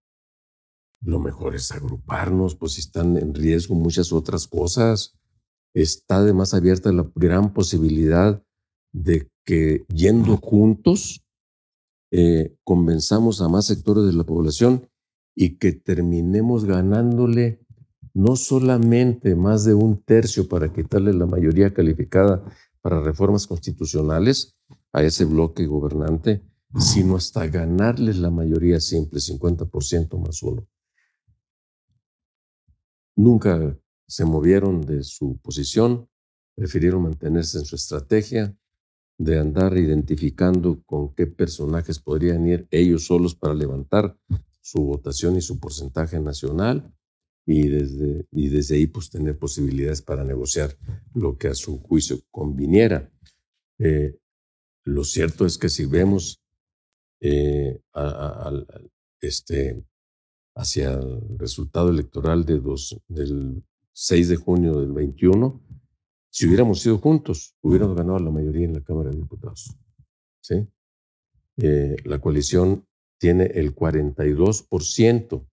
lo 1.02 1.18
mejor 1.18 1.54
es 1.54 1.70
agruparnos, 1.72 2.54
pues 2.54 2.72
si 2.72 2.80
están 2.80 3.16
en 3.16 3.34
riesgo 3.34 3.74
muchas 3.74 4.12
otras 4.12 4.46
cosas. 4.46 5.14
Está 5.74 6.16
además 6.16 6.52
abierta 6.52 6.92
la 6.92 7.10
gran 7.14 7.52
posibilidad 7.52 8.42
de 8.92 9.30
que 9.44 9.84
yendo 9.88 10.36
juntos 10.36 11.24
eh, 12.12 12.56
convenzamos 12.64 13.40
a 13.40 13.48
más 13.48 13.66
sectores 13.66 14.04
de 14.04 14.12
la 14.12 14.24
población 14.24 14.88
y 15.34 15.56
que 15.56 15.72
terminemos 15.72 16.64
ganándole 16.64 17.64
no 18.12 18.34
solamente 18.34 19.36
más 19.36 19.64
de 19.64 19.74
un 19.74 20.02
tercio 20.02 20.48
para 20.48 20.72
quitarle 20.72 21.12
la 21.12 21.26
mayoría 21.26 21.72
calificada 21.72 22.44
para 22.82 23.00
reformas 23.00 23.46
constitucionales 23.46 24.56
a 24.92 25.04
ese 25.04 25.24
bloque 25.24 25.66
gobernante, 25.66 26.42
sino 26.76 27.16
hasta 27.16 27.46
ganarles 27.46 28.18
la 28.18 28.30
mayoría 28.30 28.80
simple, 28.80 29.20
50% 29.20 30.18
más 30.18 30.42
uno 30.42 30.66
nunca 33.16 33.78
se 34.06 34.24
movieron 34.24 34.80
de 34.82 35.02
su 35.04 35.38
posición, 35.38 36.08
prefirieron 36.54 37.02
mantenerse 37.02 37.58
en 37.58 37.64
su 37.64 37.76
estrategia 37.76 38.56
de 39.18 39.38
andar 39.38 39.76
identificando 39.76 40.82
con 40.84 41.14
qué 41.14 41.26
personajes 41.26 41.98
podrían 41.98 42.46
ir 42.46 42.66
ellos 42.70 43.04
solos 43.04 43.34
para 43.34 43.54
levantar 43.54 44.16
su 44.60 44.82
votación 44.82 45.36
y 45.36 45.42
su 45.42 45.60
porcentaje 45.60 46.18
nacional 46.20 46.92
y 47.46 47.68
desde, 47.68 48.26
y 48.30 48.48
desde 48.48 48.76
ahí 48.76 48.86
pues 48.86 49.10
tener 49.10 49.38
posibilidades 49.38 50.02
para 50.02 50.24
negociar 50.24 50.76
lo 51.14 51.36
que 51.36 51.48
a 51.48 51.54
su 51.54 51.80
juicio 51.80 52.20
conviniera. 52.30 53.12
Eh, 53.78 54.18
lo 54.84 55.04
cierto 55.04 55.46
es 55.46 55.58
que 55.58 55.68
si 55.68 55.84
vemos 55.84 56.40
eh, 57.20 57.80
este, 59.20 59.84
hacia 60.54 60.92
el 60.94 61.38
resultado 61.38 61.90
electoral 61.90 62.44
de 62.44 62.60
dos, 62.60 63.00
del 63.08 63.62
6 63.92 64.28
de 64.28 64.36
junio 64.36 64.80
del 64.80 64.92
21, 64.92 65.60
si 66.30 66.46
hubiéramos 66.46 66.80
sido 66.80 66.98
juntos, 66.98 67.54
hubiéramos 67.60 67.96
ganado 67.96 68.18
la 68.18 68.30
mayoría 68.30 68.64
en 68.64 68.74
la 68.74 68.82
Cámara 68.82 69.10
de 69.10 69.16
Diputados. 69.16 69.76
¿sí? 70.40 70.66
Eh, 71.56 71.96
la 72.04 72.20
coalición 72.20 72.86
tiene 73.18 73.44
el 73.44 73.74
42% 73.74 75.46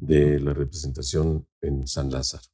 de 0.00 0.40
la 0.40 0.52
representación 0.52 1.46
en 1.60 1.86
San 1.86 2.10
Lázaro. 2.10 2.44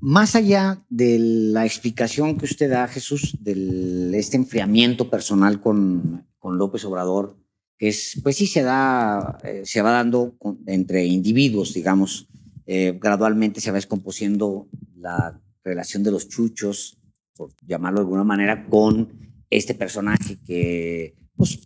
Más 0.00 0.34
allá 0.34 0.82
de 0.88 1.18
la 1.18 1.66
explicación 1.66 2.38
que 2.38 2.46
usted 2.46 2.70
da, 2.70 2.88
Jesús, 2.88 3.36
de 3.38 4.18
este 4.18 4.38
enfriamiento 4.38 5.10
personal 5.10 5.60
con, 5.60 6.26
con 6.38 6.56
López 6.56 6.84
Obrador, 6.86 7.36
es, 7.80 8.20
pues 8.22 8.36
sí 8.36 8.46
se 8.46 8.62
da, 8.62 9.38
eh, 9.42 9.62
se 9.64 9.82
va 9.82 9.90
dando 9.90 10.36
entre 10.66 11.06
individuos, 11.06 11.74
digamos, 11.74 12.28
eh, 12.66 12.98
gradualmente 13.00 13.60
se 13.60 13.70
va 13.70 13.76
descomponiendo 13.76 14.68
la 14.96 15.40
relación 15.64 16.02
de 16.02 16.10
los 16.12 16.28
chuchos, 16.28 16.98
por 17.34 17.50
llamarlo 17.66 18.00
de 18.00 18.04
alguna 18.04 18.24
manera, 18.24 18.66
con 18.66 19.08
este 19.48 19.74
personaje 19.74 20.38
que 20.46 21.16
pues, 21.34 21.60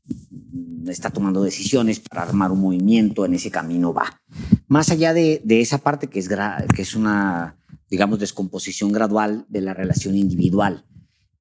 está 0.89 1.11
tomando 1.11 1.43
decisiones 1.43 2.01
para 2.01 2.23
armar 2.23 2.53
un 2.53 2.61
movimiento, 2.61 3.27
en 3.27 3.35
ese 3.35 3.51
camino 3.51 3.93
va. 3.93 4.23
Más 4.69 4.91
allá 4.91 5.12
de, 5.12 5.43
esa 5.49 5.79
parte 5.79 6.07
que 6.07 6.21
es, 6.21 6.29
que 6.29 6.83
es 6.83 6.95
una 6.95 7.57
digamos, 7.91 8.19
descomposición 8.19 8.93
gradual 8.93 9.47
de 9.49 9.61
la 9.61 9.75
relación 9.75 10.17
individual. 10.17 10.85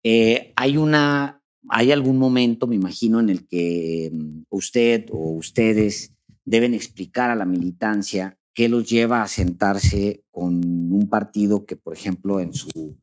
Eh, 0.04 0.54
hay 0.56 0.78
una, 0.78 1.42
hay 1.70 1.92
algún 1.92 2.18
momento, 2.18 2.68
me 2.68 2.76
imagino, 2.76 3.20
en 3.20 3.30
el 3.30 3.48
que 3.48 4.12
mm, 4.14 4.44
usted 4.50 5.06
o 5.12 5.32
ustedes 5.32 6.14
deben 6.46 6.74
explicar 6.74 7.30
a 7.30 7.36
la 7.36 7.46
militancia 7.46 8.38
qué 8.54 8.70
los 8.70 8.90
lleva 8.90 9.24
a 9.24 9.28
sentarse 9.28 10.24
con 10.32 10.54
un 10.92 11.08
partido 11.10 11.66
que, 11.66 11.76
por 11.76 11.94
ejemplo, 11.94 12.40
en 12.40 12.54
su 12.54 12.98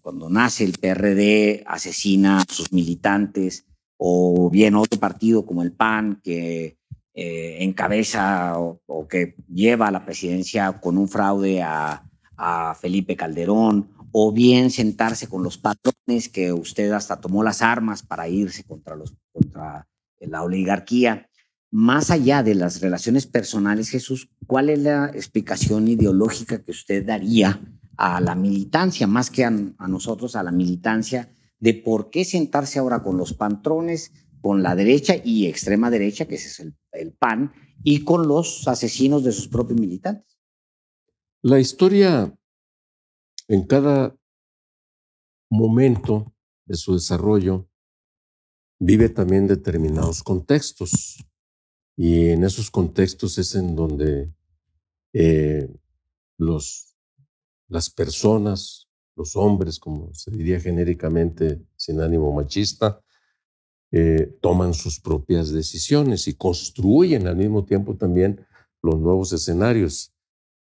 cuando 0.00 0.30
nace 0.30 0.64
el 0.64 0.72
PRD 0.72 1.62
asesina 1.66 2.38
a 2.38 2.44
sus 2.48 2.72
militantes, 2.72 3.66
o 3.96 4.50
bien 4.50 4.74
otro 4.74 4.98
partido 4.98 5.46
como 5.46 5.62
el 5.62 5.72
PAN 5.72 6.20
que 6.22 6.78
eh, 7.14 7.58
encabeza 7.60 8.58
o, 8.58 9.06
que 9.08 9.36
lleva 9.48 9.88
a 9.88 9.90
la 9.90 10.04
presidencia 10.04 10.80
con 10.80 10.98
un 10.98 11.08
fraude 11.08 11.62
a, 11.62 12.02
Felipe 12.80 13.14
Calderón, 13.14 13.90
o 14.10 14.32
bien 14.32 14.70
sentarse 14.70 15.28
con 15.28 15.44
los 15.44 15.56
patrones 15.56 15.93
que 16.32 16.52
usted 16.52 16.92
hasta 16.92 17.20
tomó 17.20 17.42
las 17.42 17.62
armas 17.62 18.02
para 18.02 18.28
irse 18.28 18.64
contra, 18.64 18.94
los, 18.94 19.14
contra 19.32 19.88
la 20.20 20.42
oligarquía. 20.42 21.28
Más 21.70 22.10
allá 22.10 22.42
de 22.42 22.54
las 22.54 22.80
relaciones 22.80 23.26
personales, 23.26 23.88
Jesús, 23.88 24.30
¿cuál 24.46 24.70
es 24.70 24.80
la 24.80 25.06
explicación 25.06 25.88
ideológica 25.88 26.62
que 26.62 26.70
usted 26.70 27.04
daría 27.04 27.60
a 27.96 28.20
la 28.20 28.34
militancia, 28.34 29.06
más 29.06 29.30
que 29.30 29.44
a, 29.44 29.50
nosotros, 29.50 30.36
a 30.36 30.42
la 30.42 30.52
militancia, 30.52 31.32
de 31.58 31.74
por 31.74 32.10
qué 32.10 32.24
sentarse 32.24 32.78
ahora 32.78 33.02
con 33.02 33.16
los 33.16 33.32
patrones, 33.32 34.12
con 34.40 34.62
la 34.62 34.76
derecha 34.76 35.14
y 35.24 35.46
extrema 35.46 35.90
derecha, 35.90 36.26
que 36.26 36.34
es 36.34 36.60
el, 36.60 36.74
el 36.92 37.12
PAN, 37.12 37.52
y 37.82 38.04
con 38.04 38.28
los 38.28 38.68
asesinos 38.68 39.24
de 39.24 39.32
sus 39.32 39.48
propios 39.48 39.80
militantes. 39.80 40.38
La 41.42 41.58
historia 41.58 42.34
en 43.48 43.66
cada 43.66 44.16
momento 45.56 46.32
de 46.66 46.76
su 46.76 46.94
desarrollo 46.94 47.68
vive 48.78 49.08
también 49.08 49.46
determinados 49.46 50.22
contextos. 50.22 51.24
Y 51.96 52.30
en 52.30 52.44
esos 52.44 52.70
contextos 52.70 53.38
es 53.38 53.54
en 53.54 53.76
donde 53.76 54.32
eh, 55.12 55.68
los 56.38 56.94
las 57.68 57.90
personas, 57.90 58.88
los 59.16 59.36
hombres, 59.36 59.78
como 59.78 60.12
se 60.14 60.30
diría 60.30 60.60
genéricamente, 60.60 61.60
sin 61.76 62.00
ánimo 62.00 62.32
machista, 62.32 63.00
eh, 63.90 64.36
toman 64.40 64.74
sus 64.74 65.00
propias 65.00 65.50
decisiones 65.50 66.26
y 66.26 66.34
construyen 66.34 67.26
al 67.26 67.36
mismo 67.36 67.64
tiempo 67.64 67.96
también 67.96 68.44
los 68.82 68.98
nuevos 68.98 69.32
escenarios. 69.32 70.12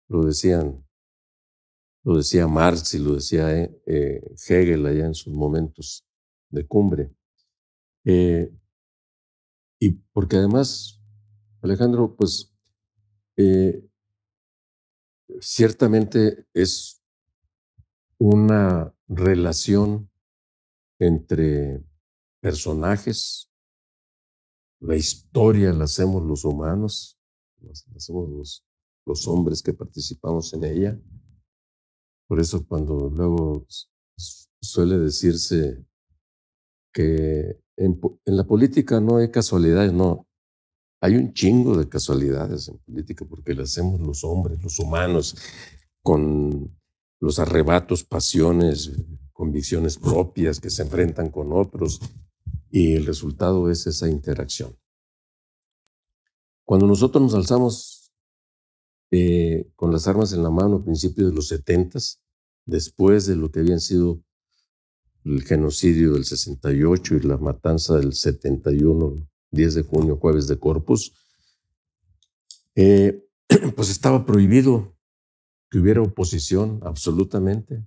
Lo 0.08 0.24
decían, 0.24 0.83
lo 2.04 2.18
decía 2.18 2.48
Marx 2.48 2.94
y 2.94 3.00
lo 3.00 3.16
decía 3.16 3.58
eh, 3.58 3.82
eh, 3.86 4.22
Hegel 4.48 4.86
allá 4.86 5.06
en 5.06 5.14
sus 5.14 5.34
momentos 5.34 6.06
de 6.50 6.68
cumbre. 6.68 7.12
y 9.80 9.90
porque 10.12 10.38
además, 10.38 11.02
Alejandro, 11.62 12.16
pues 12.16 12.54
ciertamente 15.40 16.46
es 16.54 17.02
una 18.18 18.94
relación 19.08 20.10
entre 21.00 21.84
personajes. 22.42 23.50
La 24.80 24.96
historia 24.96 25.72
la 25.74 25.86
hacemos 25.86 26.24
los 26.24 26.44
humanos, 26.46 27.18
la 27.62 27.72
hacemos 27.72 28.64
los 29.06 29.28
hombres 29.28 29.62
que 29.62 29.74
participamos 29.74 30.54
en 30.54 30.64
ella. 30.66 31.00
Por 32.28 32.40
eso 32.40 32.66
cuando 32.66 33.10
luego 33.10 33.66
suele 34.62 34.98
decirse 34.98 35.86
que 36.94 37.60
en, 37.76 38.00
la 38.26 38.44
política 38.46 39.00
no 39.00 39.18
hay 39.18 39.30
casualidades, 39.32 39.94
no. 39.94 40.28
Hay 41.02 41.16
un 41.16 41.34
chingo 41.34 41.78
de 41.78 41.90
casualidades 41.90 42.70
en 42.70 42.78
política 42.78 43.26
porque 43.26 43.54
la 43.54 43.64
hacemos 43.64 44.00
los 44.00 44.24
hombres, 44.24 44.64
los 44.64 44.80
humanos, 44.80 45.36
con 46.02 46.74
los 47.20 47.40
arrebatos, 47.40 48.04
pasiones, 48.04 48.92
convicciones 49.34 49.98
propias 49.98 50.60
que 50.60 50.70
se 50.70 50.84
enfrentan 50.84 51.30
con 51.30 51.52
otros 51.52 52.00
y 52.70 52.94
el 52.96 53.06
resultado 53.06 53.70
es 53.70 53.86
esa 53.88 54.08
interacción. 54.08 54.78
Cuando 56.66 56.88
nosotros 56.88 57.22
nos 57.22 57.36
alzamos 57.36 58.03
eh, 59.16 59.70
con 59.76 59.92
las 59.92 60.08
armas 60.08 60.34
en 60.34 60.42
la 60.42 60.50
mano 60.50 60.78
a 60.78 60.84
principios 60.84 61.30
de 61.30 61.36
los 61.36 61.48
setentas, 61.48 62.20
después 62.66 63.28
de 63.28 63.36
lo 63.36 63.52
que 63.52 63.60
habían 63.60 63.80
sido 63.80 64.24
el 65.24 65.44
genocidio 65.44 66.14
del 66.14 66.26
68 66.26 67.18
y 67.18 67.20
la 67.20 67.38
matanza 67.38 67.96
del 67.96 68.14
71, 68.14 69.28
10 69.52 69.74
de 69.76 69.84
junio, 69.84 70.18
jueves 70.18 70.48
de 70.48 70.58
Corpus, 70.58 71.14
eh, 72.74 73.24
pues 73.76 73.92
estaba 73.92 74.26
prohibido 74.26 74.98
que 75.70 75.78
hubiera 75.78 76.02
oposición, 76.02 76.80
absolutamente. 76.82 77.86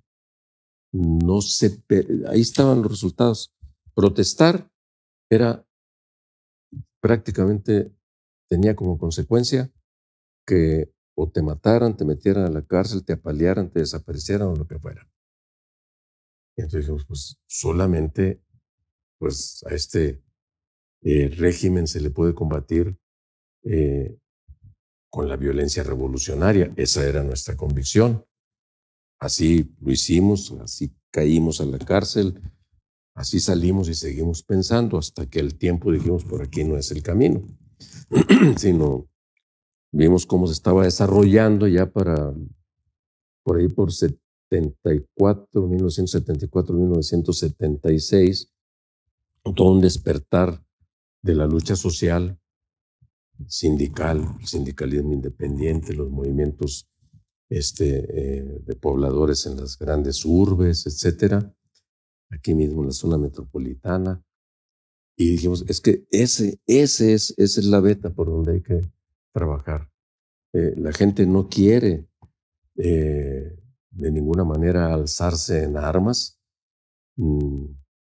No 0.93 1.41
se, 1.41 1.83
ahí 2.29 2.41
estaban 2.41 2.83
los 2.83 2.91
resultados. 2.93 3.53
Protestar 3.95 4.71
era 5.29 5.67
prácticamente, 7.01 7.93
tenía 8.49 8.77
como 8.77 8.97
consecuencia 8.97 9.73
que 10.47 10.95
o 11.17 11.29
te 11.29 11.43
mataran, 11.43 11.97
te 11.97 12.05
metieran 12.05 12.45
a 12.45 12.51
la 12.51 12.63
cárcel, 12.63 13.05
te 13.05 13.15
apalearan, 13.15 13.71
te 13.71 13.81
desaparecieran 13.81 14.49
o 14.49 14.55
lo 14.55 14.67
que 14.67 14.79
fuera. 14.79 15.09
Y 16.57 16.63
entonces 16.63 16.83
dijimos, 16.83 17.05
pues 17.07 17.39
solamente 17.47 18.43
pues 19.19 19.65
a 19.67 19.75
este 19.75 20.23
eh, 21.03 21.29
régimen 21.29 21.87
se 21.87 22.01
le 22.01 22.11
puede 22.11 22.35
combatir 22.35 22.99
eh, 23.65 24.19
con 25.11 25.29
la 25.29 25.37
violencia 25.37 25.83
revolucionaria. 25.83 26.73
Esa 26.77 27.07
era 27.07 27.23
nuestra 27.23 27.57
convicción. 27.57 28.25
Así 29.19 29.75
lo 29.81 29.91
hicimos, 29.93 30.53
así 30.61 30.95
caímos 31.11 31.63
a 31.63 31.65
la 31.65 31.79
cárcel, 31.79 32.39
así 33.15 33.41
salimos 33.41 33.89
y 33.89 33.95
seguimos 33.95 34.43
pensando 34.43 34.99
hasta 34.99 35.25
que 35.25 35.41
el 35.41 35.57
tiempo 35.57 35.91
dijimos, 35.91 36.25
por 36.25 36.43
aquí 36.43 36.65
no 36.65 36.77
es 36.77 36.91
el 36.91 37.03
camino, 37.03 37.43
sino 38.59 39.09
vimos 39.93 40.27
cómo 40.27 40.47
se 40.47 40.53
estaba 40.53 40.85
desarrollando 40.85 41.67
ya 41.69 41.91
para, 41.91 42.35
por 43.43 43.59
ahí 43.59 43.69
por 43.69 43.93
74, 43.93 45.67
1974, 45.67 46.75
1976, 46.75 48.53
todo 49.55 49.73
un 49.73 49.81
despertar 49.81 50.63
de 51.23 51.35
la 51.35 51.47
lucha 51.47 51.77
social 51.77 52.39
sindical, 53.47 54.25
sindicalismo 54.45 55.13
independiente, 55.13 55.93
los 55.93 56.11
movimientos 56.11 56.89
este, 57.49 58.39
eh, 58.39 58.61
de 58.65 58.77
pobladores 58.77 59.47
en 59.47 59.57
las 59.57 59.79
grandes 59.79 60.25
urbes, 60.25 60.87
etcétera, 60.87 61.55
aquí 62.31 62.55
mismo 62.55 62.83
en 62.83 62.89
la 62.89 62.93
zona 62.93 63.19
metropolitana. 63.19 64.23
Y 65.17 65.31
dijimos, 65.31 65.65
es 65.69 65.81
que 65.81 66.07
ese, 66.11 66.61
ese 66.67 67.15
es, 67.15 67.35
esa 67.37 67.61
es 67.61 67.67
la 67.67 67.81
beta 67.81 68.13
por 68.13 68.29
donde 68.29 68.53
hay 68.53 68.63
que 68.63 68.91
trabajar. 69.37 69.91
Eh, 70.55 70.73
la 70.79 70.93
gente 70.93 71.27
no 71.27 71.47
quiere 71.51 72.09
eh, 72.77 73.55
de 73.91 74.11
ninguna 74.11 74.45
manera 74.45 74.95
alzarse 74.95 75.65
en 75.65 75.77
armas. 75.77 76.41
Mm, 77.17 77.67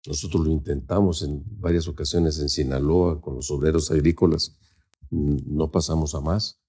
nosotros 0.06 0.46
lo 0.46 0.52
intentamos 0.52 1.24
en 1.24 1.44
varias 1.60 1.88
ocasiones 1.88 2.40
en 2.40 2.50
Sinaloa 2.50 3.20
con 3.20 3.34
los 3.34 3.50
obreros 3.50 3.90
agrícolas, 3.90 4.60
no 5.10 5.72
pasamos 5.72 6.14
a 6.14 6.22
más. 6.22 6.62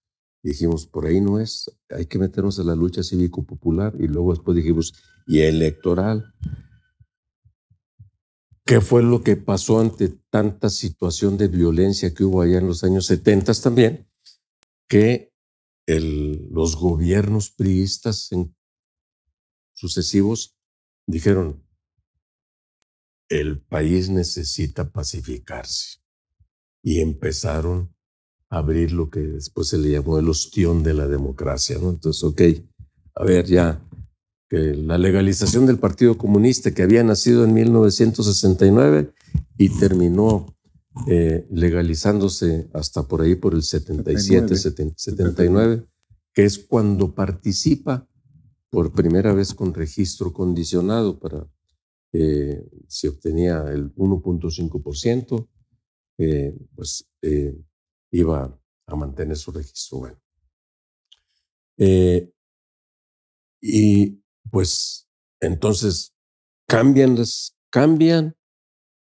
Dijimos, 0.43 0.87
por 0.87 1.05
ahí 1.05 1.21
no 1.21 1.39
es, 1.39 1.71
hay 1.91 2.07
que 2.07 2.19
meternos 2.19 2.59
en 2.59 2.69
la 2.69 2.75
lucha 2.75 3.03
cívico-popular. 3.03 3.95
Y 3.99 4.09
luego 4.09 4.33
después 4.33 4.57
dijimos, 4.57 4.95
y 5.27 5.41
electoral. 5.41 6.33
¿Qué 8.65 8.81
fue 8.81 9.03
lo 9.03 9.23
que 9.23 9.37
pasó 9.37 9.81
ante 9.81 10.09
tanta 10.31 10.71
situación 10.71 11.37
de 11.37 11.49
violencia 11.49 12.15
que 12.15 12.25
hubo 12.25 12.41
allá 12.41 12.59
en 12.59 12.69
los 12.69 12.83
años 12.85 13.07
70 13.07 13.53
también? 13.55 14.08
Que 14.89 15.33
el, 15.87 16.49
los 16.51 16.77
gobiernos 16.77 17.51
priistas 17.51 18.31
sucesivos 19.75 20.57
dijeron, 21.07 21.65
el 23.29 23.61
país 23.61 24.09
necesita 24.09 24.91
pacificarse. 24.91 25.99
Y 26.83 27.01
empezaron 27.01 27.95
abrir 28.51 28.93
lo 28.93 29.11
que 29.11 29.21
después 29.21 29.69
se 29.69 29.79
le 29.79 29.91
llamó 29.91 30.19
el 30.19 30.29
ostión 30.29 30.83
de 30.83 30.95
la 30.95 31.07
democracia. 31.07 31.79
¿no? 31.79 31.91
Entonces, 31.91 32.25
ok, 32.25 32.43
a 33.15 33.25
ver, 33.25 33.47
ya, 33.47 33.83
que 34.49 34.75
la 34.75 34.97
legalización 34.97 35.67
del 35.67 35.79
Partido 35.79 36.17
Comunista 36.17 36.73
que 36.73 36.83
había 36.83 37.05
nacido 37.05 37.45
en 37.45 37.53
1969 37.53 39.13
y 39.59 39.79
terminó 39.79 40.57
eh, 41.07 41.47
legalizándose 41.51 42.69
hasta 42.73 43.07
por 43.07 43.23
ahí 43.23 43.35
por 43.35 43.55
el 43.55 43.63
77, 43.63 44.57
79, 44.57 45.87
que 46.33 46.45
es 46.45 46.59
cuando 46.59 47.15
participa 47.15 48.09
por 48.71 48.93
primera 48.93 49.33
vez 49.33 49.55
con 49.55 49.73
registro 49.73 50.33
condicionado 50.33 51.19
para 51.19 51.47
eh, 52.13 52.67
si 52.89 53.07
obtenía 53.07 53.65
el 53.71 53.95
1.5%, 53.95 55.49
eh, 56.19 56.57
pues 56.75 57.07
eh, 57.23 57.55
iba 58.11 58.59
a 58.87 58.97
mantener 58.97 59.37
su 59.37 59.53
registro. 59.53 59.99
Bueno. 59.99 60.19
y 63.61 64.23
pues 64.51 65.09
entonces 65.41 66.15
cambian 66.67 67.17
las, 67.17 67.57
cambian 67.71 68.35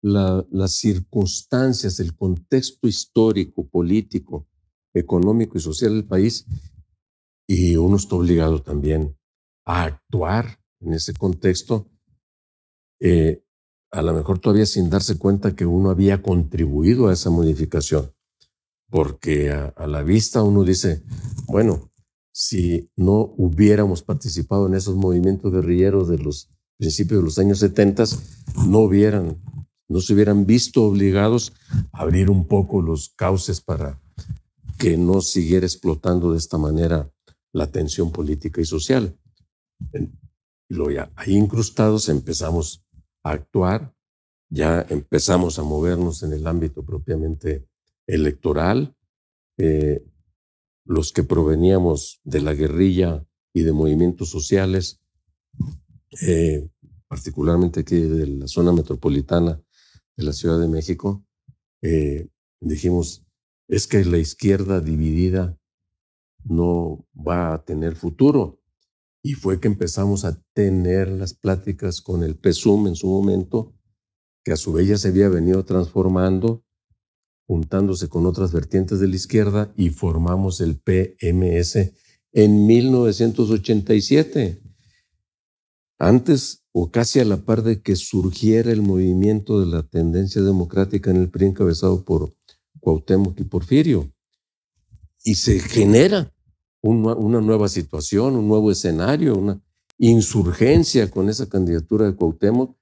las 0.01 0.73
circunstancias, 0.73 1.99
el 1.99 2.15
contexto 2.15 2.87
histórico, 2.87 3.67
político, 3.67 4.47
económico 4.93 5.57
y 5.57 5.61
social 5.61 5.93
del 5.93 6.05
país, 6.05 6.45
y 7.47 7.75
uno 7.75 7.95
está 7.97 8.15
obligado 8.15 8.61
también 8.61 9.17
a 9.65 9.83
actuar 9.83 10.59
en 10.79 10.93
ese 10.93 11.13
contexto, 11.13 11.89
eh, 12.99 13.43
a 13.91 14.01
lo 14.01 14.13
mejor 14.13 14.39
todavía 14.39 14.65
sin 14.65 14.89
darse 14.89 15.17
cuenta 15.17 15.55
que 15.55 15.65
uno 15.65 15.89
había 15.89 16.21
contribuido 16.21 17.07
a 17.07 17.13
esa 17.13 17.29
modificación, 17.29 18.13
porque 18.89 19.51
a, 19.51 19.67
a 19.67 19.87
la 19.87 20.03
vista 20.03 20.43
uno 20.43 20.63
dice, 20.63 21.03
bueno, 21.47 21.91
si 22.33 22.91
no 22.95 23.33
hubiéramos 23.37 24.03
participado 24.03 24.67
en 24.67 24.75
esos 24.75 24.95
movimientos 24.95 25.51
guerrilleros 25.51 26.07
de 26.07 26.19
los 26.19 26.51
principios 26.77 27.21
de 27.21 27.25
los 27.25 27.39
años 27.39 27.59
70, 27.59 28.03
no 28.67 28.79
hubieran 28.79 29.41
no 29.89 30.01
se 30.01 30.13
hubieran 30.13 30.45
visto 30.45 30.83
obligados 30.83 31.53
a 31.91 32.01
abrir 32.01 32.29
un 32.29 32.47
poco 32.47 32.81
los 32.81 33.09
cauces 33.15 33.61
para 33.61 33.99
que 34.77 34.97
no 34.97 35.21
siguiera 35.21 35.65
explotando 35.65 36.31
de 36.31 36.37
esta 36.37 36.57
manera 36.57 37.11
la 37.53 37.71
tensión 37.71 38.11
política 38.11 38.61
y 38.61 38.65
social. 38.65 39.17
Y 40.69 40.97
ahí 41.15 41.35
incrustados 41.35 42.09
empezamos 42.09 42.85
a 43.23 43.31
actuar, 43.31 43.93
ya 44.49 44.85
empezamos 44.89 45.59
a 45.59 45.63
movernos 45.63 46.23
en 46.23 46.33
el 46.33 46.45
ámbito 46.45 46.83
propiamente 46.83 47.67
electoral. 48.05 48.95
Eh, 49.57 50.03
los 50.85 51.11
que 51.11 51.23
proveníamos 51.23 52.21
de 52.23 52.41
la 52.41 52.53
guerrilla 52.53 53.25
y 53.53 53.63
de 53.63 53.73
movimientos 53.73 54.29
sociales, 54.29 55.01
eh, 56.21 56.69
particularmente 57.07 57.81
aquí 57.81 57.99
de 57.99 58.27
la 58.27 58.47
zona 58.47 58.71
metropolitana, 58.71 59.61
de 60.17 60.23
la 60.23 60.33
Ciudad 60.33 60.59
de 60.59 60.67
México, 60.67 61.23
eh, 61.81 62.27
dijimos, 62.59 63.25
es 63.67 63.87
que 63.87 64.03
la 64.03 64.17
izquierda 64.17 64.81
dividida 64.81 65.57
no 66.43 67.05
va 67.15 67.53
a 67.53 67.63
tener 67.63 67.95
futuro. 67.95 68.59
Y 69.23 69.33
fue 69.33 69.59
que 69.59 69.67
empezamos 69.67 70.25
a 70.25 70.41
tener 70.53 71.09
las 71.09 71.33
pláticas 71.33 72.01
con 72.01 72.23
el 72.23 72.35
PSUM 72.35 72.87
en 72.87 72.95
su 72.95 73.07
momento, 73.07 73.73
que 74.43 74.53
a 74.53 74.57
su 74.57 74.71
vez 74.73 74.87
ya 74.87 74.97
se 74.97 75.09
había 75.09 75.29
venido 75.29 75.65
transformando, 75.65 76.63
juntándose 77.47 78.09
con 78.09 78.25
otras 78.25 78.51
vertientes 78.53 78.99
de 78.99 79.07
la 79.07 79.15
izquierda 79.15 79.73
y 79.75 79.89
formamos 79.89 80.61
el 80.61 80.79
PMS 80.79 81.93
en 82.31 82.65
1987. 82.65 84.61
Antes 85.99 86.63
o 86.71 86.91
casi 86.91 87.19
a 87.19 87.25
la 87.25 87.37
par 87.37 87.63
de 87.63 87.81
que 87.81 87.95
surgiera 87.95 88.71
el 88.71 88.83
movimiento 88.83 89.59
de 89.59 89.65
la 89.65 89.83
tendencia 89.83 90.41
democrática 90.43 91.09
en 91.09 91.17
el 91.17 91.29
PRI 91.29 91.47
encabezado 91.47 92.03
por 92.03 92.33
Cuauhtémoc 92.79 93.39
y 93.39 93.43
Porfirio. 93.45 94.11
Y 95.23 95.35
se 95.35 95.59
genera 95.59 96.31
una, 96.81 97.41
nueva 97.41 97.67
situación, 97.67 98.35
un 98.35 98.47
nuevo 98.47 98.71
escenario, 98.71 99.35
una 99.35 99.59
insurgencia 99.97 101.09
con 101.09 101.29
esa 101.29 101.49
candidatura 101.49 102.05
de 102.05 102.15
Cuauhtémoc 102.15 102.77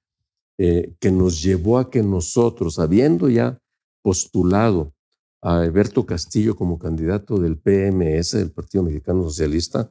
eh, 0.58 0.94
que 1.00 1.12
nos 1.12 1.42
llevó 1.42 1.80
a 1.80 1.90
que 1.90 2.04
nosotros, 2.04 2.80
habiendo 2.80 3.30
ya 3.30 3.62
postulado 4.02 4.94
a 5.42 5.62
Alberto 5.62 6.06
Castillo 6.06 6.56
como 6.56 6.78
candidato 6.78 7.40
del 7.40 7.58
PMS, 7.58 8.32
del 8.32 8.52
Partido 8.52 8.84
Mexicano 8.84 9.24
Socialista, 9.24 9.90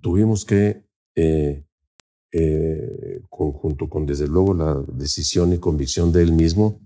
tuvimos 0.00 0.46
que 0.46 0.87
eh, 1.20 1.64
eh, 2.30 3.22
junto 3.28 3.88
con 3.88 4.06
desde 4.06 4.28
luego 4.28 4.54
la 4.54 4.80
decisión 4.86 5.52
y 5.52 5.58
convicción 5.58 6.12
de 6.12 6.22
él 6.22 6.32
mismo 6.32 6.80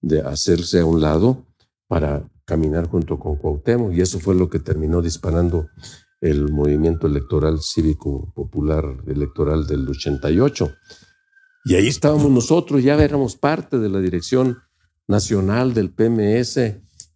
de 0.00 0.20
hacerse 0.20 0.80
a 0.80 0.86
un 0.86 1.02
lado 1.02 1.44
para 1.86 2.26
caminar 2.46 2.88
junto 2.88 3.18
con 3.18 3.36
Cuauhtémoc 3.36 3.92
y 3.92 4.00
eso 4.00 4.20
fue 4.20 4.34
lo 4.34 4.48
que 4.48 4.58
terminó 4.58 5.02
disparando 5.02 5.68
el 6.22 6.50
movimiento 6.50 7.06
electoral 7.06 7.60
cívico 7.60 8.32
popular 8.34 8.84
electoral 9.06 9.66
del 9.66 9.86
88. 9.86 10.72
Y 11.66 11.74
ahí 11.74 11.88
estábamos 11.88 12.30
nosotros, 12.30 12.82
ya 12.82 12.94
éramos 12.94 13.36
parte 13.36 13.78
de 13.78 13.90
la 13.90 14.00
dirección 14.00 14.58
nacional 15.06 15.74
del 15.74 15.90
PMS 15.90 16.58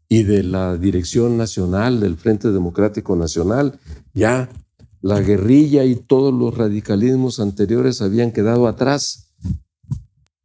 y 0.09 0.23
de 0.25 0.43
la 0.43 0.77
dirección 0.77 1.39
nacional 1.39 2.01
del 2.01 2.16
Frente 2.16 2.51
Democrático 2.51 3.16
Nacional, 3.16 3.79
ya 4.12 4.51
la 5.01 5.20
guerrilla 5.20 5.84
y 5.84 5.94
todos 5.96 6.32
los 6.34 6.57
radicalismos 6.57 7.40
anteriores 7.40 8.03
habían 8.03 8.32
quedado 8.32 8.66
atrás. 8.66 9.34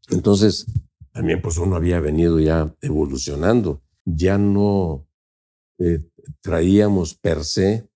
Entonces, 0.09 0.65
también 1.11 1.41
pues 1.41 1.57
uno 1.57 1.75
había 1.75 1.99
venido 1.99 2.39
ya 2.39 2.75
evolucionando, 2.81 3.83
ya 4.05 4.37
no 4.37 5.07
eh, 5.79 6.07
traíamos 6.41 7.15
per 7.15 7.43
se 7.43 7.89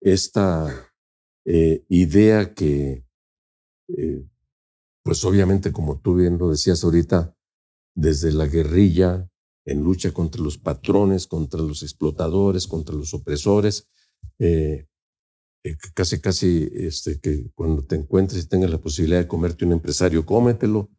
esta 0.00 0.92
eh, 1.44 1.84
idea 1.88 2.54
que, 2.54 3.04
eh, 3.88 4.28
pues 5.02 5.24
obviamente 5.24 5.72
como 5.72 6.00
tú 6.00 6.16
bien 6.16 6.38
lo 6.38 6.50
decías 6.50 6.84
ahorita, 6.84 7.36
desde 7.94 8.32
la 8.32 8.46
guerrilla 8.46 9.28
en 9.64 9.82
lucha 9.82 10.12
contra 10.12 10.42
los 10.42 10.58
patrones, 10.58 11.26
contra 11.26 11.60
los 11.60 11.82
explotadores, 11.82 12.66
contra 12.66 12.94
los 12.94 13.14
opresores, 13.14 13.88
eh, 14.38 14.88
casi, 15.94 16.20
casi, 16.20 16.68
este, 16.74 17.20
que 17.20 17.50
cuando 17.54 17.84
te 17.84 17.96
encuentres 17.96 18.44
y 18.44 18.48
tengas 18.48 18.70
la 18.70 18.78
posibilidad 18.78 19.20
de 19.20 19.28
comerte 19.28 19.64
un 19.64 19.72
empresario, 19.72 20.26
cómetelo. 20.26 20.90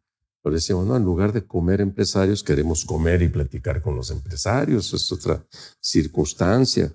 Pero 0.42 0.54
decíamos, 0.54 0.86
no, 0.86 0.96
en 0.96 1.04
lugar 1.04 1.32
de 1.32 1.46
comer 1.46 1.80
empresarios, 1.80 2.42
queremos 2.42 2.84
comer 2.84 3.22
y 3.22 3.28
platicar 3.28 3.80
con 3.80 3.96
los 3.96 4.10
empresarios. 4.10 4.92
Es 4.92 5.10
otra 5.10 5.46
circunstancia, 5.80 6.94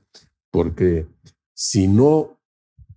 porque 0.51 1.07
si 1.55 1.87
no 1.87 2.39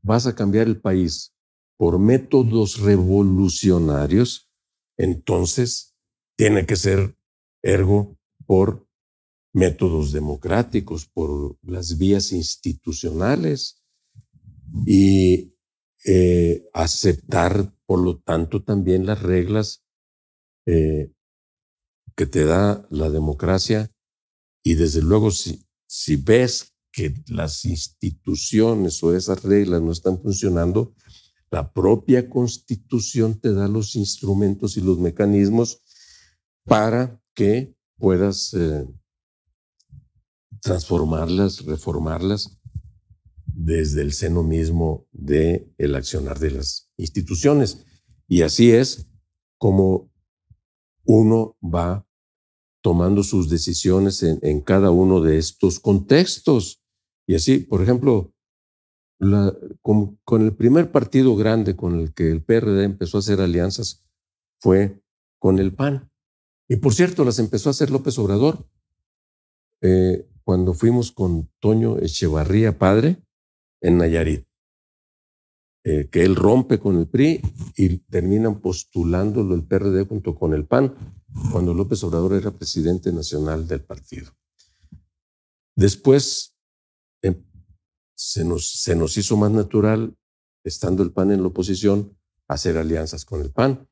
vas 0.02 0.26
a 0.26 0.34
cambiar 0.34 0.66
el 0.66 0.80
país 0.80 1.34
por 1.78 1.98
métodos 1.98 2.80
revolucionarios, 2.80 4.50
entonces 4.98 5.94
tiene 6.36 6.66
que 6.66 6.76
ser 6.76 7.16
ergo 7.62 8.16
por 8.46 8.86
métodos 9.54 10.12
democráticos, 10.12 11.06
por 11.06 11.56
las 11.62 11.98
vías 11.98 12.32
institucionales 12.32 13.81
y 14.86 15.54
eh, 16.04 16.68
aceptar, 16.72 17.74
por 17.86 18.00
lo 18.00 18.18
tanto, 18.18 18.62
también 18.64 19.06
las 19.06 19.22
reglas 19.22 19.84
eh, 20.66 21.12
que 22.16 22.26
te 22.26 22.44
da 22.44 22.86
la 22.90 23.10
democracia. 23.10 23.90
Y 24.64 24.74
desde 24.74 25.02
luego, 25.02 25.30
si, 25.30 25.66
si 25.86 26.16
ves 26.16 26.74
que 26.92 27.14
las 27.26 27.64
instituciones 27.64 29.02
o 29.02 29.14
esas 29.14 29.42
reglas 29.42 29.82
no 29.82 29.92
están 29.92 30.20
funcionando, 30.20 30.94
la 31.50 31.72
propia 31.72 32.28
constitución 32.30 33.38
te 33.38 33.52
da 33.52 33.68
los 33.68 33.94
instrumentos 33.94 34.76
y 34.76 34.80
los 34.80 34.98
mecanismos 34.98 35.82
para 36.64 37.20
que 37.34 37.74
puedas 37.98 38.54
eh, 38.54 38.86
transformarlas, 40.60 41.64
reformarlas 41.64 42.61
desde 43.55 44.03
el 44.03 44.12
seno 44.12 44.42
mismo 44.42 45.07
del 45.12 45.72
el 45.78 45.94
accionar 45.94 46.38
de 46.38 46.53
las 46.53 46.90
instituciones. 46.96 47.84
Y 48.26 48.42
así 48.42 48.72
es 48.72 49.09
como 49.59 50.11
uno 51.05 51.57
va 51.62 52.07
tomando 52.80 53.22
sus 53.22 53.48
decisiones 53.48 54.22
en, 54.22 54.61
cada 54.61 54.90
uno 54.90 55.20
de 55.20 55.38
estos 55.38 55.78
contextos. 55.78 56.82
Y 57.26 57.34
así, 57.34 57.59
por 57.59 57.82
ejemplo, 57.82 58.34
con, 59.80 60.18
con, 60.24 60.42
el 60.42 60.55
primer 60.57 60.90
partido 60.90 61.36
grande 61.36 61.76
con 61.76 62.00
el 62.00 62.12
que 62.12 62.30
el 62.30 62.42
PRD 62.42 62.84
empezó 62.84 63.18
a 63.18 63.20
hacer 63.20 63.40
alianzas 63.40 64.05
fue 64.59 65.00
con 65.38 65.59
el 65.59 65.74
PAN. 65.74 66.11
Y 66.68 66.76
por 66.76 66.94
cierto, 66.94 67.24
las 67.24 67.38
empezó 67.38 67.68
a 67.68 67.72
hacer 67.72 67.90
López 67.90 68.18
Obrador. 68.18 68.66
Eh, 69.80 70.26
cuando 70.44 70.74
fuimos 70.74 71.12
con 71.12 71.50
Toño 71.61 71.98
Echevarría, 71.98 72.78
padre, 72.78 73.22
en 73.82 73.98
Nayarit, 73.98 74.46
eh, 75.84 76.08
que 76.10 76.24
él 76.24 76.36
rompe 76.36 76.78
con 76.78 76.96
el 76.96 77.08
PRI 77.08 77.42
y 77.76 77.98
terminan 77.98 78.60
postulándolo 78.60 79.54
el 79.54 79.64
PRD 79.64 80.06
junto 80.06 80.34
con 80.36 80.54
el 80.54 80.64
PAN, 80.64 80.94
cuando 81.50 81.74
López 81.74 82.02
Obrador 82.04 82.34
era 82.34 82.52
presidente 82.52 83.12
nacional 83.12 83.66
del 83.66 83.82
partido. 83.82 84.30
Después 85.74 86.56
em, 87.22 87.42
se, 88.14 88.44
nos, 88.44 88.70
se 88.70 88.94
nos 88.94 89.16
hizo 89.16 89.36
más 89.36 89.50
natural 89.50 90.16
estando 90.64 91.02
el 91.02 91.12
PAN 91.12 91.32
en 91.32 91.42
la 91.42 91.48
oposición, 91.48 92.16
hacer 92.46 92.78
alianzas 92.78 93.24
con 93.24 93.40
el 93.40 93.50
PAN, 93.50 93.88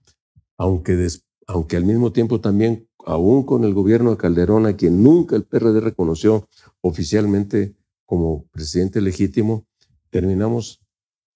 aunque, 0.57 1.09
aunque 1.49 1.77
al 1.77 1.85
mismo 1.85 2.13
tiempo 2.13 2.41
también, 2.41 2.89
aún 3.05 3.45
con 3.45 3.65
el 3.65 3.75
gobierno 3.75 4.11
de 4.11 4.17
Calderón, 4.19 4.67
a 4.67 4.77
quien 4.77 5.03
nunca 5.03 5.35
el 5.35 5.45
PRD 5.45 5.81
reconoció 5.81 6.49
oficialmente 6.83 7.75
como 8.05 8.47
presidente 8.49 9.01
legítimo, 9.01 9.67
terminamos 10.11 10.81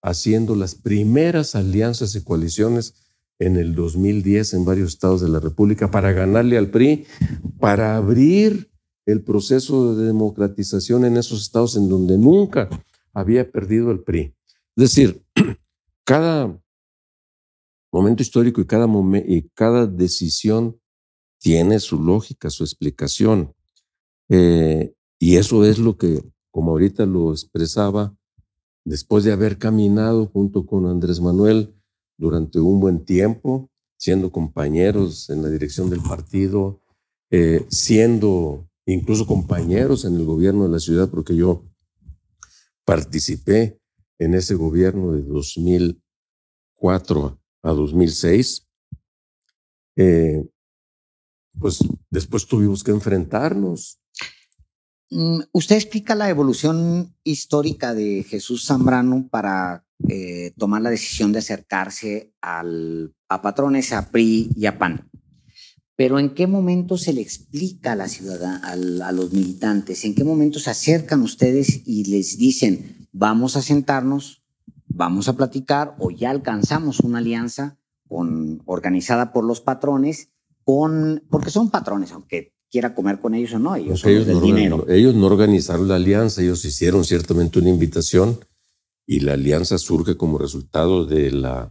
haciendo 0.03 0.55
las 0.55 0.75
primeras 0.75 1.55
alianzas 1.55 2.15
y 2.15 2.23
coaliciones 2.23 2.95
en 3.39 3.57
el 3.57 3.75
2010 3.75 4.55
en 4.55 4.65
varios 4.65 4.91
estados 4.91 5.21
de 5.21 5.29
la 5.29 5.41
República 5.41 5.91
para 5.91 6.13
ganarle 6.13 6.59
al 6.59 6.71
PRI, 6.71 7.07
para 7.59 7.97
abrir 7.97 8.71
el 9.07 9.23
proceso 9.23 9.97
de 9.97 10.07
democratización 10.07 11.05
en 11.05 11.17
esos 11.17 11.43
estados 11.43 11.77
en 11.77 11.89
donde 11.89 12.17
nunca 12.17 12.69
había 13.13 13.51
perdido 13.51 13.91
el 13.91 14.01
PRI. 14.01 14.35
Es 14.77 14.95
decir, 14.95 15.25
cada 16.05 16.61
momento 17.93 18.23
histórico 18.23 18.61
y 18.61 18.67
cada, 18.67 18.87
y 19.27 19.43
cada 19.55 19.87
decisión 19.87 20.81
tiene 21.39 21.79
su 21.79 22.03
lógica, 22.03 22.51
su 22.51 22.65
explicación. 22.65 23.55
Eh, 24.29 24.95
y 25.19 25.37
eso 25.37 25.65
es 25.65 25.79
lo 25.79 25.97
que, 25.97 26.23
como 26.51 26.73
ahorita 26.73 27.07
lo 27.07 27.33
expresaba, 27.33 28.17
después 28.85 29.25
de 29.25 29.33
haber 29.33 29.59
caminado 29.59 30.27
junto 30.27 30.65
con 30.67 30.87
Andrés 30.87 31.21
Manuel 31.21 31.75
durante 32.17 32.61
un 32.61 32.79
buen 32.81 33.05
tiempo, 33.05 33.69
siendo 33.97 34.31
compañeros 34.31 35.29
en 35.31 35.43
la 35.43 35.49
dirección 35.49 35.91
del 35.91 36.03
partido, 36.03 36.81
eh, 37.31 37.67
siendo 37.69 38.69
incluso 38.87 39.27
compañeros 39.27 40.05
en 40.05 40.15
el 40.15 40.25
gobierno 40.25 40.63
de 40.65 40.71
la 40.71 40.79
ciudad, 40.79 41.11
porque 41.11 41.35
yo 41.35 41.65
participé 42.85 43.81
en 44.19 44.35
ese 44.35 44.55
gobierno 44.55 45.13
de 45.13 45.23
2004 45.23 47.41
a 47.63 47.71
2006. 47.71 48.69
Eh, 49.97 50.47
pues 51.59 51.79
después 52.11 52.47
tuvimos 52.47 52.85
que 52.85 52.91
enfrentarnos 52.91 53.99
usted 55.53 55.77
explica 55.77 56.15
la 56.15 56.29
evolución 56.29 57.15
histórica 57.23 57.95
de 57.95 58.25
Jesús 58.25 58.67
Zambrano 58.67 59.29
para 59.31 59.85
eh, 60.09 60.53
tomar 60.59 60.83
la 60.83 60.91
decisión 60.91 61.33
de 61.33 61.39
acercarse 61.39 62.33
a 62.41 62.63
patrones, 63.43 63.93
a 63.93 64.11
PRI 64.11 64.51
y 64.57 64.67
a 64.67 64.79
PAN. 64.79 65.09
Pero 65.97 66.19
¿en 66.19 66.35
qué 66.35 66.49
momento 66.49 66.99
se 66.99 67.13
le 67.13 67.21
explica 67.21 67.93
a 67.93 67.97
la 67.97 68.09
ciudad, 68.09 68.61
a, 68.65 69.13
los 69.13 69.33
militantes? 69.33 70.05
¿En 70.05 70.17
qué 70.17 70.25
momento 70.25 70.59
se 70.59 70.71
acercan 70.71 71.23
ustedes 71.23 71.83
y 71.87 72.11
les 72.11 72.37
dicen, 72.37 73.09
vamos 73.13 73.57
a 73.57 73.63
sentarnos, 73.63 74.43
vamos 74.89 75.29
a 75.29 75.35
platicar 75.35 75.95
o 76.01 76.11
ya 76.11 76.31
alcanzamos 76.31 76.99
una 77.01 77.19
alianza 77.19 77.79
organizada 78.09 79.33
por 79.33 79.45
los 79.45 79.61
patrones, 79.61 80.31
con, 80.65 81.23
porque 81.31 81.51
son 81.51 81.71
patrones, 81.71 82.11
aunque 82.11 82.54
quiera 82.75 82.93
comer 82.93 83.21
con 83.21 83.37
ellos 83.37 83.53
o 83.53 83.61
no, 83.61 83.77
ellos 83.77 84.01
son 84.01 84.11
ellos 84.11 84.27
del 84.27 84.41
no, 84.41 84.47
dinero. 84.47 84.85
Ellos 84.89 85.15
no 85.15 85.27
organizaron 85.27 85.87
la 85.87 85.95
alianza, 85.95 86.43
ellos 86.43 86.65
hicieron 86.65 87.05
ciertamente 87.05 87.61
una 87.61 87.69
invitación 87.69 88.41
y 89.07 89.21
la 89.21 89.35
alianza 89.35 89.79
surge 89.79 90.17
como 90.17 90.39
resultado 90.39 91.07
de 91.07 91.31
la 91.31 91.71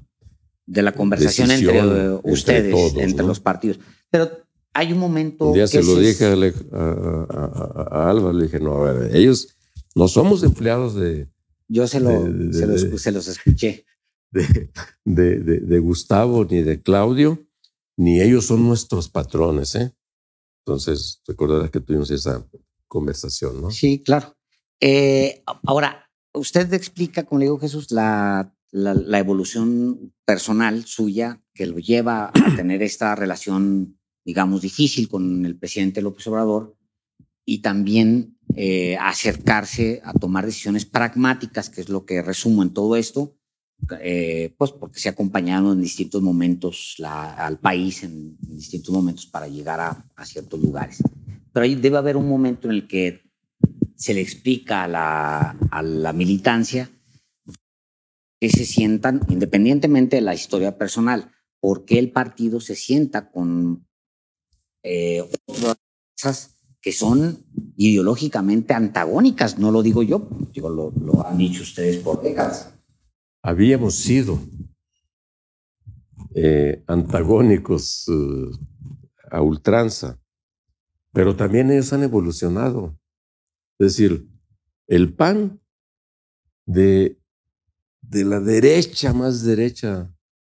de 0.66 0.82
la 0.82 0.94
conversación 0.94 1.52
entre 1.52 2.10
ustedes, 2.24 2.96
entre, 2.96 3.26
los 3.26 3.42
partidos. 3.42 3.82
Pero 4.10 4.32
hay 4.74 4.94
un 4.94 5.00
momento. 5.00 5.48
Un 5.48 5.56
día 5.56 5.68
se 5.68 5.84
lo 5.84 5.98
dije 5.98 6.24
a, 6.24 8.10
Alba, 8.10 8.32
le 8.32 8.44
dije, 8.46 8.62
no, 8.62 8.86
a 8.86 8.94
ver, 8.94 9.14
ellos 9.14 9.58
no 9.96 10.08
somos 10.08 10.42
empleados 10.42 10.96
de. 10.96 11.28
Yo 11.68 11.86
se, 11.86 12.00
lo, 12.00 12.12
se, 12.54 12.66
los, 12.66 13.02
se 13.02 13.12
los, 13.12 13.28
escuché. 13.28 13.86
De, 15.04 15.38
de, 15.40 15.80
Gustavo 15.80 16.46
ni 16.46 16.64
de 16.64 16.82
Claudio, 16.82 17.46
ni 17.98 18.22
ellos 18.22 18.48
son 18.48 18.66
nuestros 18.66 19.10
patrones, 19.10 19.76
¿eh? 19.76 19.92
Entonces, 20.66 21.22
recordarás 21.28 21.70
que 21.72 21.82
tuvimos 21.82 22.10
esa 22.12 22.46
conversación, 22.88 23.62
¿no? 23.62 23.72
Sí, 23.72 24.02
claro. 24.02 24.36
Eh, 24.80 25.44
ahora, 25.66 26.10
usted 26.34 26.74
explica, 26.74 27.24
como 27.24 27.40
le 27.40 27.46
digo 27.46 27.60
Jesús, 27.60 27.92
la, 27.92 28.56
la, 28.72 29.20
evolución 29.20 30.14
personal 30.26 30.86
suya 30.86 31.42
que 31.54 31.66
lo 31.66 31.80
lleva 31.80 32.28
a 32.28 32.32
tener 32.56 32.82
esta 32.82 33.16
relación, 33.16 34.00
digamos, 34.26 34.62
difícil 34.62 35.10
con 35.10 35.46
el 35.46 35.58
presidente 35.58 36.02
López 36.02 36.28
Obrador 36.28 36.78
y 37.46 37.62
también 37.62 38.38
eh, 38.56 38.98
acercarse 38.98 40.02
a 40.04 40.14
tomar 40.14 40.46
decisiones 40.46 40.86
pragmáticas, 40.86 41.70
que 41.70 41.82
es 41.82 41.90
lo 41.90 42.06
que 42.06 42.22
resumo 42.22 42.64
en 42.64 42.74
todo 42.74 42.96
esto, 42.96 43.36
eh, 44.00 44.54
pues 44.58 44.72
porque 44.72 45.00
se 45.00 45.10
ha 45.10 45.12
acompañado 45.12 45.74
en 45.74 45.82
distintos 45.82 46.22
momentos 46.22 46.96
al 47.04 47.60
país, 47.60 48.04
en, 48.04 48.38
distintos 48.40 48.94
momentos 48.94 49.26
para 49.26 49.48
llegar 49.48 49.80
a, 49.80 50.26
ciertos 50.26 50.60
lugares. 50.60 51.04
Pero 51.52 51.66
ahí 51.66 51.76
debe 51.76 51.98
haber 51.98 52.18
un 52.18 52.28
momento 52.28 52.68
en 52.68 52.76
el 52.76 52.88
que 52.88 53.22
se 53.96 54.14
le 54.14 54.22
explica 54.22 54.84
a 54.84 54.88
la, 54.88 55.52
a 55.70 55.82
la 55.82 56.14
militancia 56.14 56.90
que 58.40 58.50
se 58.50 58.66
sientan, 58.66 59.22
independientemente 59.30 60.18
de 60.18 60.22
la 60.22 60.34
historia 60.34 60.78
personal, 60.78 61.32
por 61.60 61.86
qué 61.86 62.00
el 62.00 62.12
partido 62.12 62.60
se 62.60 62.76
sienta 62.76 63.32
con 63.32 63.88
eh, 64.82 65.24
otras 65.48 66.58
que 66.82 66.92
son 66.92 67.46
ideológicamente 67.78 68.74
antagónicas, 68.74 69.58
no 69.58 69.72
lo 69.72 69.82
digo 69.82 70.04
yo, 70.04 70.28
digo, 70.54 70.70
lo, 70.70 70.92
lo 70.92 71.26
han 71.26 71.38
dicho 71.38 71.64
ustedes 71.64 71.98
por 71.98 72.22
décadas 72.22 72.73
habíamos 73.44 73.96
sido 73.96 74.40
eh, 76.34 76.82
antagónicos 76.88 78.08
eh, 78.08 78.52
a 79.30 79.42
ultranza, 79.42 80.20
pero 81.12 81.36
también 81.36 81.70
ellos 81.70 81.92
han 81.92 82.04
evolucionado. 82.04 82.98
Es 83.78 83.98
decir, 83.98 84.28
el 84.88 85.14
PAN 85.14 85.62
de, 86.66 87.20
de 88.02 88.24
la 88.24 88.40
derecha 88.40 89.14
más 89.14 89.44
derecha 89.44 90.12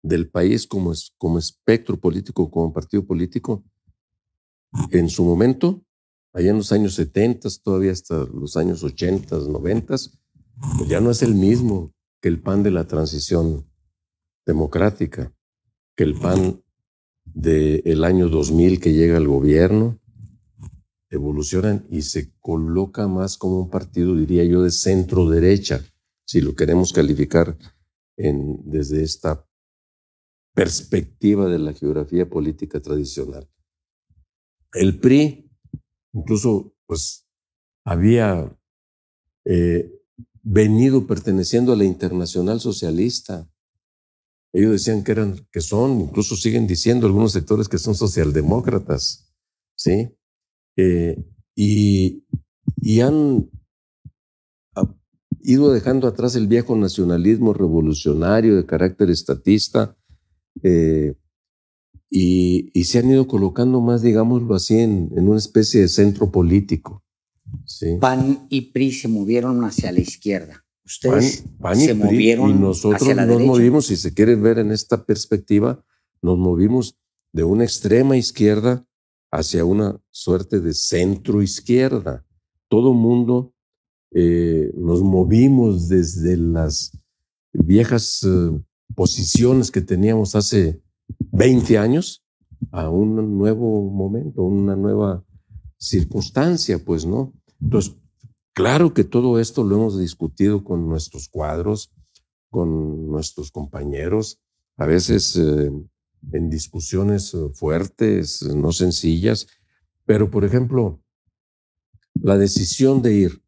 del 0.04 0.30
país 0.30 0.68
como, 0.68 0.94
como 1.18 1.40
espectro 1.40 1.98
político, 1.98 2.52
como 2.52 2.74
partido 2.74 3.06
político, 3.06 3.64
en 4.92 5.08
su 5.08 5.24
momento, 5.24 5.86
allá 6.34 6.50
en 6.50 6.58
los 6.58 6.72
años 6.74 6.96
70, 6.96 7.48
todavía 7.64 7.94
hasta 7.94 8.26
los 8.26 8.58
años 8.58 8.84
80, 8.84 9.38
90, 9.38 9.88
pues 9.88 10.90
ya 10.90 11.00
no 11.00 11.12
es 11.12 11.22
el 11.22 11.36
mismo 11.36 11.94
que 12.24 12.30
el 12.30 12.42
pan 12.42 12.64
de 12.64 12.72
la 12.72 12.88
transición 12.88 13.70
democrática, 14.46 15.36
que 15.94 16.06
el 16.06 16.18
pan 16.18 16.64
del 17.26 18.06
año 18.06 18.30
2000 18.30 18.80
que 18.80 18.94
llega 18.94 19.18
al 19.18 19.28
gobierno, 19.28 20.00
evolucionan 21.10 21.86
y 21.90 22.04
se 22.04 22.32
coloca 22.40 23.10
más 23.10 23.38
como 23.38 23.60
un 23.60 23.70
partido, 23.70 24.16
diría 24.16 24.46
yo, 24.46 24.64
de 24.64 24.72
centro 24.72 25.30
derecha, 25.30 25.84
si 26.26 26.40
lo 26.40 26.56
queremos 26.56 26.94
calificar 26.94 27.58
desde 28.16 29.04
esta 29.04 29.46
perspectiva 30.54 31.50
de 31.50 31.60
la 31.60 31.74
geografía 31.74 32.30
política 32.30 32.80
tradicional. 32.80 33.50
El 34.72 34.98
PRI, 35.02 35.52
incluso, 36.14 36.74
pues, 36.86 37.28
había 37.84 38.58
eh, 39.44 39.92
venido 40.44 41.08
perteneciendo 41.08 41.74
a 41.74 41.76
la 41.76 41.86
Internacional 41.86 42.60
Socialista. 42.60 43.50
Ellos 44.54 44.74
decían 44.74 45.04
que 45.04 45.14
eran, 45.14 45.48
que 45.52 45.62
son, 45.62 46.02
incluso 46.02 46.36
siguen 46.36 46.68
diciendo 46.68 47.08
algunos 47.08 47.32
sectores 47.32 47.68
que 47.68 47.80
son 47.80 47.96
socialdemócratas, 47.96 49.34
¿sí? 49.76 50.10
Eh, 50.76 51.18
y, 51.56 52.26
y 52.82 53.00
han 53.02 53.50
ido 55.42 55.72
dejando 55.72 56.08
atrás 56.08 56.36
el 56.36 56.48
viejo 56.48 56.76
nacionalismo 56.76 57.54
revolucionario 57.54 58.56
de 58.56 58.66
carácter 58.66 59.10
estatista 59.10 59.98
eh, 60.62 61.16
y, 62.10 62.84
se 62.84 63.00
han 63.00 63.10
ido 63.10 63.28
colocando 63.28 63.82
más, 63.82 64.02
digámoslo 64.04 64.54
así, 64.54 64.78
en 64.78 65.28
una 65.28 65.40
especie 65.40 65.82
de 65.82 65.88
centro 65.88 66.32
político. 66.32 67.03
PAN 68.00 68.48
y 68.50 68.72
PRI 68.72 68.92
se 68.92 69.08
movieron 69.08 69.64
hacia 69.64 69.92
la 69.92 70.00
izquierda. 70.00 70.64
Ustedes 70.86 71.46
se 71.76 71.94
movieron 71.94 72.50
y 72.52 72.54
nosotros 72.56 73.16
nos 73.16 73.42
movimos, 73.42 73.88
si 73.88 73.96
se 73.96 74.14
quiere 74.14 74.36
ver 74.36 74.60
en 74.60 74.72
esta 74.72 75.06
perspectiva, 75.06 75.84
nos 76.22 76.38
movimos 76.38 76.98
de 77.32 77.44
una 77.44 77.64
extrema 77.64 78.18
izquierda 78.18 78.86
hacia 79.32 79.66
una 79.66 80.00
suerte 80.12 80.60
de 80.60 80.74
centro 80.74 81.42
izquierda. 81.42 82.26
Todo 82.68 82.94
mundo 82.94 83.54
eh, 84.12 84.72
nos 84.76 85.02
movimos 85.02 85.88
desde 85.88 86.38
las 86.38 86.92
viejas 87.54 88.22
eh, 88.24 88.52
posiciones 88.94 89.72
que 89.72 89.82
teníamos 89.82 90.36
hace 90.36 90.82
20 91.32 91.78
años 91.78 92.24
a 92.72 92.90
un 92.90 93.38
nuevo 93.38 93.90
momento, 93.90 94.44
una 94.44 94.76
nueva 94.76 95.24
circunstancia, 95.78 96.80
pues, 96.84 97.06
¿no? 97.06 97.34
Entonces, 97.64 97.96
claro 98.54 98.94
que 98.94 99.04
todo 99.04 99.40
esto 99.40 99.64
lo 99.64 99.76
hemos 99.76 100.00
discutido 100.00 100.64
con 100.64 100.88
nuestros 100.88 101.30
cuadros, 101.30 101.92
con 102.50 103.08
nuestros 103.08 103.52
compañeros, 103.52 104.40
a 104.78 104.86
veces 104.86 105.36
eh, 105.38 105.72
en 106.32 106.50
discusiones 106.50 107.34
eh, 107.34 107.50
fuertes, 107.54 108.44
no 108.44 108.72
sencillas, 108.72 109.48
pero 110.06 110.30
por 110.30 110.44
ejemplo, 110.44 111.02
la 112.16 112.38
decisión 112.38 113.02
de 113.02 113.14
ir 113.14 113.44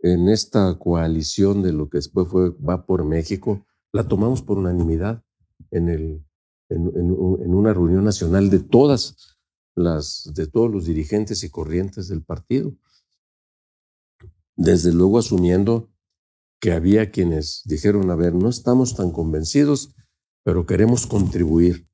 en 0.00 0.28
esta 0.28 0.78
coalición 0.78 1.62
de 1.62 1.72
lo 1.72 1.88
que 1.88 1.98
después 1.98 2.28
fue 2.28 2.50
Va 2.50 2.86
por 2.86 3.04
México, 3.04 3.66
la 3.92 4.06
tomamos 4.06 4.42
por 4.42 4.58
unanimidad 4.58 5.22
en, 5.70 5.88
en 6.68 7.54
una 7.54 7.74
reunión 7.74 8.04
nacional 8.04 8.48
de 8.48 8.60
todas 8.60 9.36
las, 9.74 10.30
de 10.34 10.46
todos 10.46 10.70
los 10.70 10.86
dirigentes 10.86 11.42
y 11.42 11.50
corrientes 11.50 12.08
del 12.08 12.22
partido. 12.22 12.74
Desde 14.60 14.92
luego 14.92 15.18
asumiendo 15.18 15.90
que 16.60 16.72
había 16.72 17.10
quienes 17.10 17.62
dijeron, 17.64 18.10
a 18.10 18.14
ver, 18.14 18.34
no 18.34 18.50
estamos 18.50 18.94
tan 18.94 19.10
convencidos, 19.10 19.94
pero 20.44 20.66
queremos 20.66 21.06
contribuir 21.06 21.88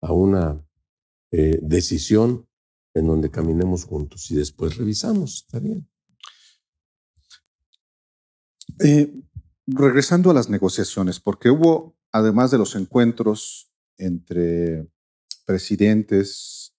a 0.00 0.14
una 0.14 0.66
eh, 1.30 1.58
decisión 1.60 2.48
en 2.94 3.06
donde 3.06 3.30
caminemos 3.30 3.84
juntos 3.84 4.30
y 4.30 4.34
después 4.34 4.78
revisamos, 4.78 5.42
está 5.42 5.58
bien. 5.58 5.86
Eh, 8.82 9.12
regresando 9.66 10.30
a 10.30 10.34
las 10.34 10.48
negociaciones, 10.48 11.20
porque 11.20 11.50
hubo, 11.50 11.98
además 12.12 12.50
de 12.50 12.56
los 12.56 12.76
encuentros 12.76 13.70
entre 13.98 14.88
presidentes, 15.44 16.74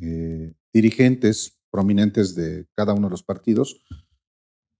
eh, 0.00 0.52
dirigentes 0.72 1.60
prominentes 1.70 2.34
de 2.34 2.66
cada 2.74 2.92
uno 2.92 3.06
de 3.06 3.12
los 3.12 3.22
partidos, 3.22 3.84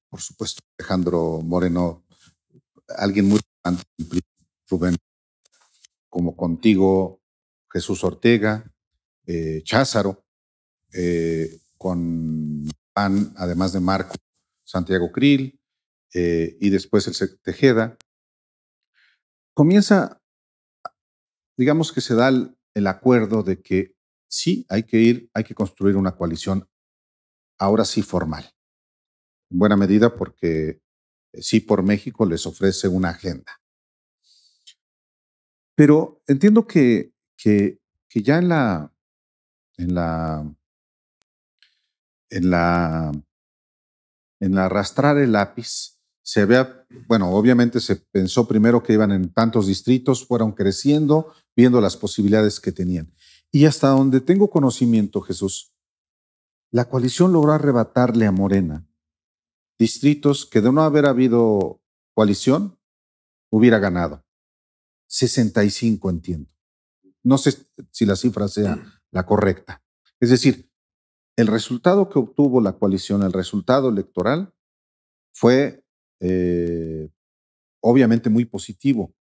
por 0.09 0.21
supuesto, 0.21 0.63
Alejandro 0.79 1.41
Moreno, 1.43 2.05
alguien 2.97 3.29
muy 3.29 3.41
importante, 3.41 3.85
Rubén, 4.69 4.97
como 6.09 6.37
contigo, 6.37 7.21
Jesús 7.71 8.03
Ortega, 8.05 8.71
eh, 9.27 9.63
Cházaro, 9.65 10.25
eh, 10.93 11.61
con 11.77 12.67
PAN, 12.93 13.35
además 13.37 13.73
de 13.73 13.81
Marco, 13.81 14.15
Santiago 14.65 15.13
Krill, 15.13 15.61
eh, 16.15 16.57
y 16.61 16.71
después 16.71 17.07
el 17.07 17.41
Tejeda. 17.41 17.97
Comienza, 19.55 20.23
digamos 21.57 21.93
que 21.93 22.01
se 22.01 22.15
da 22.15 22.31
el 22.75 22.87
acuerdo 22.87 23.43
de 23.43 23.61
que 23.61 23.95
sí, 24.29 24.65
hay 24.69 24.85
que 24.85 24.99
ir, 24.99 25.31
hay 25.35 25.45
que 25.45 25.55
construir 25.55 25.97
una 25.97 26.17
coalición, 26.17 26.69
ahora 27.59 27.85
sí 27.85 28.03
formal 28.03 28.58
en 29.51 29.59
buena 29.59 29.77
medida 29.77 30.15
porque 30.15 30.81
eh, 31.33 31.43
sí 31.43 31.61
por 31.61 31.83
México 31.83 32.27
les 32.27 32.47
ofrece 32.47 32.89
una 32.89 33.11
agenda. 33.11 33.61
Pero 35.75 36.23
entiendo 36.27 36.67
que, 36.67 37.13
que, 37.37 37.79
ya 38.13 38.39
en 38.39 38.49
la, 38.49 38.93
en 39.77 39.95
la, 39.95 40.57
en 42.31 42.51
la, 42.51 43.13
en 44.41 44.59
arrastrar 44.59 45.19
el 45.19 45.33
lápiz, 45.33 46.01
se 46.21 46.45
vea, 46.45 46.85
bueno, 47.07 47.31
obviamente 47.31 47.81
se 47.81 47.97
pensó 47.97 48.49
primero 48.49 48.83
que 48.83 48.93
iban 48.93 49.13
en 49.13 49.33
tantos 49.33 49.69
distritos, 49.69 50.27
fueron 50.27 50.53
creciendo, 50.53 51.33
viendo 51.55 51.81
las 51.81 51.97
posibilidades 51.97 52.59
que 52.59 52.73
tenían. 52.73 53.15
Y 53.53 53.65
hasta 53.65 53.89
donde 53.89 54.21
tengo 54.21 54.51
conocimiento, 54.51 55.21
Jesús, 55.21 55.73
la 56.71 56.89
coalición 56.89 57.33
logró 57.33 57.53
arrebatarle 57.53 58.27
a 58.27 58.33
Morena 58.33 58.88
distritos 59.79 60.47
que 60.47 60.61
de 60.61 60.73
no 60.73 60.83
haber 60.83 61.07
habido 61.07 61.81
coalición 62.15 62.79
hubiera 63.51 63.79
ganado. 63.79 64.25
65 65.09 66.11
entiendo. 66.11 66.51
No 67.23 67.39
sé 67.39 67.57
si 67.91 68.05
la 68.05 68.17
cifra 68.17 68.49
sea 68.49 68.79
la 69.11 69.25
correcta. 69.25 69.83
Es 70.21 70.31
decir, 70.31 70.71
el 71.37 71.47
resultado 71.47 72.09
que 72.09 72.19
obtuvo 72.19 72.61
la 72.61 72.77
coalición, 72.79 73.23
el 73.23 73.33
resultado 73.33 73.89
electoral, 73.89 74.53
fue 75.33 75.85
eh, 76.21 77.11
obviamente 77.81 78.29
muy 78.29 78.45
positivo. 78.45 79.15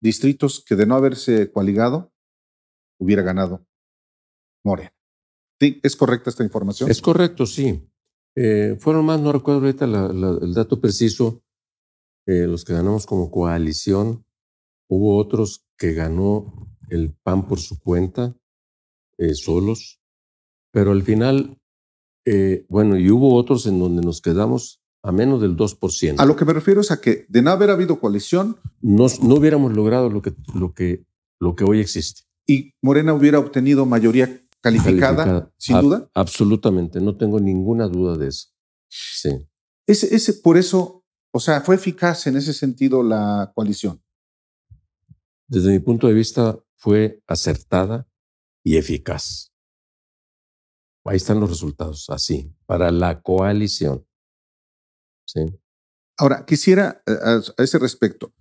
Distritos 0.00 0.64
que 0.64 0.74
de 0.74 0.86
no 0.86 0.94
haberse 0.94 1.50
coaligado 1.52 2.12
hubiera 2.98 3.22
ganado 3.22 3.66
Morena. 4.64 4.94
¿Es 5.60 5.96
correcta 5.96 6.30
esta 6.30 6.44
información? 6.44 6.90
Es 6.90 7.00
correcto, 7.00 7.46
sí. 7.46 7.88
Eh, 8.36 8.76
fueron 8.78 9.06
más, 9.06 9.20
no 9.20 9.32
recuerdo 9.32 9.62
ahorita 9.62 9.86
el 9.86 10.54
dato 10.54 10.80
preciso, 10.80 11.42
eh, 12.26 12.46
los 12.46 12.64
que 12.64 12.74
ganamos 12.74 13.06
como 13.06 13.30
coalición. 13.30 14.24
Hubo 14.88 15.16
otros 15.16 15.66
que 15.78 15.94
ganó 15.94 16.68
el 16.90 17.12
PAN 17.22 17.48
por 17.48 17.58
su 17.58 17.80
cuenta, 17.80 18.36
eh, 19.18 19.34
solos, 19.34 20.00
pero 20.70 20.92
al 20.92 21.02
final, 21.02 21.58
bueno, 22.68 22.98
y 22.98 23.10
hubo 23.10 23.34
otros 23.34 23.66
en 23.66 23.78
donde 23.78 24.02
nos 24.02 24.20
quedamos 24.20 24.82
a 25.02 25.12
menos 25.12 25.40
del 25.40 25.56
2%. 25.56 26.16
A 26.18 26.26
lo 26.26 26.36
que 26.36 26.44
me 26.44 26.52
refiero 26.52 26.80
es 26.80 26.90
a 26.90 27.00
que 27.00 27.24
de 27.28 27.40
no 27.40 27.50
haber 27.50 27.70
habido 27.70 28.00
coalición, 28.00 28.56
no, 28.80 29.06
no 29.22 29.34
hubiéramos 29.36 29.72
logrado 29.72 30.10
lo 30.10 30.20
que, 30.20 30.34
lo, 30.52 30.74
que, 30.74 31.04
lo 31.40 31.54
que 31.54 31.64
hoy 31.64 31.80
existe. 31.80 32.22
Y 32.46 32.74
Morena 32.82 33.14
hubiera 33.14 33.38
obtenido 33.38 33.86
mayoría 33.86 34.40
calificada, 34.62 35.52
sin 35.56 35.80
duda. 35.80 36.10
Absolutamente, 36.14 37.00
no 37.00 37.16
tengo 37.16 37.40
ninguna 37.40 37.88
duda 37.88 38.16
de 38.16 38.28
eso. 38.28 38.48
Sí. 38.88 39.30
Ese, 39.86 40.14
ese, 40.14 40.34
por 40.34 40.56
eso, 40.56 41.04
o 41.32 41.40
sea, 41.40 41.60
fue 41.60 41.76
eficaz 41.76 42.26
en 42.26 42.36
ese 42.36 42.52
sentido 42.52 43.02
la 43.02 43.52
coalición. 43.54 44.02
Desde 45.48 45.70
mi 45.70 45.78
punto 45.78 46.08
de 46.08 46.14
vista, 46.14 46.58
fue 46.76 47.22
acertada 47.26 48.08
y 48.64 48.76
eficaz. 48.76 49.52
Ahí 51.04 51.16
están 51.16 51.38
los 51.38 51.48
resultados, 51.48 52.10
así, 52.10 52.52
para 52.66 52.90
la 52.90 53.22
coalición. 53.22 54.04
Sí. 55.24 55.40
Ahora, 56.18 56.44
quisiera, 56.44 57.02
eh, 57.06 57.12
a 57.56 57.62
ese 57.62 57.78
respecto, 57.78 58.34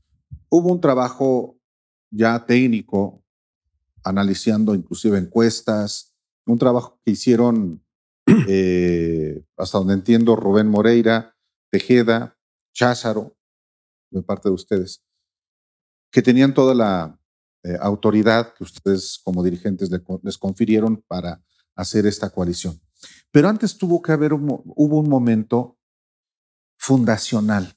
hubo 0.50 0.72
un 0.72 0.82
trabajo 0.82 1.60
ya 2.12 2.46
técnico, 2.46 3.24
analizando 4.06 4.74
inclusive 4.74 5.18
encuestas, 5.18 6.16
un 6.46 6.58
trabajo 6.58 7.00
que 7.04 7.12
hicieron, 7.12 7.84
eh, 8.48 9.44
hasta 9.58 9.80
donde 9.80 9.96
entiendo, 9.96 10.36
Rubén 10.36 10.68
Moreira, 10.68 11.36
Tejeda, 11.72 12.38
Cházaro, 12.74 13.36
de 14.12 14.22
parte 14.22 14.50
de 14.50 14.56
ustedes, 14.56 15.04
que 16.12 16.22
tenían 16.22 16.54
toda 16.54 16.74
la 16.74 17.20
eh, 17.64 17.78
autoridad 17.82 18.54
que 18.54 18.64
ustedes 18.64 19.20
como 19.24 19.44
dirigentes 19.44 19.90
les 20.22 20.38
confirieron 20.38 21.04
para 21.08 21.44
hacer 21.76 22.06
esta 22.06 22.30
coalición. 22.30 22.80
Pero 23.32 23.50
antes 23.50 23.78
tuvo 23.78 24.02
que 24.02 24.12
haber, 24.12 24.34
un, 24.34 24.46
hubo 24.48 25.00
un 25.00 25.10
momento 25.10 25.78
fundacional 26.78 27.76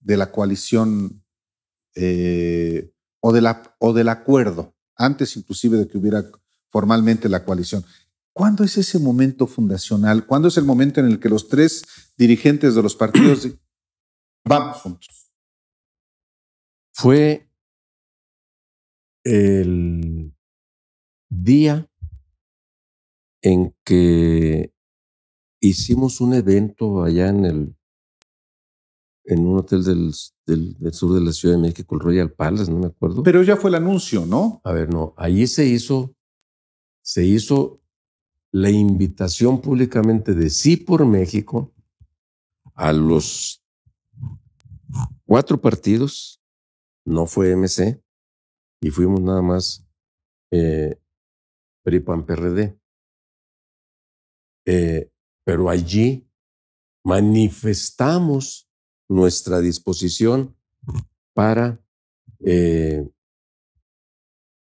de 0.00 0.16
la 0.16 0.32
coalición 0.32 1.24
eh, 1.94 2.92
o, 3.20 3.32
de 3.32 3.40
la, 3.40 3.76
o 3.78 3.92
del 3.92 4.08
acuerdo, 4.08 4.74
antes 5.00 5.36
inclusive 5.36 5.78
de 5.78 5.88
que 5.88 5.98
hubiera 5.98 6.24
formalmente 6.68 7.28
la 7.28 7.44
coalición. 7.44 7.84
¿Cuándo 8.32 8.62
es 8.62 8.76
ese 8.76 8.98
momento 8.98 9.46
fundacional? 9.46 10.26
¿Cuándo 10.26 10.48
es 10.48 10.56
el 10.56 10.64
momento 10.64 11.00
en 11.00 11.06
el 11.06 11.18
que 11.18 11.28
los 11.28 11.48
tres 11.48 11.84
dirigentes 12.16 12.74
de 12.74 12.82
los 12.82 12.94
partidos 12.94 13.48
vamos 14.44 14.76
juntos? 14.78 15.32
Fue 16.92 17.50
el 19.24 20.32
día 21.28 21.90
en 23.42 23.74
que 23.84 24.72
hicimos 25.60 26.20
un 26.20 26.34
evento 26.34 27.02
allá 27.02 27.28
en 27.28 27.44
el 27.44 27.76
en 29.24 29.46
un 29.46 29.58
hotel 29.58 29.84
del, 29.84 30.12
del, 30.46 30.92
sur 30.92 31.14
de 31.14 31.20
la 31.20 31.32
Ciudad 31.32 31.54
de 31.56 31.60
México, 31.60 31.94
el 31.94 32.00
Royal 32.00 32.32
Palace, 32.32 32.70
no 32.70 32.78
me 32.78 32.86
acuerdo. 32.86 33.22
Pero 33.22 33.42
ya 33.42 33.56
fue 33.56 33.70
el 33.70 33.76
anuncio, 33.76 34.26
¿no? 34.26 34.60
A 34.64 34.72
ver, 34.72 34.92
no, 34.92 35.14
allí 35.16 35.46
se 35.46 35.66
hizo 35.66 36.14
se 37.02 37.24
hizo 37.24 37.80
la 38.52 38.70
invitación 38.70 39.60
públicamente 39.60 40.34
de 40.34 40.48
Sí 40.50 40.76
por 40.76 41.04
México 41.06 41.74
a 42.74 42.92
los 42.92 43.64
cuatro 45.26 45.60
partidos, 45.60 46.40
no 47.04 47.26
fue 47.26 47.56
MC, 47.56 48.00
y 48.80 48.90
fuimos 48.90 49.20
nada 49.20 49.42
más 49.42 49.86
eh, 50.52 51.00
PRIPAN 51.82 52.24
PRD. 52.24 52.78
Eh, 54.66 55.10
pero 55.44 55.68
allí 55.68 56.28
manifestamos 57.04 58.69
nuestra 59.10 59.60
disposición 59.60 60.56
para 61.34 61.84
eh, 62.44 63.10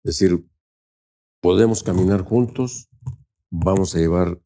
decir, 0.03 0.47
podemos 1.41 1.81
caminar 1.81 2.21
juntos, 2.21 2.87
vamos 3.49 3.95
a 3.95 3.97
llevar 3.97 4.39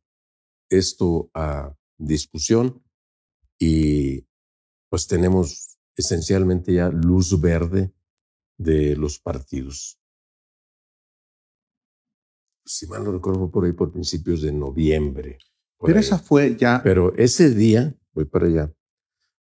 esto 0.70 1.30
a 1.34 1.76
discusión 1.98 2.82
y 3.60 4.26
pues 4.90 5.08
tenemos 5.08 5.78
esencialmente 5.98 6.74
ya 6.74 6.88
luz 6.88 7.40
verde 7.42 7.94
de 8.58 8.96
los 8.96 9.20
partidos. 9.20 10.00
Si 12.66 12.88
mal 12.88 13.04
no 13.04 13.12
recuerdo, 13.12 13.52
por 13.52 13.66
ahí 13.66 13.74
por 13.74 13.92
principios 13.92 14.42
de 14.42 14.54
noviembre. 14.54 15.38
Pero 15.82 16.00
esa 16.00 16.18
fue 16.18 16.56
ya. 16.56 16.80
Pero 16.82 17.14
ese 17.16 17.50
día, 17.50 17.94
voy 18.14 18.26
para 18.26 18.46
allá, 18.48 18.74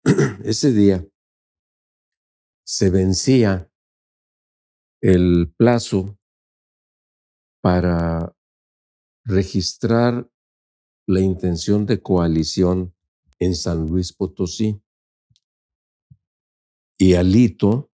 ese 0.45 0.73
día 0.73 1.07
se 2.65 2.91
vencía 2.91 3.71
el 5.01 5.53
plazo 5.57 6.19
para 7.63 8.35
registrar 9.25 10.31
la 11.07 11.21
intención 11.21 11.87
de 11.87 12.03
coalición 12.03 12.95
en 13.39 13.55
San 13.55 13.87
Luis 13.87 14.13
Potosí. 14.13 14.83
Y 16.99 17.15
Alito 17.15 17.91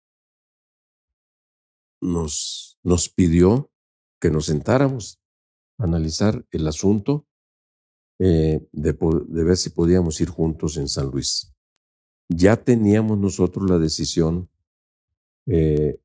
nos, 2.02 2.80
nos 2.84 3.10
pidió 3.10 3.72
que 4.20 4.30
nos 4.30 4.46
sentáramos 4.46 5.20
a 5.78 5.84
analizar 5.84 6.46
el 6.52 6.68
asunto 6.68 7.28
eh, 8.20 8.66
de, 8.72 9.44
ver 9.44 9.58
si 9.58 9.70
podíamos 9.70 10.22
ir 10.22 10.30
juntos 10.30 10.78
en 10.78 10.88
San 10.88 11.10
Luis. 11.12 11.53
Ya 12.30 12.56
teníamos 12.56 13.18
nosotros 13.18 13.70
la 13.70 13.78
decisión 13.78 14.50
eh, 15.46 16.00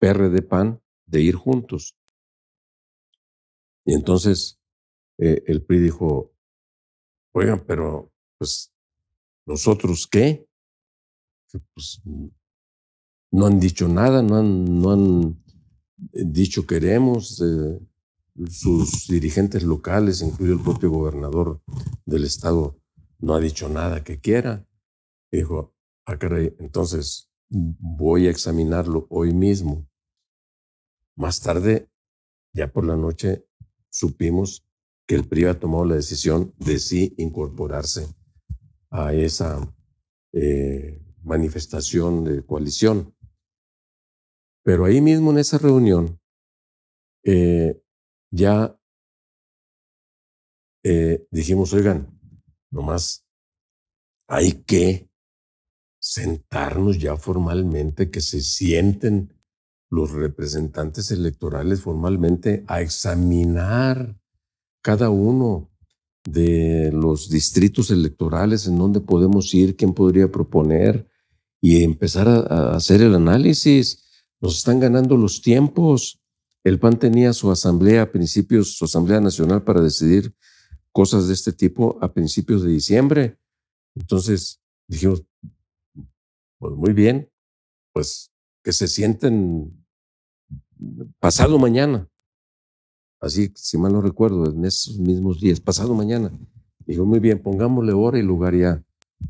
de 0.00 0.42
PAN 0.42 0.80
de 1.06 1.20
ir 1.20 1.34
juntos. 1.34 1.96
Y 3.84 3.94
entonces 3.94 4.60
eh, 5.18 5.42
el 5.46 5.62
PRI 5.62 5.80
dijo, 5.80 6.32
oigan, 7.32 7.64
pero 7.66 8.12
pues 8.38 8.72
nosotros 9.46 10.06
qué? 10.06 10.46
Pues, 11.74 12.02
no 13.32 13.46
han 13.46 13.58
dicho 13.58 13.88
nada, 13.88 14.22
no 14.22 14.36
han, 14.36 14.80
no 14.80 14.90
han 14.92 15.44
dicho 16.12 16.66
queremos. 16.66 17.40
Eh, 17.40 17.80
sus 18.50 19.06
dirigentes 19.08 19.62
locales, 19.62 20.20
incluido 20.20 20.56
el 20.56 20.62
propio 20.62 20.90
gobernador 20.90 21.60
del 22.04 22.24
estado, 22.24 22.78
no 23.18 23.34
ha 23.34 23.40
dicho 23.40 23.68
nada 23.68 24.04
que 24.04 24.20
quiera. 24.20 24.66
dijo, 25.30 25.74
ah, 26.06 26.16
entonces 26.58 27.30
voy 27.48 28.26
a 28.26 28.30
examinarlo 28.30 29.06
hoy 29.10 29.32
mismo. 29.32 29.88
Más 31.16 31.40
tarde, 31.40 31.90
ya 32.52 32.72
por 32.72 32.84
la 32.84 32.96
noche, 32.96 33.46
supimos 33.88 34.66
que 35.06 35.14
el 35.14 35.28
PRI 35.28 35.46
ha 35.46 35.60
tomado 35.60 35.84
la 35.84 35.94
decisión 35.94 36.54
de 36.58 36.78
sí 36.78 37.14
incorporarse 37.16 38.08
a 38.90 39.14
esa 39.14 39.74
eh, 40.32 41.00
manifestación 41.22 42.24
de 42.24 42.44
coalición. 42.44 43.14
Pero 44.62 44.84
ahí 44.84 45.00
mismo 45.00 45.30
en 45.30 45.38
esa 45.38 45.58
reunión, 45.58 46.20
eh, 47.24 47.80
ya 48.30 48.78
eh, 50.82 51.26
dijimos, 51.30 51.72
oigan, 51.72 52.15
nomás 52.70 53.24
hay 54.28 54.52
que 54.64 55.08
sentarnos 55.98 56.98
ya 56.98 57.16
formalmente, 57.16 58.10
que 58.10 58.20
se 58.20 58.40
sienten 58.40 59.32
los 59.90 60.10
representantes 60.10 61.10
electorales 61.10 61.80
formalmente 61.80 62.64
a 62.66 62.80
examinar 62.80 64.16
cada 64.82 65.10
uno 65.10 65.70
de 66.24 66.90
los 66.92 67.28
distritos 67.30 67.90
electorales 67.90 68.66
en 68.66 68.78
donde 68.78 69.00
podemos 69.00 69.54
ir, 69.54 69.76
quién 69.76 69.94
podría 69.94 70.30
proponer 70.30 71.08
y 71.60 71.82
empezar 71.82 72.28
a, 72.28 72.74
hacer 72.74 73.00
el 73.02 73.14
análisis. 73.14 74.04
Nos 74.40 74.58
están 74.58 74.80
ganando 74.80 75.16
los 75.16 75.40
tiempos. 75.40 76.20
El 76.64 76.78
PAN 76.78 76.98
tenía 76.98 77.32
su 77.32 77.50
asamblea 77.50 78.02
a 78.02 78.12
principios, 78.12 78.76
su 78.76 78.84
asamblea 78.84 79.20
nacional 79.20 79.62
para 79.62 79.80
decidir 79.80 80.34
cosas 80.96 81.28
de 81.28 81.34
este 81.34 81.52
tipo 81.52 81.98
a 82.00 82.10
principios 82.10 82.62
de 82.62 82.70
diciembre. 82.70 83.38
Entonces 83.94 84.62
dijimos, 84.88 85.26
pues 86.58 86.74
muy 86.74 86.94
bien, 86.94 87.30
pues 87.92 88.32
que 88.64 88.72
se 88.72 88.88
sienten 88.88 89.86
pasado 91.18 91.58
mañana. 91.58 92.08
Así, 93.20 93.52
si 93.56 93.76
mal 93.76 93.92
no 93.92 94.00
recuerdo, 94.00 94.50
en 94.50 94.64
esos 94.64 94.98
mismos 94.98 95.38
días, 95.38 95.60
pasado 95.60 95.92
mañana. 95.92 96.32
Dijo, 96.86 97.04
muy 97.04 97.20
bien, 97.20 97.42
pongámosle 97.42 97.92
hora 97.92 98.18
y 98.18 98.22
lugar 98.22 98.54
ya. 98.54 98.82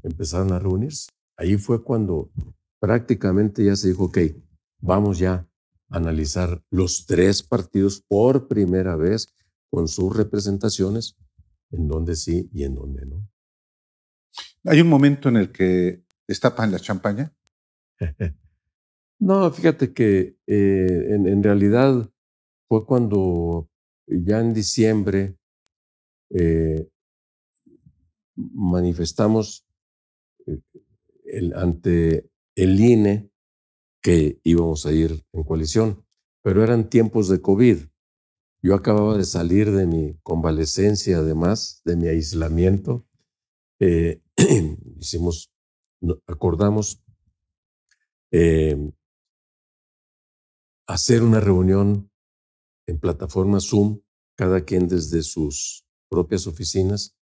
Empezaron 0.05 0.53
a 0.53 0.61
reunirse. 0.61 1.09
Ahí 1.37 1.57
fue 1.57 1.83
cuando 1.83 2.31
prácticamente 2.79 3.65
ya 3.65 3.75
se 3.75 3.89
dijo, 3.89 4.05
ok, 4.05 4.19
vamos 4.81 5.19
ya 5.19 5.49
a 5.89 5.97
analizar 5.97 6.63
los 6.71 7.07
tres 7.07 7.43
partidos 7.43 8.05
por 8.07 8.47
primera 8.47 8.95
vez 8.95 9.35
con 9.69 9.89
sus 9.89 10.17
representaciones, 10.17 11.17
en 11.77 11.89
donde 11.89 12.17
sí 12.17 12.49
y 12.53 12.65
en 12.65 12.75
donde 12.75 13.07
no. 13.07 13.29
¿Hay 14.65 14.81
un 14.81 14.89
momento 14.89 15.29
en 15.29 15.37
el 15.37 15.53
que 15.53 16.03
destapan 16.27 16.73
la 16.73 16.79
champaña? 16.79 17.33
No, 19.19 19.51
fíjate 19.51 19.95
que 19.95 20.37
eh, 20.47 21.07
en, 21.09 21.43
realidad 21.43 22.11
fue 22.69 22.85
cuando 22.85 23.71
ya 24.07 24.41
en 24.41 24.53
diciembre 24.53 25.39
eh, 26.31 26.89
manifestamos 28.35 29.67
eh, 30.47 30.61
ante 31.55 32.29
el 32.55 32.79
INE 32.79 33.31
que 34.03 34.39
íbamos 34.43 34.85
a 34.85 34.93
ir 34.93 35.25
en 35.33 35.45
coalición, 35.45 36.05
pero 36.43 36.63
eran 36.63 36.91
tiempos 36.91 37.29
de 37.29 37.41
COVID. 37.41 37.79
Yo 38.67 38.75
acababa 38.75 39.17
de 39.17 39.23
salir 39.23 39.71
de 39.71 39.87
mi 39.87 40.19
convalecencia, 40.25 41.19
además 41.19 41.83
de 41.85 41.95
mi 41.95 42.09
aislamiento. 42.09 43.07
hicimos, 44.99 45.53
acordamos 46.27 47.01
hacer 50.89 51.23
una 51.23 51.39
reunión 51.39 52.11
en 52.89 52.99
plataforma 52.99 53.61
Zoom, 53.61 54.01
cada 54.37 54.65
quien 54.65 54.89
desde 54.89 55.23
sus 55.23 55.87
propias 56.11 56.49
oficinas, 56.49 57.15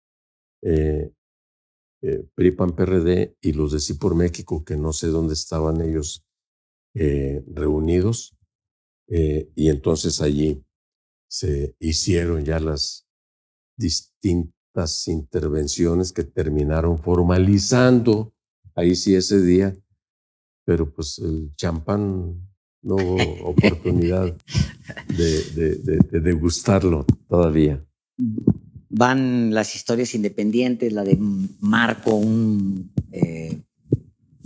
eh, 0.63 1.13
eh, 2.03 2.25
PRIPAN 2.37 2.77
PRD 2.77 3.37
y 3.41 3.53
los 3.53 3.73
de 3.73 3.81
Sí 3.81 3.95
por 3.95 4.15
México, 4.15 4.65
que 4.65 4.77
no 4.77 4.93
sé 4.93 5.09
dónde 5.09 5.35
estaban 5.35 5.81
ellos 5.81 6.25
eh, 6.95 7.43
reunidos, 7.49 8.37
eh, 9.09 9.51
y 9.57 9.71
entonces 9.71 10.21
allí 10.21 10.65
se 11.33 11.75
hicieron 11.79 12.45
ya 12.45 12.61
las 12.61 13.07
distintas 13.79 15.09
intervenciones 15.09 16.13
que 16.13 16.25
terminaron 16.25 16.99
formalizando, 16.99 18.35
ahí 18.75 18.95
sí 18.95 19.15
ese 19.15 19.41
día, 19.41 19.75
pero 20.67 20.93
pues 20.93 21.19
el 21.21 21.51
champán 21.57 22.39
no 22.83 22.97
hubo 22.97 23.17
oportunidad 23.49 24.37
de, 25.09 26.21
degustarlo 26.21 27.07
todavía. 27.27 27.83
Van 28.91 29.55
las 29.55 29.75
historias 29.75 30.15
independientes, 30.15 30.93
la 30.93 31.03
de 31.03 31.17
Marco, 31.61 32.15
un 32.15 32.93
eh, 33.11 33.63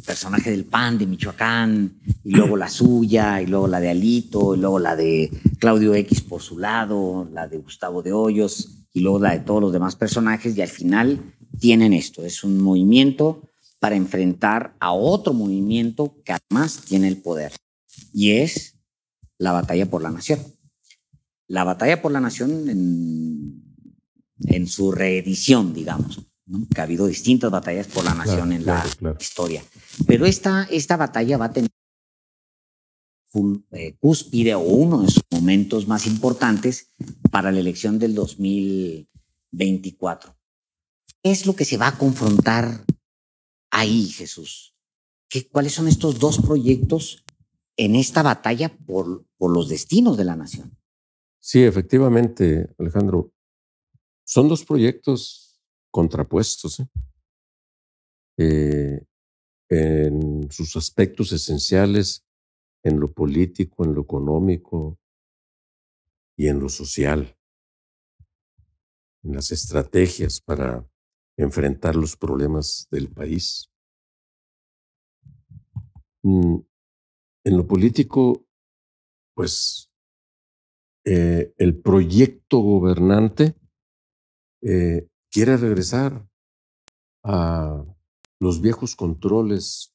personaje 0.07 0.51
del 0.51 0.65
PAN 0.65 0.99
de 0.99 1.07
Michoacán, 1.07 2.01
y 2.25 2.31
luego 2.31 2.57
la 2.57 2.69
suya, 2.69 3.43
y 3.43 3.47
luego 3.47 3.67
la 3.67 3.81
de 3.81 3.91
Alito, 3.91 4.55
y 4.55 4.59
luego 4.59 4.79
la 4.79 4.97
de 4.97 5.31
Claudio 5.59 5.95
X 5.95 6.23
por 6.23 6.41
su 6.41 6.59
lado, 6.59 7.29
la 7.33 7.49
de 7.49 7.59
Gustavo 7.59 8.03
de 8.03 8.13
Hoyos, 8.13 8.87
y 8.93 9.01
luego 9.01 9.19
la 9.19 9.33
de 9.33 9.41
todos 9.41 9.61
los 9.61 9.73
demás 9.73 9.97
personajes, 9.97 10.57
y 10.57 10.63
al 10.63 10.69
final 10.69 11.35
tienen 11.59 11.93
esto, 11.93 12.25
es 12.25 12.45
un 12.45 12.61
movimiento 12.61 13.43
para 13.79 13.97
enfrentar 13.97 14.75
a 14.81 14.93
otro 14.93 15.33
movimiento 15.33 16.17
que 16.25 16.33
además 16.33 16.83
tiene 16.87 17.09
el 17.09 17.19
poder 17.19 17.53
y 18.13 18.33
es 18.33 18.79
la 19.39 19.53
batalla 19.53 19.87
por 19.87 20.03
la 20.03 20.11
nación. 20.11 20.41
La 21.49 21.65
batalla 21.65 22.03
por 22.03 22.13
la 22.13 22.21
nación 22.21 22.69
en, 22.69 24.67
su 24.67 24.91
reedición, 24.91 25.73
digamos, 25.73 26.23
que 26.75 26.81
ha 26.81 26.85
habido 26.85 27.07
distintas 27.07 27.51
batallas 27.51 27.87
por 27.87 28.03
la 28.05 28.15
nación 28.15 28.53
en 28.53 28.65
la 28.65 28.87
historia. 29.19 29.65
Pero 30.07 30.27
esta, 30.27 30.63
esta 30.71 30.97
batalla 30.97 31.39
va 31.39 31.47
a 31.47 31.53
tener 31.53 31.71
un 33.33 33.67
eh, 33.73 33.97
cúspide 33.99 34.55
o 34.55 34.61
uno 34.61 35.03
de 35.03 35.11
sus 35.11 35.25
momentos 35.31 35.89
más 35.89 36.07
importantes 36.07 36.93
para 37.31 37.53
la 37.53 37.61
elección 37.61 37.99
del 37.99 38.15
2024. 38.15 40.37
¿Qué 41.23 41.31
es 41.31 41.47
lo 41.47 41.57
que 41.57 41.65
se 41.65 41.77
va 41.77 41.89
a 41.89 41.99
confrontar 41.99 42.85
ahí, 43.71 44.09
Jesús? 44.09 44.75
¿Qué, 45.29 45.49
¿Cuáles 45.49 45.75
son 45.75 45.89
estos 45.89 46.21
dos 46.21 46.39
proyectos 46.39 47.25
en 47.77 47.95
esta 47.95 48.23
batalla 48.23 48.75
por, 48.87 49.25
por 49.37 49.53
los 49.53 49.69
destinos 49.69 50.17
de 50.17 50.25
la 50.25 50.37
nación. 50.37 50.77
Sí, 51.39 51.63
efectivamente, 51.63 52.75
Alejandro. 52.79 53.33
Son 54.25 54.49
dos 54.49 54.65
proyectos 54.65 55.46
contrapuestos. 55.97 56.81
¿eh? 56.81 56.89
Eh, 58.37 59.01
en 59.71 60.51
sus 60.51 60.77
aspectos 60.77 61.33
esenciales, 61.33 62.23
en 62.85 63.01
lo 63.01 63.11
político, 63.11 63.83
en 63.83 63.95
lo 63.95 64.03
económico 64.03 64.99
y 66.37 66.49
en 66.49 66.61
lo 66.61 66.69
social, 66.69 67.35
en 69.25 69.35
las 69.37 69.51
estrategias 69.53 70.39
para 70.43 70.87
enfrentar 71.39 71.97
los 71.97 72.15
problemas 72.15 72.87
del 72.91 73.09
país. 73.11 73.71
Mm, 76.23 76.59
en 77.45 77.57
lo 77.57 77.67
político, 77.67 78.47
pues 79.35 79.91
eh, 81.07 81.55
el 81.57 81.81
proyecto 81.81 82.59
gobernante 82.59 83.55
quiere 85.37 85.59
regresar 85.59 86.27
a 87.23 87.85
los 88.41 88.63
viejos 88.63 88.97
controles 88.97 89.95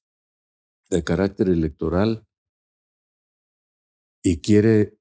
de 0.92 1.04
carácter 1.04 1.50
electoral 1.50 2.28
y 4.24 4.40
quiere 4.40 5.00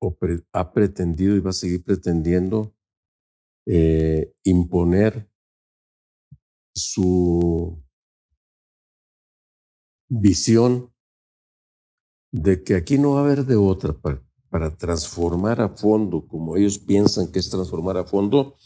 o 0.00 0.16
ha 0.54 0.72
pretendido 0.72 1.36
y 1.36 1.40
va 1.40 1.50
a 1.50 1.52
seguir 1.52 1.84
pretendiendo 1.84 2.74
eh, 3.66 4.32
imponer 4.42 5.30
su 6.74 7.84
visión 10.08 10.94
de 12.32 12.64
que 12.64 12.74
aquí 12.74 12.96
no 12.96 13.10
va 13.10 13.20
a 13.20 13.24
haber 13.24 13.44
de 13.44 13.56
otra 13.56 13.92
para, 13.92 14.26
para 14.48 14.74
transformar 14.74 15.60
a 15.60 15.68
fondo, 15.68 16.26
como 16.26 16.56
ellos 16.56 16.78
piensan 16.78 17.30
que 17.30 17.40
es 17.40 17.50
transformar 17.50 17.98
a 17.98 18.04
fondo, 18.04 18.56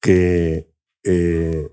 que 0.00 0.72
eh, 1.04 1.70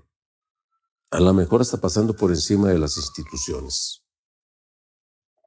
a 1.10 1.20
lo 1.20 1.32
mejor 1.32 1.62
está 1.62 1.78
pasando 1.78 2.14
por 2.14 2.30
encima 2.30 2.68
de 2.68 2.78
las 2.78 2.96
instituciones, 2.96 4.04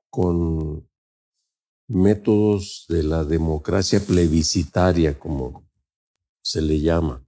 con 0.09 0.89
métodos 1.87 2.85
de 2.89 3.03
la 3.03 3.23
democracia 3.23 3.99
plebiscitaria, 3.99 5.19
como 5.19 5.69
se 6.41 6.61
le 6.61 6.79
llama, 6.79 7.25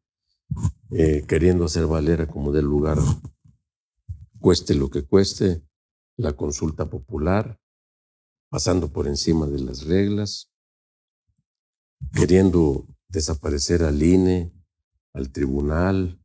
eh, 0.91 1.26
queriendo 1.28 1.66
hacer 1.66 1.86
valer 1.86 2.28
como 2.28 2.51
del 2.51 2.66
lugar, 2.66 2.97
cueste 4.39 4.74
lo 4.74 4.89
que 4.89 5.06
cueste, 5.06 5.64
la 6.18 6.34
consulta 6.34 6.89
popular, 6.89 7.60
pasando 8.49 8.91
por 8.91 9.08
encima 9.08 9.47
de 9.47 9.60
las 9.60 9.84
reglas, 9.86 10.51
queriendo 12.14 12.88
desaparecer 13.08 13.84
al 13.84 14.01
INE, 14.01 14.53
al 15.14 15.32
tribunal, 15.32 16.20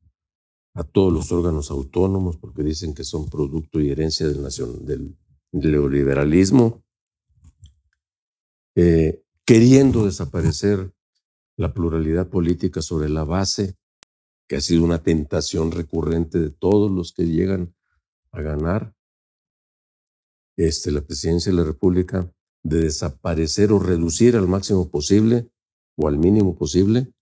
a 0.74 0.84
todos 0.84 1.12
los 1.12 1.32
órganos 1.32 1.70
autónomos, 1.70 2.36
porque 2.36 2.62
dicen 2.62 2.94
que 2.94 3.04
son 3.04 3.28
producto 3.28 3.80
y 3.80 3.90
herencia 3.90 4.28
del, 4.28 5.16
neoliberalismo, 5.52 6.84
eh, 8.76 9.22
queriendo 9.44 10.04
desaparecer 10.04 10.92
la 11.56 11.74
pluralidad 11.74 12.28
política 12.28 12.80
sobre 12.80 13.08
la 13.08 13.24
base, 13.24 13.76
que 14.48 14.56
ha 14.56 14.60
sido 14.60 14.84
una 14.84 15.02
tentación 15.02 15.72
recurrente 15.72 16.38
de 16.38 16.50
todos 16.50 16.90
los 16.90 17.12
que 17.12 17.26
llegan 17.26 17.74
a 18.30 18.40
ganar 18.40 18.94
este, 20.56 20.90
la 20.90 21.02
presidencia 21.02 21.52
de 21.52 21.58
la 21.58 21.64
República, 21.64 22.32
de 22.62 22.80
desaparecer 22.80 23.72
o 23.72 23.78
reducir 23.78 24.36
al 24.36 24.48
máximo 24.48 24.90
posible 24.90 25.50
o 25.96 26.08
al 26.08 26.18
mínimo 26.18 26.56
posible 26.56 27.12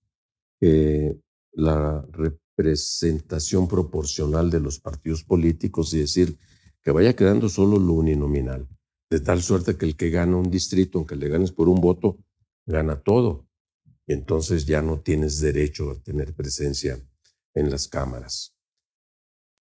eh, 0.60 1.18
la 1.56 2.06
representación 2.12 3.66
proporcional 3.66 4.50
de 4.50 4.60
los 4.60 4.78
partidos 4.78 5.24
políticos 5.24 5.92
y 5.94 6.00
decir 6.00 6.38
que 6.82 6.90
vaya 6.90 7.16
quedando 7.16 7.48
solo 7.48 7.78
lo 7.78 7.94
uninominal, 7.94 8.68
de 9.10 9.20
tal 9.20 9.42
suerte 9.42 9.76
que 9.76 9.86
el 9.86 9.96
que 9.96 10.10
gana 10.10 10.36
un 10.36 10.50
distrito, 10.50 10.98
aunque 10.98 11.16
le 11.16 11.28
ganes 11.28 11.52
por 11.52 11.68
un 11.68 11.80
voto, 11.80 12.18
gana 12.66 13.00
todo. 13.00 13.48
Y 14.06 14.12
entonces 14.12 14.66
ya 14.66 14.82
no 14.82 15.00
tienes 15.00 15.40
derecho 15.40 15.90
a 15.90 16.00
tener 16.00 16.34
presencia 16.34 17.00
en 17.54 17.70
las 17.70 17.88
cámaras 17.88 18.54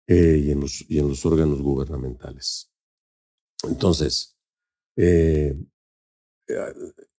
eh, 0.08 0.42
y, 0.46 0.52
en 0.52 0.62
los, 0.62 0.86
y 0.90 1.00
en 1.00 1.10
los 1.10 1.26
órganos 1.26 1.62
gubernamentales. 1.62 2.72
Entonces, 3.68 4.38
eh, 4.96 5.56
eh, 6.48 6.74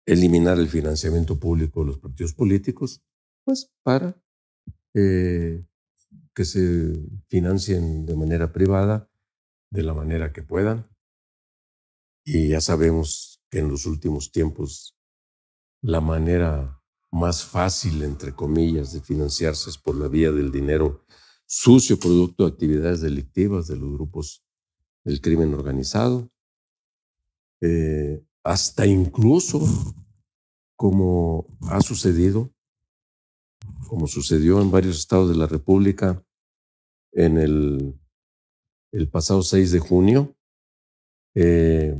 eliminar 0.07 0.59
el 0.59 0.69
financiamiento 0.69 1.39
público 1.39 1.81
de 1.81 1.87
los 1.87 1.99
partidos 1.99 2.33
políticos, 2.33 3.03
pues 3.45 3.71
para 3.83 4.24
eh, 4.95 5.65
que 6.35 6.45
se 6.45 6.95
financien 7.29 8.07
de 8.07 8.17
manera 8.17 8.53
privada, 8.53 9.11
de 9.71 9.83
la 9.83 9.95
manera 9.95 10.33
que 10.33 10.43
puedan. 10.43 10.89
Y 12.25 12.49
ya 12.49 12.61
sabemos 12.61 13.43
que 13.51 13.59
en 13.59 13.69
los 13.69 13.87
últimos 13.87 14.33
tiempos 14.33 14.97
la 15.83 16.01
manera 16.01 16.81
más 17.11 17.45
fácil, 17.45 18.03
entre 18.03 18.35
comillas, 18.35 18.93
de 18.93 19.01
financiarse 19.01 19.71
es 19.71 19.79
por 19.79 19.97
la 19.97 20.09
vía 20.09 20.33
del 20.33 20.51
dinero 20.51 21.05
sucio, 21.47 21.99
producto 21.99 22.45
de 22.45 22.53
actividades 22.53 23.01
delictivas 23.01 23.67
de 23.67 23.77
los 23.77 23.93
grupos 23.93 24.45
del 25.05 25.21
crimen 25.21 25.53
organizado, 25.55 26.31
eh, 27.61 28.25
hasta 28.43 28.87
incluso 28.87 29.61
como 30.77 31.47
ha 31.63 31.81
sucedido 31.81 32.54
como 33.89 34.07
sucedió 34.07 34.61
en 34.61 34.71
varios 34.71 34.99
estados 34.99 35.29
de 35.29 35.37
la 35.37 35.47
República 35.47 36.25
en 37.13 37.39
el, 37.39 38.01
pasado 39.11 39.43
6 39.43 39.73
de 39.73 39.79
junio, 39.79 40.37
eh, 41.35 41.95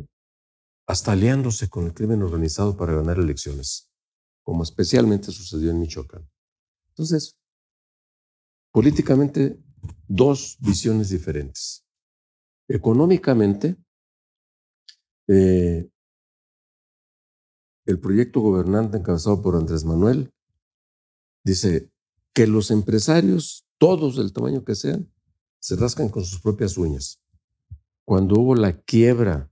hasta 0.87 1.13
aliándose 1.13 1.69
con 1.69 1.87
el 1.87 1.95
crimen 1.95 2.23
organizado 2.23 2.77
para 2.77 2.95
ganar 2.95 3.19
elecciones, 3.19 3.91
como 4.43 4.63
especialmente 4.63 5.33
sucedió 5.33 5.71
en 5.71 5.81
Michoacán. 5.81 6.29
Entonces, 6.89 7.39
políticamente, 8.73 9.59
dos 10.07 10.59
visiones 10.61 11.11
diferentes. 11.11 11.85
Económicamente, 12.69 13.77
eh, 15.29 15.89
el 17.87 18.01
proyecto 18.01 18.41
gobernante 18.41 18.97
encabezado 18.99 19.43
por 19.43 19.57
Andrés 19.57 19.85
Manuel 19.85 20.33
Dice 21.45 21.91
que 22.33 22.47
los 22.47 22.71
empresarios, 22.71 23.67
todos 23.79 24.17
del 24.17 24.33
tamaño 24.33 24.65
que 24.65 24.75
sean, 24.75 25.13
se 25.61 25.77
rascan 25.77 26.09
con 26.09 26.25
sus 26.25 26.41
propias 26.41 26.79
uñas. 26.79 27.21
Cuando 28.05 28.41
hubo 28.41 28.55
la 28.55 28.81
quiebra 28.81 29.51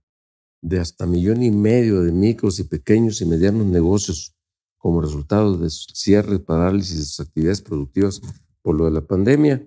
de 0.61 0.79
hasta 0.79 1.05
millón 1.05 1.43
y 1.43 1.51
medio 1.51 2.01
de 2.01 2.11
micros 2.11 2.59
y 2.59 2.63
pequeños 2.63 3.21
y 3.21 3.25
medianos 3.25 3.65
negocios 3.67 4.35
como 4.77 5.01
resultado 5.01 5.57
de 5.57 5.69
cierre, 5.69 6.39
parálisis 6.39 6.97
de 6.97 7.05
sus 7.05 7.19
actividades 7.19 7.61
productivas 7.61 8.21
por 8.61 8.75
lo 8.75 8.85
de 8.85 8.91
la 8.91 9.05
pandemia, 9.05 9.65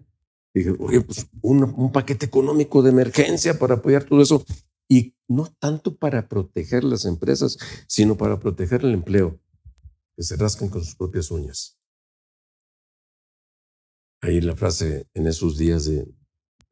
dije, 0.52 0.74
oye, 0.78 1.00
pues 1.02 1.26
un, 1.42 1.62
un 1.64 1.92
paquete 1.92 2.26
económico 2.26 2.82
de 2.82 2.90
emergencia 2.90 3.58
para 3.58 3.76
apoyar 3.76 4.04
todo 4.04 4.20
eso 4.20 4.44
y 4.88 5.14
no 5.28 5.46
tanto 5.58 5.96
para 5.96 6.28
proteger 6.28 6.84
las 6.84 7.04
empresas, 7.04 7.58
sino 7.86 8.16
para 8.16 8.40
proteger 8.40 8.84
el 8.84 8.94
empleo, 8.94 9.38
que 10.16 10.22
se 10.22 10.36
rascan 10.36 10.68
con 10.68 10.82
sus 10.82 10.96
propias 10.96 11.30
uñas 11.30 11.75
ahí 14.20 14.40
la 14.40 14.56
frase 14.56 15.08
en 15.14 15.26
esos 15.26 15.56
días 15.56 15.86
de, 15.86 16.06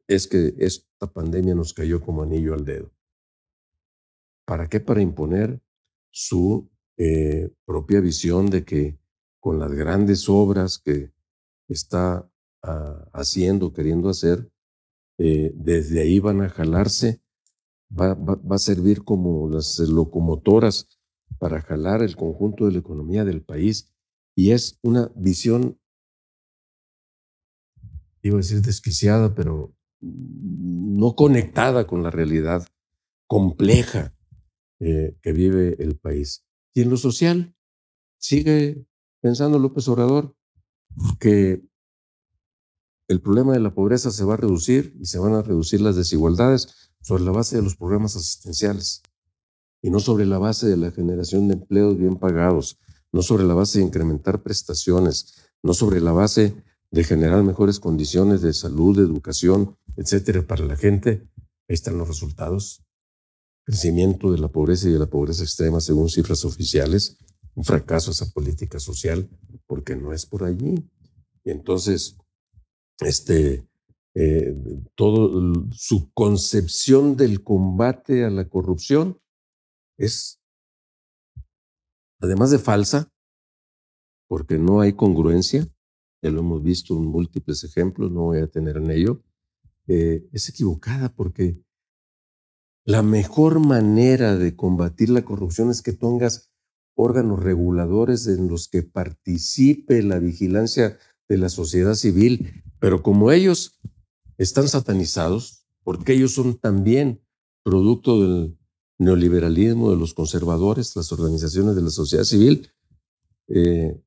es 0.07 0.27
que 0.27 0.53
esta 0.57 1.11
pandemia 1.11 1.55
nos 1.55 1.73
cayó 1.73 2.01
como 2.01 2.23
anillo 2.23 2.53
al 2.53 2.65
dedo. 2.65 2.91
¿Para 4.45 4.67
qué? 4.67 4.79
Para 4.79 5.01
imponer 5.01 5.61
su 6.11 6.69
eh, 6.97 7.51
propia 7.65 7.99
visión 7.99 8.49
de 8.49 8.63
que 8.63 8.99
con 9.39 9.59
las 9.59 9.71
grandes 9.71 10.29
obras 10.29 10.77
que 10.77 11.11
está 11.67 12.29
ah, 12.63 13.09
haciendo, 13.13 13.73
queriendo 13.73 14.09
hacer, 14.09 14.49
eh, 15.17 15.51
desde 15.55 16.01
ahí 16.01 16.19
van 16.19 16.41
a 16.41 16.49
jalarse, 16.49 17.21
va, 17.91 18.13
va 18.13 18.55
a 18.55 18.59
servir 18.59 19.03
como 19.03 19.49
las 19.49 19.79
locomotoras 19.79 20.87
para 21.39 21.61
jalar 21.61 22.01
el 22.01 22.15
conjunto 22.15 22.65
de 22.65 22.73
la 22.73 22.79
economía 22.79 23.23
del 23.25 23.43
país. 23.43 23.93
Y 24.35 24.51
es 24.51 24.79
una 24.81 25.11
visión 25.15 25.79
iba 28.27 28.37
a 28.37 28.41
decir 28.41 28.61
desquiciada, 28.61 29.35
pero 29.35 29.75
no 30.01 31.15
conectada 31.15 31.85
con 31.85 32.01
la 32.01 32.09
realidad 32.09 32.67
compleja 33.27 34.15
eh, 34.79 35.15
que 35.21 35.31
vive 35.31 35.75
el 35.79 35.97
país. 35.97 36.43
Y 36.73 36.81
en 36.81 36.89
lo 36.89 36.97
social, 36.97 37.55
sigue 38.17 38.85
pensando 39.21 39.59
López 39.59 39.87
Obrador 39.87 40.35
que 41.19 41.63
el 43.07 43.21
problema 43.21 43.53
de 43.53 43.59
la 43.59 43.75
pobreza 43.75 44.09
se 44.09 44.25
va 44.25 44.33
a 44.33 44.37
reducir 44.37 44.95
y 44.99 45.05
se 45.05 45.19
van 45.19 45.33
a 45.33 45.43
reducir 45.43 45.81
las 45.81 45.95
desigualdades 45.95 46.91
sobre 47.01 47.23
la 47.23 47.31
base 47.31 47.55
de 47.55 47.61
los 47.61 47.75
programas 47.75 48.15
asistenciales 48.15 49.03
y 49.83 49.91
no 49.91 49.99
sobre 49.99 50.25
la 50.25 50.39
base 50.39 50.65
de 50.65 50.77
la 50.77 50.89
generación 50.89 51.47
de 51.47 51.53
empleos 51.53 51.95
bien 51.95 52.17
pagados, 52.17 52.79
no 53.11 53.21
sobre 53.21 53.43
la 53.43 53.53
base 53.53 53.77
de 53.77 53.85
incrementar 53.85 54.41
prestaciones, 54.41 55.51
no 55.61 55.75
sobre 55.75 56.01
la 56.01 56.11
base 56.11 56.55
de 56.91 57.03
generar 57.03 57.43
mejores 57.43 57.79
condiciones 57.79 58.41
de 58.41 58.53
salud, 58.53 58.97
de 58.97 59.03
educación 59.03 59.75
etcétera, 59.95 60.45
para 60.45 60.65
la 60.65 60.75
gente, 60.75 61.27
ahí 61.67 61.73
están 61.73 61.97
los 61.97 62.07
resultados. 62.07 62.83
Crecimiento 63.65 64.31
de 64.31 64.37
la 64.37 64.49
pobreza 64.49 64.87
y 64.87 64.91
de 64.91 64.99
la 64.99 65.07
pobreza 65.07 65.43
extrema 65.43 65.81
según 65.81 66.09
cifras 66.09 66.45
oficiales, 66.45 67.17
un 67.55 67.63
fracaso 67.63 68.11
esa 68.11 68.29
política 68.31 68.79
social, 68.79 69.29
porque 69.65 69.95
no 69.95 70.13
es 70.13 70.25
por 70.25 70.43
allí. 70.43 70.87
Y 71.43 71.51
entonces, 71.51 72.17
este, 72.99 73.67
eh, 74.13 74.55
todo 74.95 75.53
su 75.71 76.11
concepción 76.13 77.15
del 77.15 77.43
combate 77.43 78.25
a 78.25 78.29
la 78.29 78.47
corrupción 78.47 79.19
es, 79.97 80.39
además 82.19 82.51
de 82.51 82.59
falsa, 82.59 83.11
porque 84.27 84.57
no 84.57 84.81
hay 84.81 84.93
congruencia, 84.93 85.67
ya 86.25 86.31
lo 86.31 86.39
hemos 86.39 86.63
visto 86.63 86.97
en 86.97 87.05
múltiples 87.05 87.63
ejemplos, 87.63 88.11
no 88.11 88.23
voy 88.23 88.39
a 88.39 88.47
tener 88.47 88.77
en 88.77 88.89
ello, 88.89 89.21
eh, 89.87 90.27
es 90.31 90.49
equivocada 90.49 91.13
porque 91.13 91.61
la 92.83 93.03
mejor 93.03 93.59
manera 93.59 94.35
de 94.35 94.55
combatir 94.55 95.09
la 95.11 95.23
corrupción 95.23 95.69
es 95.69 95.83
que 95.83 95.93
tengas 95.93 96.51
órganos 96.95 97.43
reguladores 97.43 98.25
en 98.25 98.47
los 98.47 98.67
que 98.67 98.81
participe 98.81 100.01
la 100.01 100.17
vigilancia 100.17 100.97
de 101.29 101.37
la 101.37 101.49
sociedad 101.49 101.93
civil, 101.93 102.63
pero 102.79 103.03
como 103.03 103.31
ellos 103.31 103.79
están 104.39 104.67
satanizados, 104.67 105.67
porque 105.83 106.13
ellos 106.13 106.33
son 106.33 106.57
también 106.57 107.21
producto 107.63 108.21
del 108.21 108.57
neoliberalismo, 108.97 109.91
de 109.91 109.97
los 109.97 110.15
conservadores, 110.15 110.95
las 110.95 111.11
organizaciones 111.11 111.75
de 111.75 111.81
la 111.83 111.91
sociedad 111.91 112.23
civil, 112.23 112.71
eh, 113.47 114.01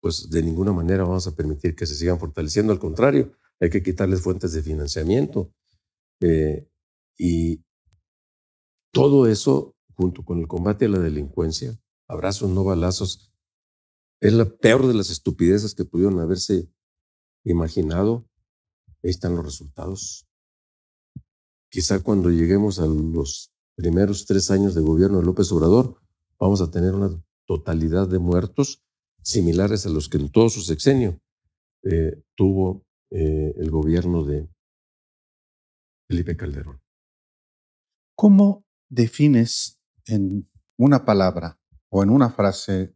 pues 0.00 0.30
de 0.30 0.42
ninguna 0.42 0.72
manera 0.72 1.04
vamos 1.04 1.26
a 1.26 1.34
permitir 1.34 1.76
que 1.76 1.86
se 1.86 1.94
sigan 1.94 2.18
fortaleciendo. 2.18 2.72
Al 2.72 2.78
contrario, 2.78 3.32
hay 3.60 3.70
que 3.70 3.82
quitarles 3.82 4.22
fuentes 4.22 4.52
de 4.52 4.62
financiamiento. 4.62 5.52
Eh, 6.20 6.66
y 7.18 7.62
todo 8.92 9.26
eso, 9.26 9.76
junto 9.94 10.24
con 10.24 10.38
el 10.38 10.48
combate 10.48 10.86
a 10.86 10.88
la 10.88 10.98
delincuencia, 10.98 11.78
abrazos, 12.08 12.50
no 12.50 12.64
balazos, 12.64 13.32
es 14.20 14.32
la 14.32 14.44
peor 14.44 14.86
de 14.86 14.94
las 14.94 15.10
estupideces 15.10 15.74
que 15.74 15.84
pudieron 15.84 16.18
haberse 16.18 16.68
imaginado. 17.44 18.26
Ahí 19.02 19.10
están 19.10 19.36
los 19.36 19.44
resultados. 19.44 20.26
Quizá 21.70 22.02
cuando 22.02 22.30
lleguemos 22.30 22.80
a 22.80 22.86
los 22.86 23.52
primeros 23.76 24.26
tres 24.26 24.50
años 24.50 24.74
de 24.74 24.80
gobierno 24.80 25.18
de 25.18 25.24
López 25.24 25.52
Obrador, 25.52 26.00
vamos 26.38 26.60
a 26.60 26.70
tener 26.70 26.94
una 26.94 27.22
totalidad 27.46 28.08
de 28.08 28.18
muertos 28.18 28.82
similares 29.22 29.86
a 29.86 29.90
los 29.90 30.08
que 30.08 30.18
en 30.18 30.30
todo 30.30 30.48
su 30.48 30.60
sexenio 30.60 31.20
eh, 31.82 32.22
tuvo 32.34 32.86
eh, 33.10 33.54
el 33.56 33.70
gobierno 33.70 34.24
de 34.24 34.48
Felipe 36.08 36.36
Calderón. 36.36 36.80
¿Cómo 38.16 38.64
defines 38.88 39.80
en 40.06 40.50
una 40.76 41.04
palabra 41.04 41.58
o 41.90 42.02
en 42.02 42.10
una 42.10 42.30
frase 42.30 42.94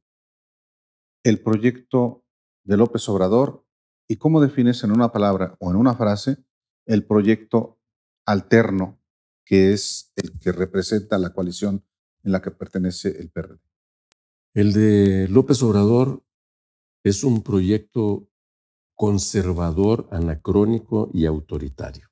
el 1.25 1.43
proyecto 1.43 2.25
de 2.65 2.77
López 2.77 3.09
Obrador 3.09 3.67
y 4.09 4.17
cómo 4.17 4.41
defines 4.41 4.85
en 4.85 4.93
una 4.93 5.13
palabra 5.13 5.57
o 5.61 5.71
en 5.71 5.77
una 5.77 5.95
frase 5.95 6.45
el 6.87 7.07
proyecto 7.07 7.81
alterno 8.27 9.01
que 9.47 9.73
es 9.73 10.13
el 10.17 10.39
que 10.39 10.53
representa 10.53 11.19
la 11.19 11.33
coalición 11.33 11.85
en 12.23 12.33
la 12.33 12.43
que 12.43 12.51
pertenece 12.51 13.09
el 13.21 13.31
PRD? 13.31 13.61
El 14.55 14.73
de 14.73 15.27
López 15.29 15.61
Obrador 15.65 16.25
es 17.05 17.25
un 17.25 17.43
proyecto 17.43 18.31
conservador, 18.97 20.09
anacrónico 20.13 21.11
y 21.13 21.27
autoritario. 21.27 22.09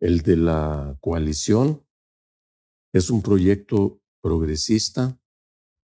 El 0.00 0.22
de 0.22 0.36
la 0.38 0.96
coalición 1.02 1.86
es 2.94 3.10
un 3.10 3.20
proyecto 3.20 4.00
progresista, 4.22 5.20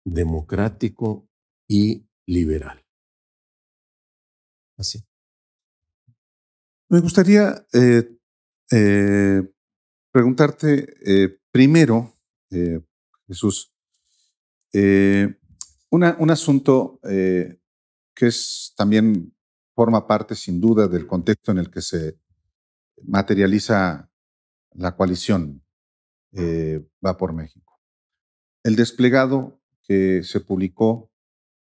democrático 0.05 1.27
y 1.67 2.07
liberal. 2.27 2.85
Así. 4.77 5.03
Me 6.91 7.01
gustaría 7.01 7.67
eh, 7.73 8.19
eh, 8.71 9.43
preguntarte 10.13 10.95
eh, 11.01 11.41
primero, 11.51 12.19
Jesús, 13.27 13.72
eh, 14.73 15.39
un 15.91 16.31
asunto 16.31 17.01
eh, 17.05 17.59
que 18.15 18.27
es 18.27 18.73
también 18.77 19.35
forma 19.75 20.07
parte 20.07 20.35
sin 20.35 20.61
duda 20.61 20.89
del 20.89 21.07
contexto 21.07 21.53
en 21.53 21.59
el 21.59 21.71
que 21.71 21.83
se 21.83 22.19
materializa 23.03 24.11
la 24.73 24.97
coalición 24.97 25.63
eh, 26.33 26.83
Va 27.05 27.19
por 27.19 27.35
México. 27.35 27.79
El 28.65 28.77
desplegado 28.77 29.61
que 29.83 30.23
se 30.23 30.41
publicó 30.41 31.11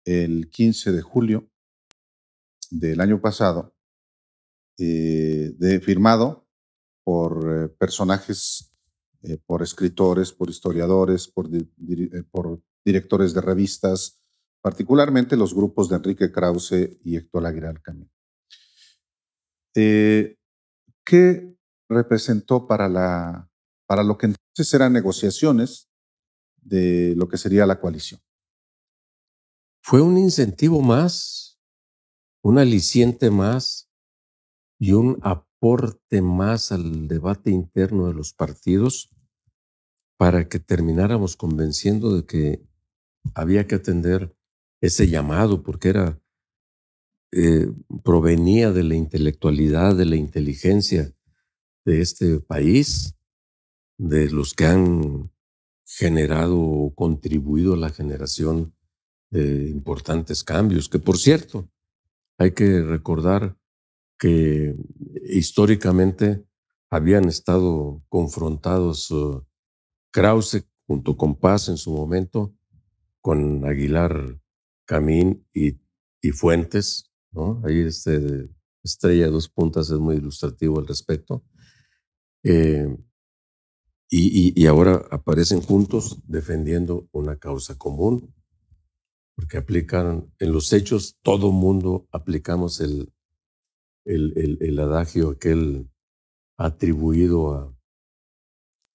el 0.05 0.51
15 0.51 0.91
de 0.91 1.03
julio 1.03 1.49
del 2.71 3.01
año 3.01 3.21
pasado, 3.21 3.77
de, 4.77 5.81
firmado 5.85 6.49
por 7.05 7.77
personajes, 7.77 8.73
por 9.47 9.63
escritores, 9.63 10.33
por 10.33 10.51
historiadores, 10.51 11.29
por, 11.29 11.49
por 12.31 12.63
directores 12.85 13.35
de 13.35 13.41
revistas, 13.41 14.21
particularmente 14.63 15.37
los 15.37 15.55
grupos 15.55 15.89
de 15.89 15.97
Enrique 15.97 16.33
Krause 16.33 16.99
y 17.05 17.17
Héctor 17.17 17.47
Aguilar 17.47 17.81
Camino. 17.83 18.11
Eh, 19.75 20.37
¿Qué 21.05 21.57
representó 21.89 22.67
para, 22.67 22.89
la, 22.89 23.51
para 23.87 24.03
lo 24.03 24.19
que 24.19 24.27
entonces 24.27 24.75
eran 24.75 24.93
negociaciones 24.93 25.89
de 26.57 27.15
lo 27.17 27.29
que 27.29 27.39
sería 27.39 27.67
la 27.67 27.81
coalición? 27.81 28.21
Fue 29.83 30.03
un 30.03 30.19
incentivo 30.19 30.83
más, 30.83 31.59
un 32.43 32.59
aliciente 32.59 33.31
más 33.31 33.91
y 34.79 34.93
un 34.93 35.19
aporte 35.23 36.21
más 36.21 36.73
al 36.73 37.09
debate 37.09 37.51
interno 37.51 38.09
de 38.09 38.15
los 38.15 38.35
partidos 38.35 39.11
para 40.19 40.49
que 40.49 40.59
termináramos 40.59 41.37
convenciendo 41.37 42.15
de 42.15 42.27
que 42.27 42.68
había 43.35 43.67
que 43.67 43.77
atender 43.77 44.35
ese 44.81 45.09
llamado 45.09 45.63
porque 45.63 45.89
era, 45.91 46.21
eh, 47.33 47.69
provenía 48.05 48.73
de 48.73 48.85
la 48.85 48.95
intelectualidad, 48.95 49.97
de 49.97 50.07
la 50.07 50.17
inteligencia 50.17 51.13
de 51.85 52.01
este 52.01 52.41
país, 52.41 53.17
de 53.99 54.31
los 54.31 54.55
que 54.55 54.67
han 54.67 55.31
generado 55.85 56.59
o 56.61 56.95
contribuido 56.95 57.75
a 57.75 57.79
la 57.79 57.91
generación 57.91 58.75
de 59.31 59.69
importantes 59.69 60.45
cambios, 60.45 60.89
que 60.89 60.99
por 60.99 61.19
cierto, 61.19 61.69
hay 62.39 62.53
que 62.53 62.83
recordar 62.83 63.57
que 64.19 64.77
históricamente 65.25 66.45
habían 66.91 67.29
estado 67.29 68.03
confrontados 68.09 69.11
uh, 69.11 69.45
Krause 70.11 70.65
junto 70.87 71.17
con 71.17 71.37
Paz 71.37 71.69
en 71.69 71.77
su 71.77 71.93
momento 71.93 72.58
con 73.29 73.67
Aguilar 73.67 74.41
Camín 74.87 75.47
y, 75.53 75.77
Fuentes, 76.33 77.13
¿no? 77.31 77.61
Ahí 77.63 77.81
este 77.81 78.49
Estrella 78.83 79.27
de 79.27 79.33
dos 79.33 79.51
puntas 79.51 79.91
es 79.91 79.99
muy 79.99 80.17
ilustrativo 80.17 80.79
al 80.79 80.87
respecto. 80.87 81.45
Eh, 82.43 82.89
y, 84.09 84.65
ahora 84.65 85.05
aparecen 85.11 85.61
juntos 85.61 86.23
defendiendo 86.27 87.07
una 87.13 87.37
causa 87.37 87.77
común, 87.77 88.35
porque 89.37 89.59
aplican, 89.59 90.33
en 90.39 90.51
los 90.51 90.73
hechos, 90.73 91.19
todo 91.21 91.53
mundo 91.53 92.09
aplicamos 92.11 92.81
el, 92.81 93.13
el, 94.07 94.33
el, 94.39 94.57
el 94.63 94.79
adagio 94.79 95.29
aquel 95.29 95.91
atribuido 96.57 97.53
a, 97.53 97.77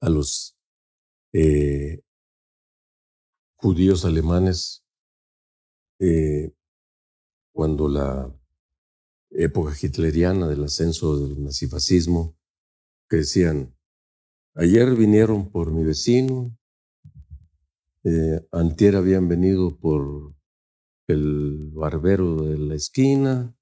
a 0.02 0.10
los 0.10 0.58
eh, 1.34 2.03
judíos 3.64 4.04
alemanes 4.04 4.84
eh, 5.98 6.54
cuando 7.54 7.88
la 7.88 8.30
época 9.30 9.74
hitleriana 9.82 10.50
del 10.50 10.66
ascenso 10.66 11.18
del 11.18 11.42
nazifascismo, 11.42 12.36
decían, 13.10 13.74
ayer 14.56 14.94
vinieron 14.96 15.50
por 15.50 15.72
mi 15.72 15.86
vecino, 15.86 16.58
eh, 18.04 18.46
antier 18.52 18.98
habían 18.98 19.30
venido 19.30 19.80
por 19.80 20.36
el 21.08 21.70
barbero 21.74 22.44
de 22.44 22.58
la 22.58 22.76
esquina, 22.76 23.56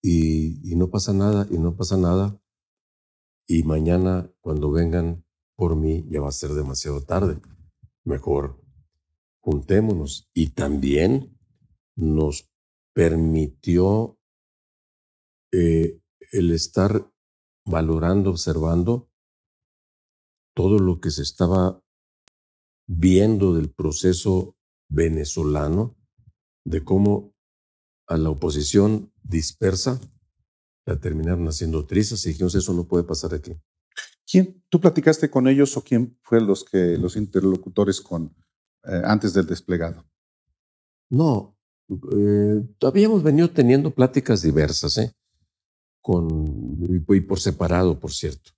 y 0.00 0.74
no 0.76 0.90
pasa 0.90 1.12
nada, 1.12 1.48
y 1.50 1.58
no 1.58 1.74
pasa 1.74 1.96
nada, 1.96 2.40
y 3.48 3.64
mañana 3.64 4.30
cuando 4.40 4.70
vengan 4.70 5.24
por 5.56 5.74
mí 5.74 6.06
ya 6.08 6.20
va 6.20 6.28
a 6.28 6.32
ser 6.32 6.50
demasiado 6.50 7.02
tarde 7.02 7.40
mejor 8.04 8.62
juntémonos. 9.40 10.28
Y 10.34 10.50
también 10.50 11.38
nos 11.96 12.50
permitió 12.94 14.18
eh, 15.52 16.00
el 16.32 16.52
estar 16.52 17.10
valorando, 17.64 18.30
observando 18.30 19.10
todo 20.54 20.78
lo 20.78 21.00
que 21.00 21.10
se 21.10 21.22
estaba 21.22 21.82
viendo 22.86 23.54
del 23.54 23.70
proceso 23.70 24.56
venezolano, 24.88 25.96
de 26.64 26.84
cómo 26.84 27.34
a 28.06 28.16
la 28.16 28.30
oposición 28.30 29.12
dispersa 29.22 30.00
la 30.84 30.98
terminaron 30.98 31.46
haciendo 31.48 31.86
trizas 31.86 32.24
y 32.26 32.30
dijimos, 32.30 32.54
eso 32.54 32.72
no 32.72 32.86
puede 32.86 33.04
pasar 33.04 33.34
aquí. 33.34 33.52
¿Quién, 34.32 34.64
¿Tú 34.70 34.80
platicaste 34.80 35.28
con 35.28 35.46
ellos 35.46 35.76
o 35.76 35.84
quién 35.84 36.18
fue 36.22 36.40
los, 36.40 36.64
que, 36.64 36.96
los 36.96 37.16
interlocutores 37.16 38.00
con, 38.00 38.34
eh, 38.84 39.02
antes 39.04 39.34
del 39.34 39.44
desplegado? 39.44 40.06
No, 41.10 41.54
eh, 41.90 42.62
habíamos 42.80 43.22
venido 43.22 43.50
teniendo 43.50 43.90
pláticas 43.90 44.40
diversas, 44.40 44.96
¿eh? 44.96 45.12
Con, 46.00 47.04
y 47.06 47.20
por 47.20 47.40
separado, 47.40 48.00
por 48.00 48.10
cierto, 48.10 48.52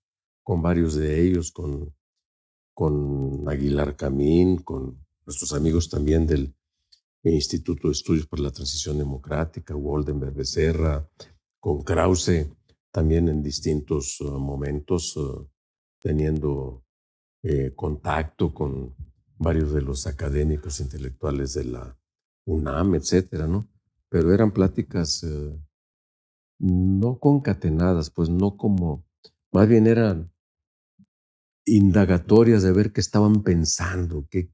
con 0.44 0.62
varios 0.62 0.94
de 0.94 1.20
ellos, 1.20 1.50
con, 1.50 1.92
con 2.72 3.42
Aguilar 3.48 3.96
Camín, 3.96 4.58
con 4.58 5.04
nuestros 5.26 5.52
amigos 5.54 5.90
también 5.90 6.24
del 6.24 6.54
Instituto 7.24 7.88
de 7.88 7.94
Estudios 7.94 8.28
para 8.28 8.44
la 8.44 8.52
Transición 8.52 8.96
Democrática, 8.96 9.74
Waldenberg 9.74 10.34
Becerra, 10.34 11.10
con 11.58 11.82
Krause, 11.82 12.46
también 12.92 13.28
en 13.28 13.42
distintos 13.42 14.20
uh, 14.20 14.38
momentos, 14.38 15.16
uh, 15.16 15.48
teniendo 16.04 16.84
eh, 17.42 17.72
contacto 17.74 18.52
con 18.52 18.94
varios 19.38 19.72
de 19.72 19.80
los 19.80 20.06
académicos 20.06 20.78
intelectuales 20.80 21.54
de 21.54 21.64
la 21.64 21.98
UNAM, 22.46 22.94
etcétera, 22.94 23.46
¿no? 23.46 23.68
Pero 24.10 24.32
eran 24.32 24.52
pláticas 24.52 25.22
uh, 25.22 25.58
no 26.58 27.18
concatenadas, 27.18 28.10
pues 28.10 28.28
no 28.28 28.56
como, 28.58 29.06
más 29.50 29.66
bien 29.66 29.86
eran 29.86 30.30
indagatorias 31.64 32.62
de 32.62 32.72
ver 32.72 32.92
qué 32.92 33.00
estaban 33.00 33.42
pensando, 33.42 34.26
qué, 34.30 34.52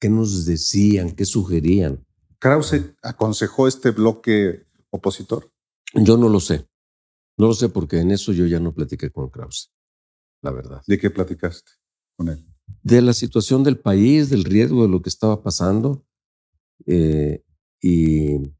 qué 0.00 0.08
nos 0.08 0.46
decían, 0.46 1.12
qué 1.12 1.26
sugerían. 1.26 2.06
¿Krause 2.38 2.94
aconsejó 3.02 3.68
este 3.68 3.90
bloque 3.90 4.64
opositor? 4.90 5.52
Yo 5.94 6.16
no 6.16 6.30
lo 6.30 6.40
sé. 6.40 6.66
No 7.38 7.48
lo 7.48 7.54
sé 7.54 7.68
porque 7.68 8.00
en 8.00 8.12
eso 8.12 8.32
yo 8.32 8.46
ya 8.46 8.60
no 8.60 8.72
platiqué 8.72 9.10
con 9.10 9.28
Krause, 9.28 9.70
la 10.42 10.50
verdad. 10.50 10.82
¿De 10.86 10.98
qué 10.98 11.10
platicaste 11.10 11.70
con 12.16 12.28
él? 12.28 12.44
De 12.82 13.02
la 13.02 13.12
situación 13.12 13.62
del 13.64 13.78
país, 13.78 14.30
del 14.30 14.44
riesgo 14.44 14.82
de 14.82 14.88
lo 14.88 15.02
que 15.02 15.08
estaba 15.08 15.42
pasando 15.42 16.04
eh, 16.86 17.44
y 17.80 18.52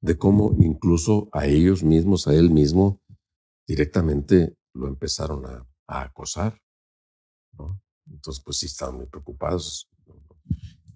de 0.00 0.18
cómo 0.18 0.54
incluso 0.58 1.28
a 1.32 1.46
ellos 1.46 1.82
mismos, 1.82 2.26
a 2.26 2.34
él 2.34 2.50
mismo, 2.50 3.00
directamente 3.66 4.56
lo 4.74 4.88
empezaron 4.88 5.46
a, 5.46 5.66
acosar. 5.86 6.60
Entonces, 8.10 8.42
pues 8.44 8.58
sí, 8.58 8.66
estaban 8.66 8.96
muy 8.96 9.06
preocupados. 9.06 9.88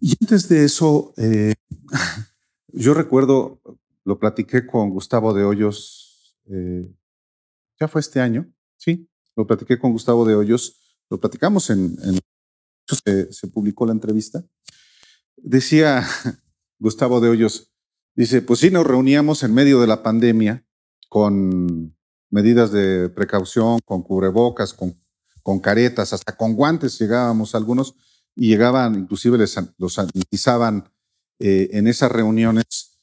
Y 0.01 0.15
antes 0.21 0.49
de 0.49 0.65
eso, 0.65 1.15
eh, 1.17 1.55
yo 2.69 2.95
recuerdo, 2.95 3.61
lo 4.05 4.19
platiqué 4.19 4.67
con 4.67 4.91
Gustavo 4.91 5.33
de 5.33 5.45
Hoyos, 5.45 6.37
eh, 6.47 6.91
ya 7.81 7.89
fue 7.89 8.01
este 8.01 8.21
año, 8.21 8.53
sí, 8.77 9.08
lo 9.39 9.47
platiqué 9.47 9.79
con 9.79 9.93
Gustavo 9.93 10.27
de 10.27 10.35
Hoyos, 10.35 10.77
lo 11.09 11.19
platicamos 11.19 11.71
en, 11.71 11.97
se, 12.87 13.33
se 13.33 13.49
publicó 13.49 13.87
la 13.87 13.93
entrevista. 13.93 14.45
Decía 15.37 16.07
Gustavo 16.79 17.21
de 17.21 17.31
Hoyos, 17.31 17.73
dice, 18.15 18.43
pues 18.43 18.61
sí, 18.61 18.71
nos 18.71 18.87
reuníamos 18.87 19.43
en 19.45 19.55
medio 19.55 19.81
de 19.81 19.87
la 19.87 20.03
pandemia 20.03 20.67
con 21.09 21.97
medidas 22.29 22.73
de 22.73 23.09
precaución, 23.09 23.79
con 23.87 24.03
cubrebocas, 24.03 24.75
con 24.75 24.99
con 25.49 25.61
caretas, 25.61 26.13
hasta 26.13 26.37
con 26.37 26.53
guantes 26.53 26.99
llegábamos 26.99 27.55
algunos 27.55 27.95
y 28.37 28.49
llegaban, 28.49 28.95
inclusive 28.95 29.39
los 29.79 29.95
sanitizaban 29.95 30.93
eh, 31.39 31.71
en 31.73 31.87
esas 31.87 32.13
reuniones 32.13 32.99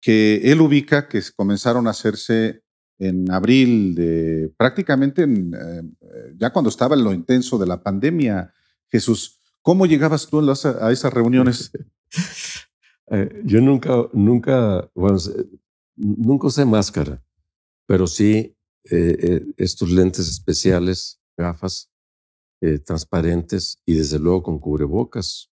que 0.00 0.50
él 0.50 0.62
ubica 0.62 1.08
que 1.08 1.20
comenzaron 1.36 1.86
a 1.86 1.90
hacerse 1.90 2.62
en 3.00 3.30
abril 3.30 3.94
de 3.96 4.52
prácticamente 4.56 5.24
eh, 5.24 5.82
ya 6.36 6.52
cuando 6.52 6.68
estaba 6.68 6.94
en 6.94 7.02
lo 7.02 7.12
intenso 7.12 7.58
de 7.58 7.66
la 7.66 7.82
pandemia. 7.82 8.52
Jesús, 8.88 9.40
¿cómo 9.62 9.86
llegabas 9.86 10.28
tú 10.28 10.38
a, 10.48 10.92
esas 10.92 11.12
reuniones? 11.12 11.72
Eh, 13.12 13.42
yo 13.44 13.60
nunca, 13.60 13.90
nunca, 14.12 14.88
bueno, 14.94 15.18
nunca 15.96 16.46
usé 16.46 16.64
máscara, 16.64 17.20
pero 17.84 18.06
sí 18.06 18.56
estos 18.84 19.90
lentes 19.90 20.28
especiales 20.28 21.20
gafas 21.36 21.90
eh, 22.62 22.78
transparentes 22.78 23.80
y 23.86 23.94
desde 23.94 24.18
luego 24.18 24.42
con 24.42 24.58
cubrebocas. 24.58 25.50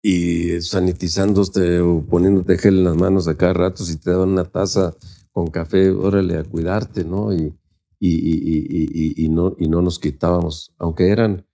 Y 0.00 0.60
sanitizándote 0.60 1.80
o 1.80 2.04
poniéndote 2.06 2.56
gel 2.58 2.78
en 2.78 2.84
las 2.84 2.96
manos 2.96 3.26
a 3.26 3.36
cada 3.36 3.52
rato, 3.52 3.84
si 3.84 3.96
te 3.96 4.10
daban 4.10 4.30
una 4.30 4.44
taza 4.44 4.94
con 5.32 5.48
café, 5.48 5.90
órale 5.90 6.38
a 6.38 6.44
cuidarte, 6.44 7.04
¿no? 7.04 7.32
Y, 7.34 7.52
y, 7.98 8.10
y, 8.10 9.24
y, 9.24 9.28
no, 9.28 9.56
y 9.58 9.68
no 9.68 9.82
nos 9.82 9.98
quitábamos, 9.98 10.72
aunque 10.78 11.08
eran 11.08 11.44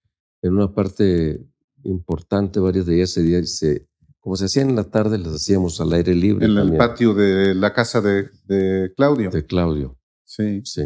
en 0.42 0.52
una 0.52 0.74
parte 0.74 1.40
importante, 1.84 2.60
varios 2.60 2.86
de 2.86 3.00
ese 3.00 3.22
día, 3.22 3.42
se, 3.44 3.88
como 4.20 4.36
se 4.36 4.46
hacía 4.46 4.62
en 4.62 4.76
la 4.76 4.84
tarde, 4.84 5.18
las 5.18 5.34
hacíamos 5.34 5.80
al 5.80 5.92
aire 5.94 6.14
libre. 6.14 6.46
En 6.46 6.56
el 6.56 6.76
patio 6.76 7.14
de 7.14 7.54
la 7.54 7.72
casa 7.72 8.00
de, 8.00 8.30
de 8.44 8.92
Claudio. 8.94 9.30
De 9.30 9.46
Claudio. 9.46 9.98
Sí. 10.24 10.60
Sí. 10.64 10.82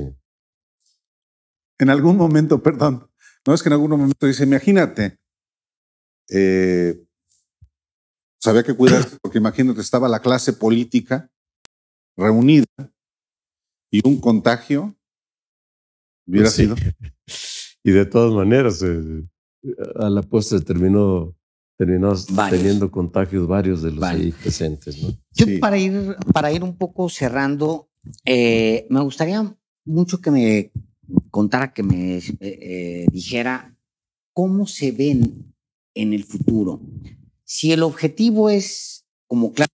En 1.79 1.91
algún 1.91 2.17
momento, 2.17 2.63
perdón, 2.63 3.09
no 3.47 3.55
es 3.55 3.63
que 3.63 3.69
en 3.69 3.75
algún 3.75 3.91
momento 3.91 4.27
dice, 4.27 4.45
imagínate, 4.45 5.19
eh, 6.31 7.05
sabía 8.41 8.63
que 8.63 8.75
cuidarse, 8.75 9.17
porque 9.21 9.39
imagínate, 9.39 9.81
estaba 9.81 10.09
la 10.09 10.21
clase 10.21 10.53
política 10.53 11.31
reunida 12.17 12.67
y 13.91 14.07
un 14.07 14.21
contagio 14.21 14.97
hubiera 16.27 16.47
pues 16.47 16.55
sido. 16.55 16.77
Y 17.85 17.93
de 17.93 18.05
todas 18.05 18.35
maneras, 18.35 18.83
eh, 18.83 19.25
a 19.95 20.11
la 20.11 20.21
postre 20.21 20.61
terminó, 20.61 21.35
terminó 21.79 22.13
teniendo 22.51 22.91
contagios 22.91 23.47
varios 23.47 23.83
de 23.83 23.93
los 23.93 24.03
ahí 24.03 24.33
presentes. 24.33 25.01
¿no? 25.01 25.17
Yo 25.33 25.47
para, 25.61 25.79
ir, 25.79 26.17
para 26.33 26.53
ir 26.53 26.65
un 26.65 26.77
poco 26.77 27.09
cerrando, 27.09 27.89
eh, 28.25 28.87
me 28.91 29.01
gustaría 29.01 29.57
mucho 29.85 30.21
que 30.21 30.31
me 30.31 30.73
contara, 31.31 31.73
que 31.73 31.83
me 31.83 32.19
eh, 32.19 32.23
eh, 32.41 33.07
dijera 33.11 33.77
cómo 34.33 34.67
se 34.67 34.93
ven 34.93 35.55
en 35.95 36.13
el 36.13 36.25
futuro. 36.25 36.81
Si 37.51 37.73
el 37.73 37.83
objetivo 37.83 38.51
es, 38.51 39.07
como 39.27 39.55
claro, 39.55 39.73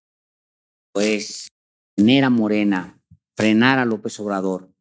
pues, 0.92 1.48
tener 1.96 2.22
a 2.22 2.30
Morena, 2.30 3.02
frenar 3.36 3.80
a 3.80 3.84
López 3.84 4.20
Obrador, 4.20 4.72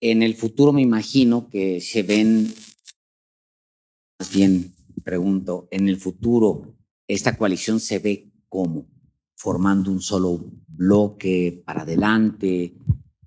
en 0.00 0.24
el 0.24 0.34
futuro 0.34 0.72
me 0.72 0.82
imagino 0.82 1.48
que 1.48 1.80
se 1.80 2.02
ven, 2.02 2.52
más 4.18 4.34
bien 4.34 4.74
pregunto, 5.04 5.68
en 5.70 5.88
el 5.88 5.96
futuro 5.96 6.74
esta 7.06 7.36
coalición 7.36 7.78
se 7.78 8.00
ve 8.00 8.32
cómo 8.48 8.88
formando 9.36 9.92
un 9.92 10.02
solo 10.02 10.44
bloque 10.66 11.62
para 11.64 11.82
adelante. 11.82 12.74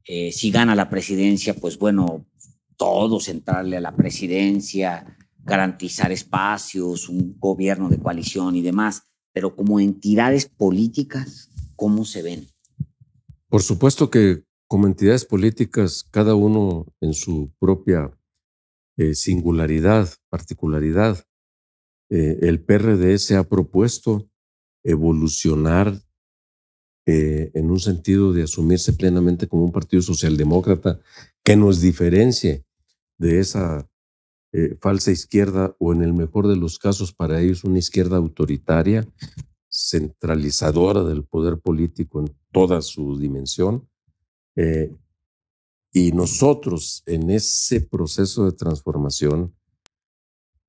Eh, 0.03 0.33
si 0.33 0.51
gana 0.51 0.75
la 0.75 0.89
presidencia, 0.89 1.53
pues 1.53 1.79
bueno, 1.79 2.25
todos 2.75 3.29
entrarle 3.29 3.77
a 3.77 3.81
la 3.81 3.95
presidencia, 3.95 5.17
garantizar 5.45 6.11
espacios, 6.11 7.07
un 7.07 7.37
gobierno 7.39 7.87
de 7.89 7.99
coalición 7.99 8.55
y 8.55 8.61
demás, 8.61 9.03
pero 9.31 9.55
como 9.55 9.79
entidades 9.79 10.47
políticas, 10.47 11.49
¿cómo 11.75 12.03
se 12.03 12.23
ven? 12.23 12.47
Por 13.47 13.61
supuesto 13.61 14.09
que 14.09 14.43
como 14.67 14.87
entidades 14.87 15.25
políticas, 15.25 16.03
cada 16.09 16.35
uno 16.35 16.87
en 16.99 17.13
su 17.13 17.53
propia 17.59 18.11
eh, 18.97 19.13
singularidad, 19.13 20.09
particularidad, 20.29 21.23
eh, 22.09 22.39
el 22.41 22.63
PRD 22.63 23.17
se 23.19 23.35
ha 23.35 23.43
propuesto 23.43 24.27
evolucionar 24.83 26.01
eh, 27.07 27.51
en 27.53 27.69
un 27.69 27.79
sentido 27.79 28.33
de 28.33 28.43
asumirse 28.43 28.93
plenamente 28.93 29.47
como 29.47 29.63
un 29.63 29.71
partido 29.71 30.01
socialdemócrata 30.01 30.99
que 31.43 31.55
nos 31.55 31.81
diferencie 31.81 32.65
de 33.19 33.39
esa 33.39 33.87
eh, 34.57 34.77
falsa 34.79 35.11
izquierda 35.11 35.75
o 35.79 35.91
en 35.91 36.01
el 36.01 36.13
mejor 36.13 36.47
de 36.47 36.55
los 36.55 36.79
casos 36.79 37.11
para 37.11 37.41
ellos 37.41 37.65
una 37.65 37.79
izquierda 37.79 38.15
autoritaria, 38.15 39.05
centralizadora 39.67 41.03
del 41.03 41.25
poder 41.25 41.59
político 41.59 42.21
en 42.21 42.33
toda 42.53 42.81
su 42.81 43.17
dimensión. 43.17 43.85
Eh, 44.55 44.95
y 45.91 46.13
nosotros 46.13 47.03
en 47.05 47.31
ese 47.31 47.81
proceso 47.81 48.45
de 48.45 48.53
transformación, 48.53 49.53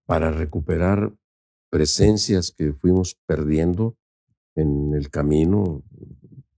para 0.04 0.32
recuperar 0.32 1.16
presencias 1.70 2.50
que 2.50 2.72
fuimos 2.72 3.14
perdiendo 3.24 3.96
en 4.56 4.94
el 4.94 5.10
camino, 5.10 5.84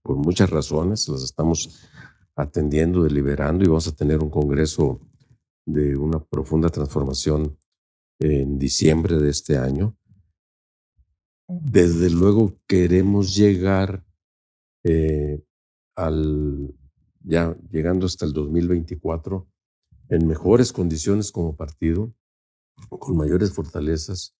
por 0.01 0.17
muchas 0.17 0.49
razones, 0.49 1.07
las 1.07 1.21
estamos 1.21 1.87
atendiendo, 2.35 3.03
deliberando 3.03 3.63
y 3.63 3.67
vamos 3.67 3.87
a 3.87 3.95
tener 3.95 4.17
un 4.17 4.31
congreso 4.31 4.99
de 5.73 5.95
una 5.95 6.23
profunda 6.23 6.69
transformación 6.69 7.57
en 8.19 8.57
diciembre 8.57 9.17
de 9.17 9.29
este 9.29 9.57
año. 9.57 9.95
Desde 11.47 12.09
luego 12.09 12.57
queremos 12.67 13.35
llegar 13.35 14.03
eh, 14.83 15.43
al, 15.95 16.73
ya 17.21 17.55
llegando 17.71 18.05
hasta 18.05 18.25
el 18.25 18.33
2024, 18.33 19.47
en 20.09 20.27
mejores 20.27 20.73
condiciones 20.73 21.31
como 21.31 21.55
partido, 21.55 22.13
con 22.87 23.17
mayores 23.17 23.51
fortalezas, 23.51 24.35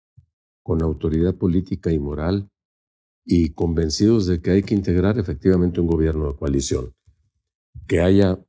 con 0.63 0.81
autoridad 0.81 1.35
política 1.35 1.91
y 1.91 1.99
moral 1.99 2.49
y 3.25 3.53
convencidos 3.53 4.25
de 4.25 4.41
que 4.41 4.51
hay 4.51 4.63
que 4.63 4.73
integrar 4.73 5.19
efectivamente 5.19 5.81
un 5.81 5.87
gobierno 5.87 6.27
de 6.27 6.37
coalición, 6.37 6.93
que 7.87 8.01
haya 8.01 8.39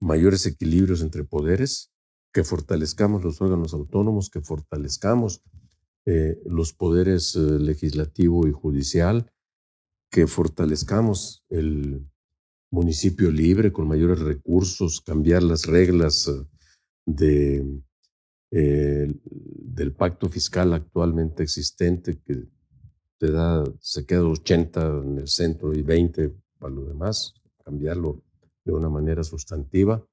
mayores 0.00 0.46
equilibrios 0.46 1.02
entre 1.02 1.24
poderes, 1.24 1.90
que 2.32 2.44
fortalezcamos 2.44 3.24
los 3.24 3.40
órganos 3.40 3.74
autónomos, 3.74 4.30
que 4.30 4.40
fortalezcamos 4.40 5.42
eh, 6.06 6.40
los 6.44 6.72
poderes 6.72 7.36
eh, 7.36 7.40
legislativo 7.40 8.46
y 8.46 8.52
judicial, 8.52 9.30
que 10.10 10.26
fortalezcamos 10.26 11.44
el 11.50 12.06
municipio 12.70 13.30
libre 13.30 13.72
con 13.72 13.88
mayores 13.88 14.20
recursos, 14.20 15.00
cambiar 15.00 15.42
las 15.42 15.66
reglas 15.66 16.28
eh, 16.28 16.46
de, 17.06 17.80
del 18.50 19.92
pacto 19.94 20.28
fiscal 20.28 20.72
actualmente 20.72 21.42
existente 21.42 22.20
que 22.20 22.46
se 23.80 24.06
queda 24.06 24.24
80 24.24 25.02
en 25.04 25.18
el 25.18 25.28
centro 25.28 25.74
y 25.74 25.82
20 25.82 26.34
para 26.58 26.72
lo 26.72 26.86
demás, 26.86 27.34
cambiarlo 27.64 28.22
de 28.72 28.78
una 28.78 28.90
manera 28.90 29.24
sustantiva 29.24 30.04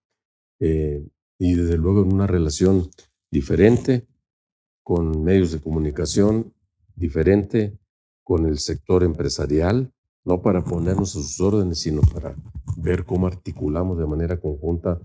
eh, 0.60 1.06
y 1.38 1.56
desde 1.56 1.78
luego 1.78 2.04
en 2.04 2.14
una 2.14 2.26
relación 2.26 2.90
diferente 3.30 4.08
con 4.82 5.24
medios 5.24 5.52
de 5.52 5.60
comunicación, 5.60 6.54
diferente 6.96 7.78
con 8.24 8.46
el 8.46 8.60
sector 8.60 9.04
empresarial, 9.04 9.92
no 10.24 10.42
para 10.42 10.64
ponernos 10.64 11.10
a 11.16 11.22
sus 11.22 11.40
órdenes, 11.42 11.80
sino 11.80 12.02
para 12.02 12.36
ver 12.78 13.04
cómo 13.04 13.28
articulamos 13.28 13.98
de 13.98 14.08
manera 14.08 14.40
conjunta 14.40 15.02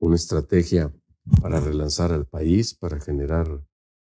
una 0.00 0.16
estrategia 0.16 0.92
para 1.40 1.60
relanzar 1.60 2.12
al 2.12 2.26
país, 2.26 2.74
para 2.74 3.00
generar 3.00 3.46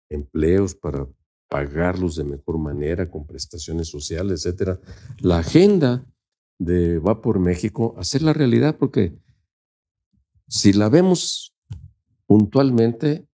empleos, 0.10 0.76
para 0.76 1.07
pagarlos 1.49 2.15
de 2.15 2.23
mejor 2.23 2.57
manera 2.57 3.10
con 3.10 3.27
prestaciones 3.27 3.90
sociales, 3.90 4.45
etcétera. 4.45 4.80
La 5.19 5.40
agenda 5.40 6.06
de 6.57 6.99
Va 6.99 7.22
por 7.22 7.40
México, 7.40 7.95
hacer 7.98 8.22
la 8.22 8.34
realidad, 8.34 8.77
porque 8.77 9.18
si 10.48 10.73
la 10.73 10.90
vemos 10.90 11.56
puntualmente, 12.27 13.27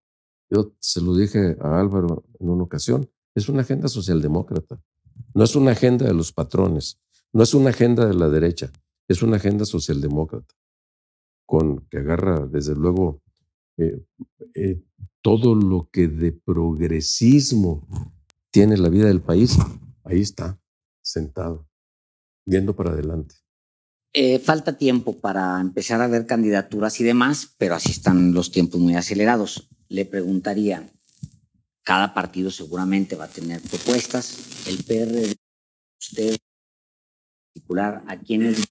yo 0.49 0.73
se 0.79 1.01
lo 1.01 1.15
dije 1.15 1.57
a 1.61 1.79
Álvaro 1.79 2.25
en 2.39 2.49
una 2.49 2.63
ocasión, 2.63 3.09
es 3.35 3.47
una 3.49 3.61
agenda 3.61 3.87
socialdemócrata, 3.87 4.81
no 5.33 5.43
es 5.43 5.55
una 5.55 5.71
agenda 5.71 6.05
de 6.05 6.13
los 6.13 6.33
patrones, 6.33 6.99
no 7.31 7.43
es 7.43 7.53
una 7.53 7.69
agenda 7.69 8.05
de 8.05 8.13
la 8.13 8.29
derecha, 8.29 8.71
es 9.07 9.21
una 9.21 9.37
agenda 9.37 9.65
socialdemócrata, 9.65 10.53
con 11.45 11.85
que 11.87 11.99
agarra 11.99 12.45
desde 12.47 12.75
luego 12.75 13.21
eh, 13.77 14.03
eh, 14.55 14.81
todo 15.21 15.55
lo 15.55 15.89
que 15.91 16.07
de 16.07 16.31
progresismo 16.31 17.87
tiene 18.51 18.77
la 18.77 18.89
vida 18.89 19.07
del 19.07 19.21
país, 19.21 19.57
ahí 20.03 20.21
está, 20.21 20.59
sentado, 21.01 21.67
viendo 22.51 22.75
para 22.75 22.91
adelante. 22.91 23.35
Eh, 24.13 24.39
falta 24.39 24.77
tiempo 24.77 25.19
para 25.21 25.61
empezar 25.61 26.01
a 26.01 26.07
ver 26.07 26.25
candidaturas 26.25 26.99
y 26.99 27.05
demás, 27.05 27.55
pero 27.57 27.75
así 27.75 27.91
están 27.91 28.33
los 28.33 28.51
tiempos 28.51 28.81
muy 28.81 28.95
acelerados. 28.95 29.69
Le 29.87 30.03
preguntaría, 30.03 30.91
cada 31.83 32.13
partido 32.13 32.51
seguramente 32.51 33.15
va 33.15 33.25
a 33.25 33.29
tener 33.29 33.61
propuestas. 33.61 34.67
El 34.67 34.83
PR, 34.83 35.33
usted 35.97 36.33
en 36.33 36.37
particular, 37.53 38.03
¿a 38.07 38.17
quiénes 38.19 38.67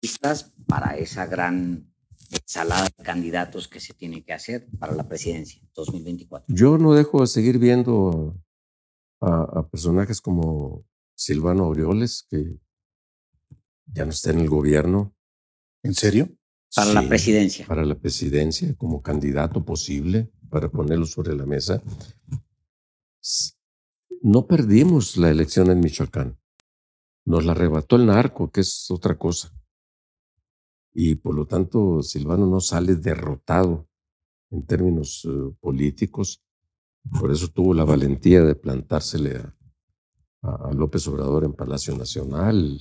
listas 0.00 0.52
para 0.68 0.96
esa 0.96 1.26
gran 1.26 1.92
ensalada 2.30 2.84
de 2.84 3.04
candidatos 3.04 3.66
que 3.66 3.80
se 3.80 3.94
tiene 3.94 4.24
que 4.24 4.32
hacer 4.32 4.68
para 4.78 4.94
la 4.94 5.08
presidencia 5.08 5.60
2024? 5.74 6.54
Yo 6.54 6.78
no 6.78 6.94
dejo 6.94 7.20
de 7.20 7.26
seguir 7.26 7.58
viendo 7.58 8.40
a, 9.20 9.68
personajes 9.68 10.20
como 10.20 10.84
Silvano 11.16 11.64
Aureoles, 11.64 12.26
que 12.30 12.58
ya 13.86 14.04
no 14.04 14.10
está 14.10 14.30
en 14.30 14.40
el 14.40 14.48
gobierno. 14.48 15.14
¿En 15.82 15.94
serio? 15.94 16.28
Para 16.74 16.92
la 16.92 17.08
presidencia. 17.08 17.66
Para 17.66 17.84
la 17.84 17.98
presidencia, 17.98 18.74
como 18.76 19.02
candidato 19.02 19.64
posible, 19.64 20.30
para 20.48 20.70
ponerlo 20.70 21.06
sobre 21.06 21.34
la 21.34 21.44
mesa. 21.44 21.82
No 24.22 24.46
perdimos 24.46 25.16
la 25.16 25.30
elección 25.30 25.70
en 25.70 25.80
Michoacán. 25.80 26.38
Nos 27.24 27.44
la 27.44 27.52
arrebató 27.52 27.96
el 27.96 28.06
narco, 28.06 28.50
que 28.50 28.62
es 28.62 28.90
otra 28.90 29.18
cosa 29.18 29.52
y 30.94 31.14
por 31.14 31.34
lo 31.34 31.46
tanto 31.46 32.02
Silvano 32.02 32.46
no 32.46 32.60
sale 32.60 32.96
derrotado 32.96 33.88
en 34.50 34.66
términos 34.66 35.26
eh, 35.28 35.54
políticos. 35.60 36.42
Por 37.18 37.32
eso 37.32 37.48
tuvo 37.48 37.74
la 37.74 37.84
valentía 37.84 38.42
de 38.42 38.54
plantársele 38.54 39.42
a, 40.42 40.72
López 40.74 41.06
Obrador 41.08 41.44
en 41.44 41.52
Palacio 41.52 41.96
Nacional, 41.96 42.78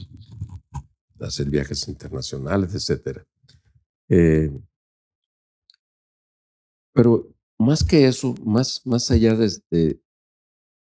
hacer 1.21 1.49
viajes 1.49 1.87
internacionales, 1.87 2.73
etc. 2.73 3.19
Eh, 4.09 4.51
pero 6.93 7.29
más 7.59 7.83
que 7.83 8.07
eso, 8.07 8.35
más, 8.43 8.81
más 8.85 9.09
allá 9.11 9.35
de, 9.35 10.01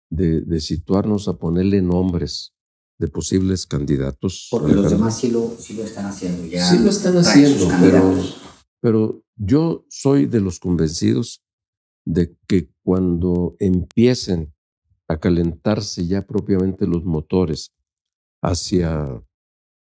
de 0.09 0.59
situarnos 0.59 1.27
a 1.27 1.37
ponerle 1.37 1.81
nombres 1.81 2.53
de 2.99 3.07
posibles 3.07 3.65
candidatos. 3.65 4.47
Porque 4.49 4.73
los 4.73 4.89
demás 4.89 5.17
sí 5.19 5.29
lo, 5.29 5.53
están 5.83 6.05
haciendo 6.07 6.45
ya. 6.45 6.67
Sí 6.69 6.79
lo 6.79 6.89
están 6.89 7.17
haciendo, 7.17 7.67
pero, 7.79 8.15
pero 8.81 9.23
yo 9.35 9.85
soy 9.89 10.25
de 10.25 10.41
los 10.41 10.59
convencidos 10.59 11.43
de 12.05 12.35
que 12.47 12.71
cuando 12.83 13.55
empiecen 13.59 14.53
a 15.07 15.19
calentarse 15.19 16.07
ya 16.07 16.25
propiamente 16.25 16.87
los 16.87 17.03
motores 17.05 17.73
hacia 18.41 19.23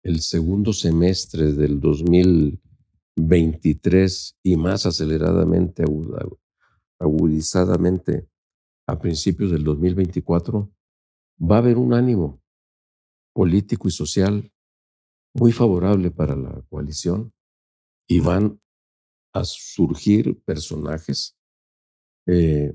el 0.03 0.22
segundo 0.22 0.73
semestre 0.73 1.53
del 1.53 1.80
2023 1.80 4.38
y 4.44 4.57
más 4.57 4.86
aceleradamente, 4.86 5.86
agudizadamente 6.99 8.28
a 8.88 8.99
principios 8.99 9.52
del 9.52 9.64
2024, 9.64 10.69
va 11.40 11.56
a 11.56 11.60
haber 11.60 11.78
un 11.78 11.94
ánimo 11.94 12.41
político 13.34 13.88
y 13.88 13.91
social 13.91 14.52
muy 15.34 15.52
favorable 15.52 16.11
para 16.11 16.36
la 16.36 16.61
coalición 16.69 17.34
y 18.07 18.19
van 18.19 18.60
a 19.34 19.45
surgir 19.45 20.41
personajes 20.44 21.38
eh, 22.28 22.73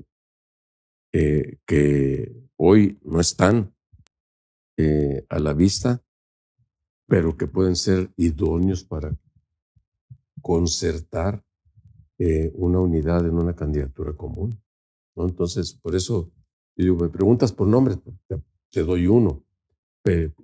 eh, 1.12 1.58
que 1.66 2.34
hoy 2.56 2.98
no 3.02 3.20
están 3.20 3.74
eh, 4.78 5.24
a 5.28 5.38
la 5.38 5.52
vista, 5.52 6.02
pero 7.06 7.36
que 7.36 7.46
pueden 7.46 7.76
ser 7.76 8.10
idóneos 8.16 8.84
para 8.84 9.16
concertar 10.42 11.44
una 12.54 12.80
unidad 12.80 13.26
en 13.26 13.34
una 13.34 13.54
candidatura 13.54 14.14
común. 14.14 14.58
¿no? 15.14 15.24
Entonces, 15.24 15.74
por 15.74 15.94
eso, 15.94 16.30
digo, 16.76 16.96
me 16.96 17.08
preguntas 17.08 17.52
por 17.52 17.66
nombre, 17.66 17.96
te 18.70 18.82
doy 18.82 19.06
uno 19.06 19.46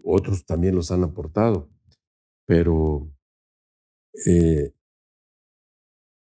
otros 0.03 0.45
también 0.45 0.75
los 0.75 0.91
han 0.91 1.05
aportado, 1.05 1.69
pero 2.47 3.11
eh, 4.27 4.73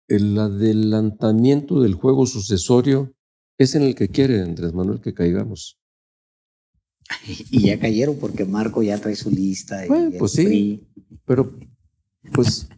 el 0.08 0.38
adelantamiento 0.38 1.80
del 1.80 1.94
juego 1.94 2.26
sucesorio 2.26 3.14
es 3.58 3.74
en 3.74 3.82
el 3.82 3.94
que 3.94 4.08
quiere 4.08 4.42
Andrés 4.42 4.72
Manuel 4.72 5.00
que 5.00 5.14
caigamos. 5.14 5.80
Y 7.51 7.66
ya 7.66 7.78
cayeron 7.78 8.16
porque 8.19 8.45
Marco 8.45 8.82
ya 8.82 8.99
trae 8.99 9.16
su 9.16 9.31
lista. 9.31 9.82
pues 10.19 10.32
sí, 10.32 10.87
pero 11.24 11.53
pues 12.32 12.69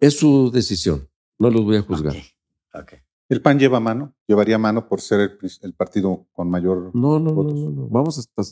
es 0.00 0.16
su 0.16 0.50
decisión, 0.50 1.08
no 1.38 1.50
los 1.50 1.64
voy 1.64 1.76
a 1.76 1.82
juzgar. 1.82 2.14
¿El 3.28 3.42
PAN 3.42 3.58
lleva 3.58 3.78
mano? 3.78 4.14
¿Llevaría 4.26 4.56
mano 4.56 4.88
por 4.88 5.00
ser 5.00 5.38
el, 5.60 5.74
partido 5.74 6.26
con 6.32 6.48
mayor 6.48 6.90
no, 6.94 7.18
no, 7.18 7.32
No, 7.32 7.42
no, 7.42 7.70
no. 7.70 7.88
Vamos 7.88 8.18
hasta, 8.18 8.42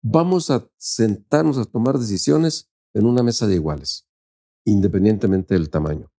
vamos 0.00 0.50
a 0.50 0.68
sentarnos 0.76 1.58
a 1.58 1.64
tomar 1.64 1.98
decisiones 1.98 2.70
en 2.94 3.06
una 3.06 3.22
mesa 3.22 3.46
de 3.48 3.54
iguales, 3.54 4.06
independientemente 4.64 5.54
del 5.54 5.70
tamaño. 5.70 6.11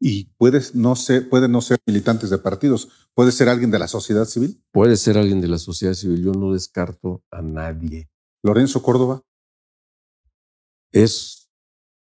Y 0.00 0.26
puedes 0.36 0.74
no 0.74 0.94
ser, 0.94 1.28
puede 1.28 1.48
no 1.48 1.60
ser 1.60 1.78
militantes 1.86 2.30
de 2.30 2.38
partidos, 2.38 3.10
puede 3.14 3.32
ser 3.32 3.48
alguien 3.48 3.70
de 3.70 3.80
la 3.80 3.88
sociedad 3.88 4.24
civil. 4.26 4.62
Puede 4.70 4.96
ser 4.96 5.18
alguien 5.18 5.40
de 5.40 5.48
la 5.48 5.58
sociedad 5.58 5.94
civil, 5.94 6.22
yo 6.22 6.32
no 6.32 6.52
descarto 6.52 7.24
a 7.30 7.42
nadie. 7.42 8.08
Lorenzo 8.42 8.82
Córdoba. 8.82 9.22
es, 10.92 11.50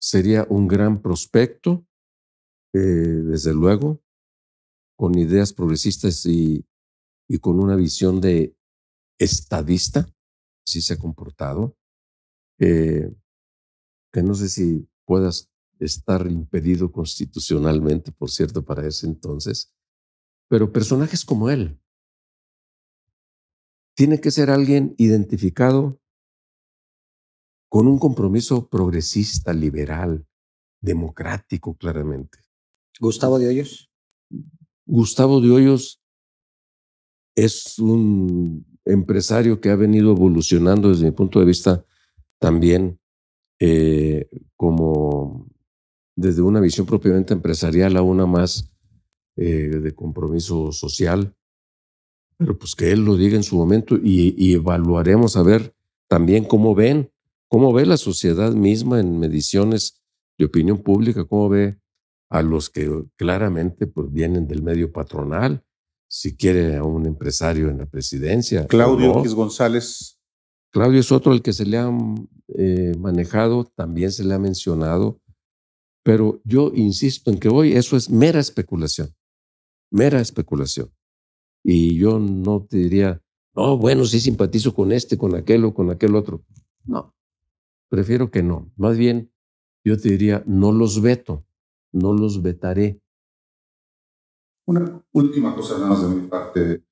sería 0.01 0.47
un 0.49 0.69
gran 0.69 1.03
prospecto, 1.03 1.85
eh, 2.73 2.79
desde 2.79 3.53
luego, 3.53 4.01
con 4.97 5.19
ideas 5.19 5.53
progresistas 5.53 6.25
y, 6.27 6.65
y 7.29 7.39
con 7.39 7.59
una 7.59 7.75
visión 7.75 8.21
de 8.21 8.57
estadista, 9.19 10.09
así 10.67 10.81
se 10.81 10.95
ha 10.95 10.99
comportado, 10.99 11.77
eh, 12.59 13.12
que 14.12 14.23
no 14.23 14.35
sé 14.35 14.49
si 14.49 14.89
puedas 15.05 15.50
estar 15.81 16.31
impedido 16.31 16.93
constitucionalmente, 16.93 18.12
por 18.12 18.31
cierto, 18.31 18.65
para 18.65 18.86
ese 18.86 19.07
entonces, 19.07 19.74
pero 20.48 20.73
personajes 20.73 21.24
como 21.24 21.51
él. 21.51 21.81
Tiene 23.94 24.20
que 24.20 24.31
ser 24.31 24.51
alguien 24.51 24.94
identificado 24.98 26.01
con 27.69 27.86
un 27.86 27.98
compromiso 27.98 28.69
progresista, 28.69 29.52
liberal, 29.52 30.27
democrático, 30.81 31.77
claramente. 31.77 32.39
Gustavo 32.98 33.39
de 33.39 33.48
Hoyos. 33.48 33.90
Gustavo 34.86 35.40
de 35.40 35.51
Hoyos 35.51 36.02
es 37.36 37.78
un 37.78 38.66
empresario 38.85 39.61
que 39.61 39.70
ha 39.70 39.77
venido 39.77 40.12
evolucionando 40.12 40.89
desde 40.89 41.05
mi 41.05 41.12
punto 41.12 41.39
de 41.39 41.47
vista 41.47 41.85
también 42.39 42.98
eh, 43.61 44.28
como 44.57 45.50
desde 46.21 46.43
una 46.43 46.61
visión 46.61 46.87
propiamente 46.87 47.33
empresarial 47.33 47.97
a 47.97 48.03
una 48.03 48.27
más 48.27 48.71
eh, 49.37 49.69
de 49.83 49.93
compromiso 49.95 50.71
social, 50.71 51.35
pero 52.37 52.59
pues 52.59 52.75
que 52.75 52.91
él 52.91 53.05
lo 53.05 53.17
diga 53.17 53.37
en 53.37 53.43
su 53.43 53.57
momento 53.57 53.97
y, 53.97 54.53
evaluaremos 54.53 55.37
a 55.37 55.43
ver 55.43 55.75
también 56.09 56.45
cómo 56.45 56.75
ven, 56.75 57.11
cómo 57.49 57.73
ve 57.73 57.87
la 57.87 57.97
sociedad 57.97 58.53
misma 58.53 59.01
en 59.01 59.19
mediciones 59.19 60.03
de 60.39 60.45
opinión 60.45 60.79
pública, 60.79 61.25
cómo 61.25 61.49
ve 61.49 61.79
a 62.29 62.43
los 62.43 62.69
que 62.69 62.89
claramente 63.17 63.87
pues, 63.87 64.13
vienen 64.13 64.47
del 64.47 64.63
medio 64.63 64.93
patronal, 64.93 65.65
si 66.07 66.37
quiere 66.37 66.77
a 66.77 66.85
un 66.85 67.07
empresario 67.07 67.71
en 67.71 67.79
la 67.79 67.87
presidencia. 67.87 68.67
Claudio 68.67 69.21
X 69.21 69.35
González. 69.35 70.19
Claudio 70.71 71.01
es 71.01 71.11
otro 71.13 71.33
el 71.33 71.41
que 71.43 71.53
se 71.53 71.65
le 71.65 71.79
ha 71.79 71.91
eh, 72.57 72.95
manejado, 72.99 73.65
también 73.65 74.13
se 74.13 74.25
le 74.25 74.35
ha 74.35 74.39
mencionado, 74.39 75.21
pero 76.11 76.41
yo 76.43 76.73
insisto 76.74 77.31
en 77.31 77.39
que 77.39 77.49
hoy 77.49 77.74
eso 77.74 77.97
es 77.97 78.11
mera 78.11 78.41
especulación, 78.41 79.15
mera 79.93 80.20
especulación. 80.20 80.93
Y 81.62 82.01
yo 82.01 82.19
no 82.19 82.66
te 82.69 82.78
diría, 82.78 83.23
no, 83.55 83.78
bueno, 83.78 84.05
sí 84.05 84.19
simpatizo 84.19 84.74
con 84.74 84.91
este, 84.91 85.16
con 85.16 85.37
aquel 85.37 85.65
o 85.65 85.73
con 85.73 85.89
aquel 85.89 86.16
otro. 86.16 86.45
No, 86.82 87.15
prefiero 87.89 88.28
que 88.28 88.43
no. 88.43 88.73
Más 88.74 88.99
bien, 88.99 89.32
yo 89.85 90.01
te 90.01 90.09
diría, 90.09 90.43
no 90.49 90.73
los 90.73 91.01
veto, 91.01 91.47
no 91.93 92.12
los 92.12 92.43
vetaré. 92.43 93.01
Una 94.66 95.07
última 95.12 95.55
cosa 95.55 95.78
nada 95.78 95.91
más 95.91 96.03
de 96.03 96.09
mi 96.09 96.27
parte. 96.27 96.82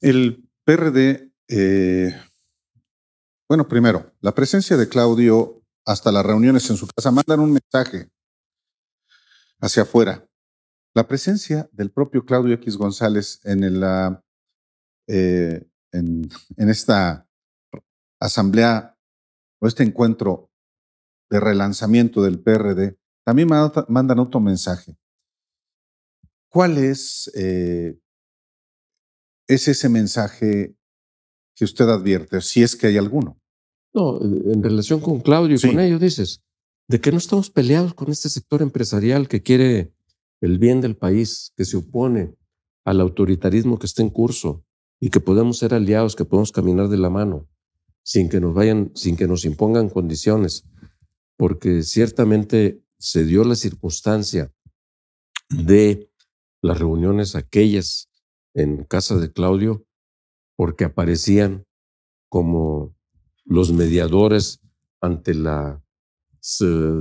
El 0.00 0.48
PRD, 0.62 1.32
eh, 1.48 2.14
bueno, 3.48 3.66
primero, 3.66 4.12
la 4.20 4.36
presencia 4.36 4.76
de 4.76 4.88
Claudio 4.88 5.59
hasta 5.86 6.12
las 6.12 6.24
reuniones 6.24 6.68
en 6.70 6.76
su 6.76 6.86
casa, 6.86 7.10
mandan 7.10 7.40
un 7.40 7.52
mensaje 7.52 8.10
hacia 9.60 9.82
afuera. 9.82 10.26
La 10.94 11.06
presencia 11.06 11.68
del 11.72 11.92
propio 11.92 12.24
Claudio 12.24 12.54
X 12.54 12.76
González 12.76 13.40
en, 13.44 13.80
la, 13.80 14.24
eh, 15.06 15.66
en, 15.92 16.28
esta 16.56 17.28
asamblea 18.20 18.96
o 19.60 19.66
este 19.66 19.82
encuentro 19.82 20.50
de 21.30 21.40
relanzamiento 21.40 22.22
del 22.22 22.42
PRD 22.42 22.98
también 23.24 23.48
mandan 23.88 24.18
otro 24.18 24.40
mensaje. 24.40 24.96
¿Cuál 26.50 26.78
es, 26.78 27.30
eh, 27.34 28.00
es 29.46 29.68
ese 29.68 29.88
mensaje 29.88 30.74
que 31.54 31.64
usted 31.64 31.88
advierte, 31.88 32.40
si 32.40 32.62
es 32.62 32.74
que 32.74 32.88
hay 32.88 32.98
alguno? 32.98 33.39
No, 33.92 34.20
en 34.22 34.62
relación 34.62 35.00
con 35.00 35.20
Claudio 35.20 35.56
y 35.56 35.60
con 35.60 35.80
ellos 35.80 36.00
dices, 36.00 36.42
de 36.88 37.00
que 37.00 37.10
no 37.10 37.18
estamos 37.18 37.50
peleados 37.50 37.94
con 37.94 38.10
este 38.10 38.28
sector 38.28 38.62
empresarial 38.62 39.28
que 39.28 39.42
quiere 39.42 39.92
el 40.40 40.58
bien 40.58 40.80
del 40.80 40.96
país, 40.96 41.52
que 41.56 41.64
se 41.64 41.76
opone 41.76 42.34
al 42.84 43.00
autoritarismo 43.00 43.78
que 43.78 43.86
está 43.86 44.02
en 44.02 44.10
curso 44.10 44.64
y 45.00 45.10
que 45.10 45.20
podemos 45.20 45.58
ser 45.58 45.74
aliados, 45.74 46.16
que 46.16 46.24
podemos 46.24 46.52
caminar 46.52 46.88
de 46.88 46.98
la 46.98 47.10
mano 47.10 47.48
sin 48.02 48.28
que 48.28 48.40
nos 48.40 48.54
vayan, 48.54 48.92
sin 48.94 49.16
que 49.16 49.26
nos 49.26 49.44
impongan 49.44 49.88
condiciones, 49.88 50.64
porque 51.36 51.82
ciertamente 51.82 52.82
se 52.98 53.24
dio 53.24 53.44
la 53.44 53.54
circunstancia 53.54 54.52
de 55.48 56.10
las 56.62 56.78
reuniones 56.78 57.34
aquellas 57.34 58.10
en 58.54 58.84
casa 58.84 59.16
de 59.16 59.32
Claudio, 59.32 59.84
porque 60.56 60.84
aparecían 60.84 61.66
como 62.28 62.94
los 63.50 63.72
mediadores 63.72 64.60
ante 65.00 65.34
las 65.34 65.80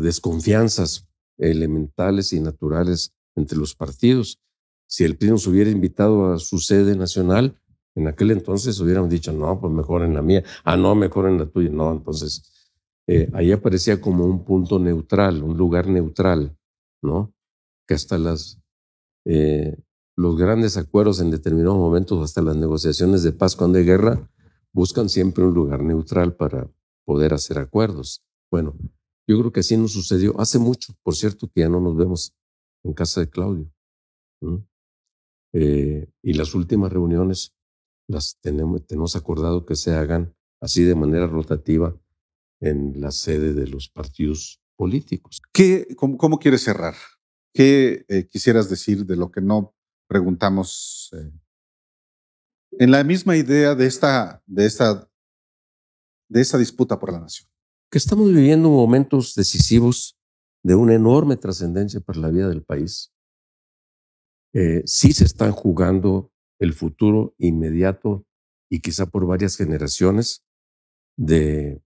desconfianzas 0.01 1.07
elementales 1.38 2.34
y 2.34 2.39
naturales 2.39 3.13
entre 3.35 3.57
los 3.57 3.76
partidos. 3.76 4.39
Si 4.88 5.03
el 5.03 5.15
PRI 5.15 5.30
nos 5.30 5.45
hubiera 5.45 5.69
invitado 5.69 6.34
a 6.34 6.39
su 6.39 6.57
sede 6.57 6.97
nacional, 6.97 7.55
en 7.93 8.07
aquel 8.07 8.31
entonces 8.31 8.80
hubiéramos 8.80 9.11
dicho, 9.11 9.31
no, 9.31 9.61
pues 9.61 9.71
mejor 9.71 10.01
en 10.01 10.15
la 10.15 10.23
mía, 10.23 10.43
ah, 10.63 10.76
no, 10.76 10.95
mejor 10.95 11.30
en 11.30 11.38
la 11.38 11.45
tuya, 11.45 11.69
no, 11.69 11.91
entonces 11.91 12.51
eh, 13.05 13.30
ahí 13.34 13.51
aparecía 13.51 14.01
como 14.01 14.26
un 14.26 14.43
punto 14.43 14.80
neutral, 14.80 15.43
un 15.43 15.55
lugar 15.55 15.88
neutral, 15.88 16.57
¿no? 17.03 17.31
Que 17.88 17.93
hasta 17.93 18.17
las, 18.17 18.59
eh, 19.26 19.77
los 20.15 20.35
grandes 20.35 20.77
acuerdos 20.77 21.21
en 21.21 21.30
determinados 21.30 21.77
momentos, 21.77 22.23
hasta 22.23 22.41
las 22.41 22.55
negociaciones 22.55 23.21
de 23.21 23.34
paz 23.34 23.55
cuando 23.55 23.77
hay 23.77 23.85
guerra, 23.85 24.27
buscan 24.73 25.09
siempre 25.09 25.43
un 25.43 25.53
lugar 25.53 25.83
neutral 25.83 26.35
para 26.35 26.69
poder 27.05 27.33
hacer 27.33 27.57
acuerdos. 27.57 28.23
Bueno, 28.51 28.75
yo 29.27 29.37
creo 29.39 29.51
que 29.51 29.59
así 29.61 29.77
nos 29.77 29.93
sucedió 29.93 30.39
hace 30.39 30.59
mucho, 30.59 30.93
por 31.03 31.15
cierto, 31.15 31.47
que 31.47 31.61
ya 31.61 31.69
no 31.69 31.79
nos 31.79 31.95
vemos 31.95 32.33
en 32.83 32.93
casa 32.93 33.21
de 33.21 33.29
Claudio. 33.29 33.71
Eh, 35.53 36.07
y 36.21 36.33
las 36.33 36.53
últimas 36.55 36.91
reuniones 36.91 37.55
las 38.07 38.37
tenemos, 38.41 38.85
tenemos 38.85 39.15
acordado 39.15 39.65
que 39.65 39.75
se 39.75 39.93
hagan 39.93 40.35
así 40.61 40.83
de 40.83 40.95
manera 40.95 41.27
rotativa 41.27 41.95
en 42.59 42.99
la 42.99 43.11
sede 43.11 43.53
de 43.53 43.67
los 43.67 43.89
partidos 43.89 44.61
políticos. 44.75 45.41
¿Qué, 45.53 45.87
cómo, 45.95 46.39
quieres 46.39 46.63
cerrar? 46.63 46.95
¿Qué 47.53 48.05
eh, 48.07 48.27
quisieras 48.27 48.69
decir 48.69 49.05
de 49.05 49.15
lo 49.15 49.31
que 49.31 49.41
no 49.41 49.75
preguntamos 50.07 51.11
eh, 51.13 51.31
en 52.80 52.91
la 52.91 53.03
misma 53.03 53.35
idea 53.35 53.76
de 53.76 53.85
esta, 53.85 54.41
de 54.47 54.65
esta, 54.65 55.11
de 56.30 56.41
esta 56.41 56.57
disputa 56.57 56.97
por 56.97 57.11
la 57.11 57.19
nación. 57.19 57.49
Que 57.91 57.97
estamos 57.97 58.34
viviendo 58.34 58.69
momentos 58.69 59.35
decisivos 59.35 60.18
de 60.64 60.76
una 60.76 60.95
enorme 60.95 61.35
trascendencia 61.35 61.99
para 61.99 62.19
la 62.19 62.30
vida 62.30 62.47
del 62.47 62.64
país. 62.64 63.14
Eh, 64.53 64.81
sí 64.85 65.11
se 65.11 65.26
están 65.26 65.51
jugando 65.51 66.31
el 66.57 66.73
futuro 66.73 67.35
inmediato 67.38 68.26
y 68.69 68.80
quizá 68.80 69.06
por 69.06 69.27
varias 69.27 69.57
generaciones 69.57 70.45
de 71.18 71.84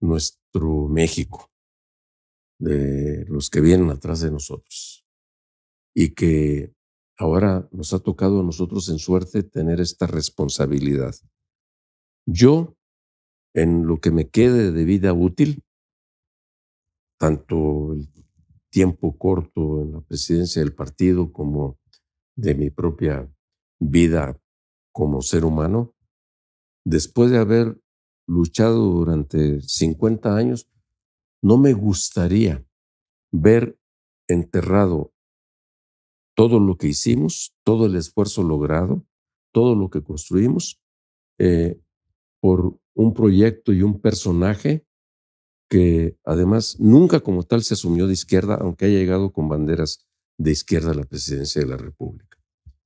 nuestro 0.00 0.88
México, 0.88 1.52
de 2.58 3.24
los 3.28 3.50
que 3.50 3.60
vienen 3.60 3.90
atrás 3.90 4.20
de 4.20 4.32
nosotros. 4.32 5.06
Y 5.94 6.10
que 6.14 6.74
Ahora 7.18 7.68
nos 7.72 7.92
ha 7.92 7.98
tocado 7.98 8.40
a 8.40 8.44
nosotros 8.44 8.88
en 8.88 8.98
suerte 8.98 9.42
tener 9.42 9.80
esta 9.80 10.06
responsabilidad. 10.06 11.16
Yo, 12.26 12.76
en 13.54 13.88
lo 13.88 14.00
que 14.00 14.12
me 14.12 14.28
quede 14.28 14.70
de 14.70 14.84
vida 14.84 15.12
útil, 15.12 15.64
tanto 17.18 17.94
el 17.94 18.08
tiempo 18.70 19.18
corto 19.18 19.82
en 19.82 19.92
la 19.94 20.00
presidencia 20.00 20.62
del 20.62 20.74
partido 20.74 21.32
como 21.32 21.80
de 22.36 22.54
mi 22.54 22.70
propia 22.70 23.28
vida 23.80 24.40
como 24.92 25.20
ser 25.20 25.44
humano, 25.44 25.96
después 26.84 27.32
de 27.32 27.38
haber 27.38 27.80
luchado 28.28 28.78
durante 28.90 29.60
50 29.60 30.36
años, 30.36 30.70
no 31.42 31.56
me 31.56 31.72
gustaría 31.72 32.64
ver 33.32 33.76
enterrado 34.28 35.12
todo 36.38 36.60
lo 36.60 36.76
que 36.76 36.86
hicimos, 36.86 37.52
todo 37.64 37.86
el 37.86 37.96
esfuerzo 37.96 38.44
logrado, 38.44 39.04
todo 39.52 39.74
lo 39.74 39.90
que 39.90 40.04
construimos 40.04 40.80
eh, 41.36 41.80
por 42.40 42.78
un 42.94 43.12
proyecto 43.12 43.72
y 43.72 43.82
un 43.82 44.00
personaje 44.00 44.86
que 45.68 46.16
además 46.24 46.78
nunca 46.78 47.18
como 47.18 47.42
tal 47.42 47.64
se 47.64 47.74
asumió 47.74 48.06
de 48.06 48.12
izquierda, 48.12 48.54
aunque 48.54 48.84
haya 48.84 49.00
llegado 49.00 49.32
con 49.32 49.48
banderas 49.48 50.06
de 50.38 50.52
izquierda 50.52 50.92
a 50.92 50.94
la 50.94 51.02
presidencia 51.02 51.60
de 51.60 51.66
la 51.66 51.76
República, 51.76 52.38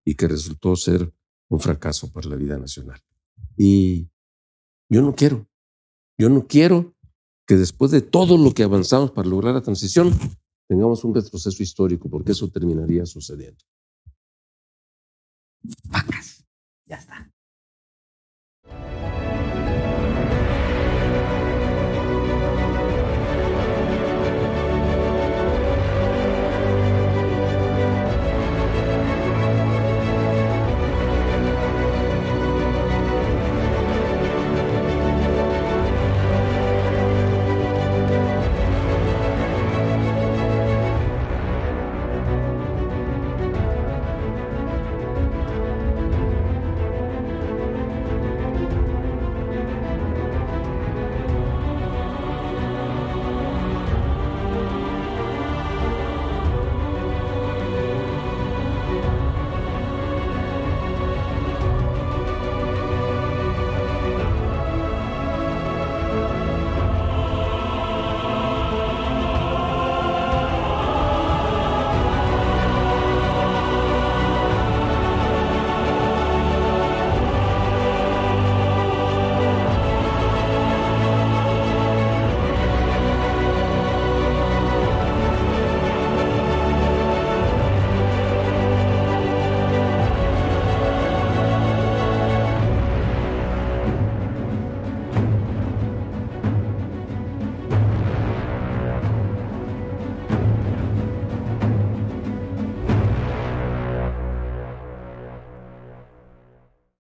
y 0.03 0.15
que 0.15 0.29
resultó 0.29 0.75
ser 0.75 1.13
un 1.51 1.61
fracaso 1.61 2.11
para 2.11 2.31
la 2.31 2.37
vida 2.37 2.57
nacional. 2.57 3.03
Y 3.59 4.09
yo 4.89 5.03
no 5.03 5.15
quiero, 5.15 5.47
yo 6.19 6.31
no 6.31 6.47
quiero 6.47 6.95
que 7.47 7.57
después 7.57 7.91
de 7.91 8.01
todo 8.01 8.39
lo 8.39 8.55
que 8.55 8.63
avanzamos 8.63 9.11
para 9.11 9.29
lograr 9.29 9.53
la 9.53 9.61
transición, 9.61 10.11
tengamos 10.73 11.05
un 11.05 11.15
retroceso 11.15 11.63
histórico, 11.63 12.09
porque 12.09 12.33
eso 12.33 12.49
terminaría 12.49 13.05
sucediendo. 13.05 13.63
Vacas. 15.91 16.47
Ya 16.87 16.97
está. 16.97 17.32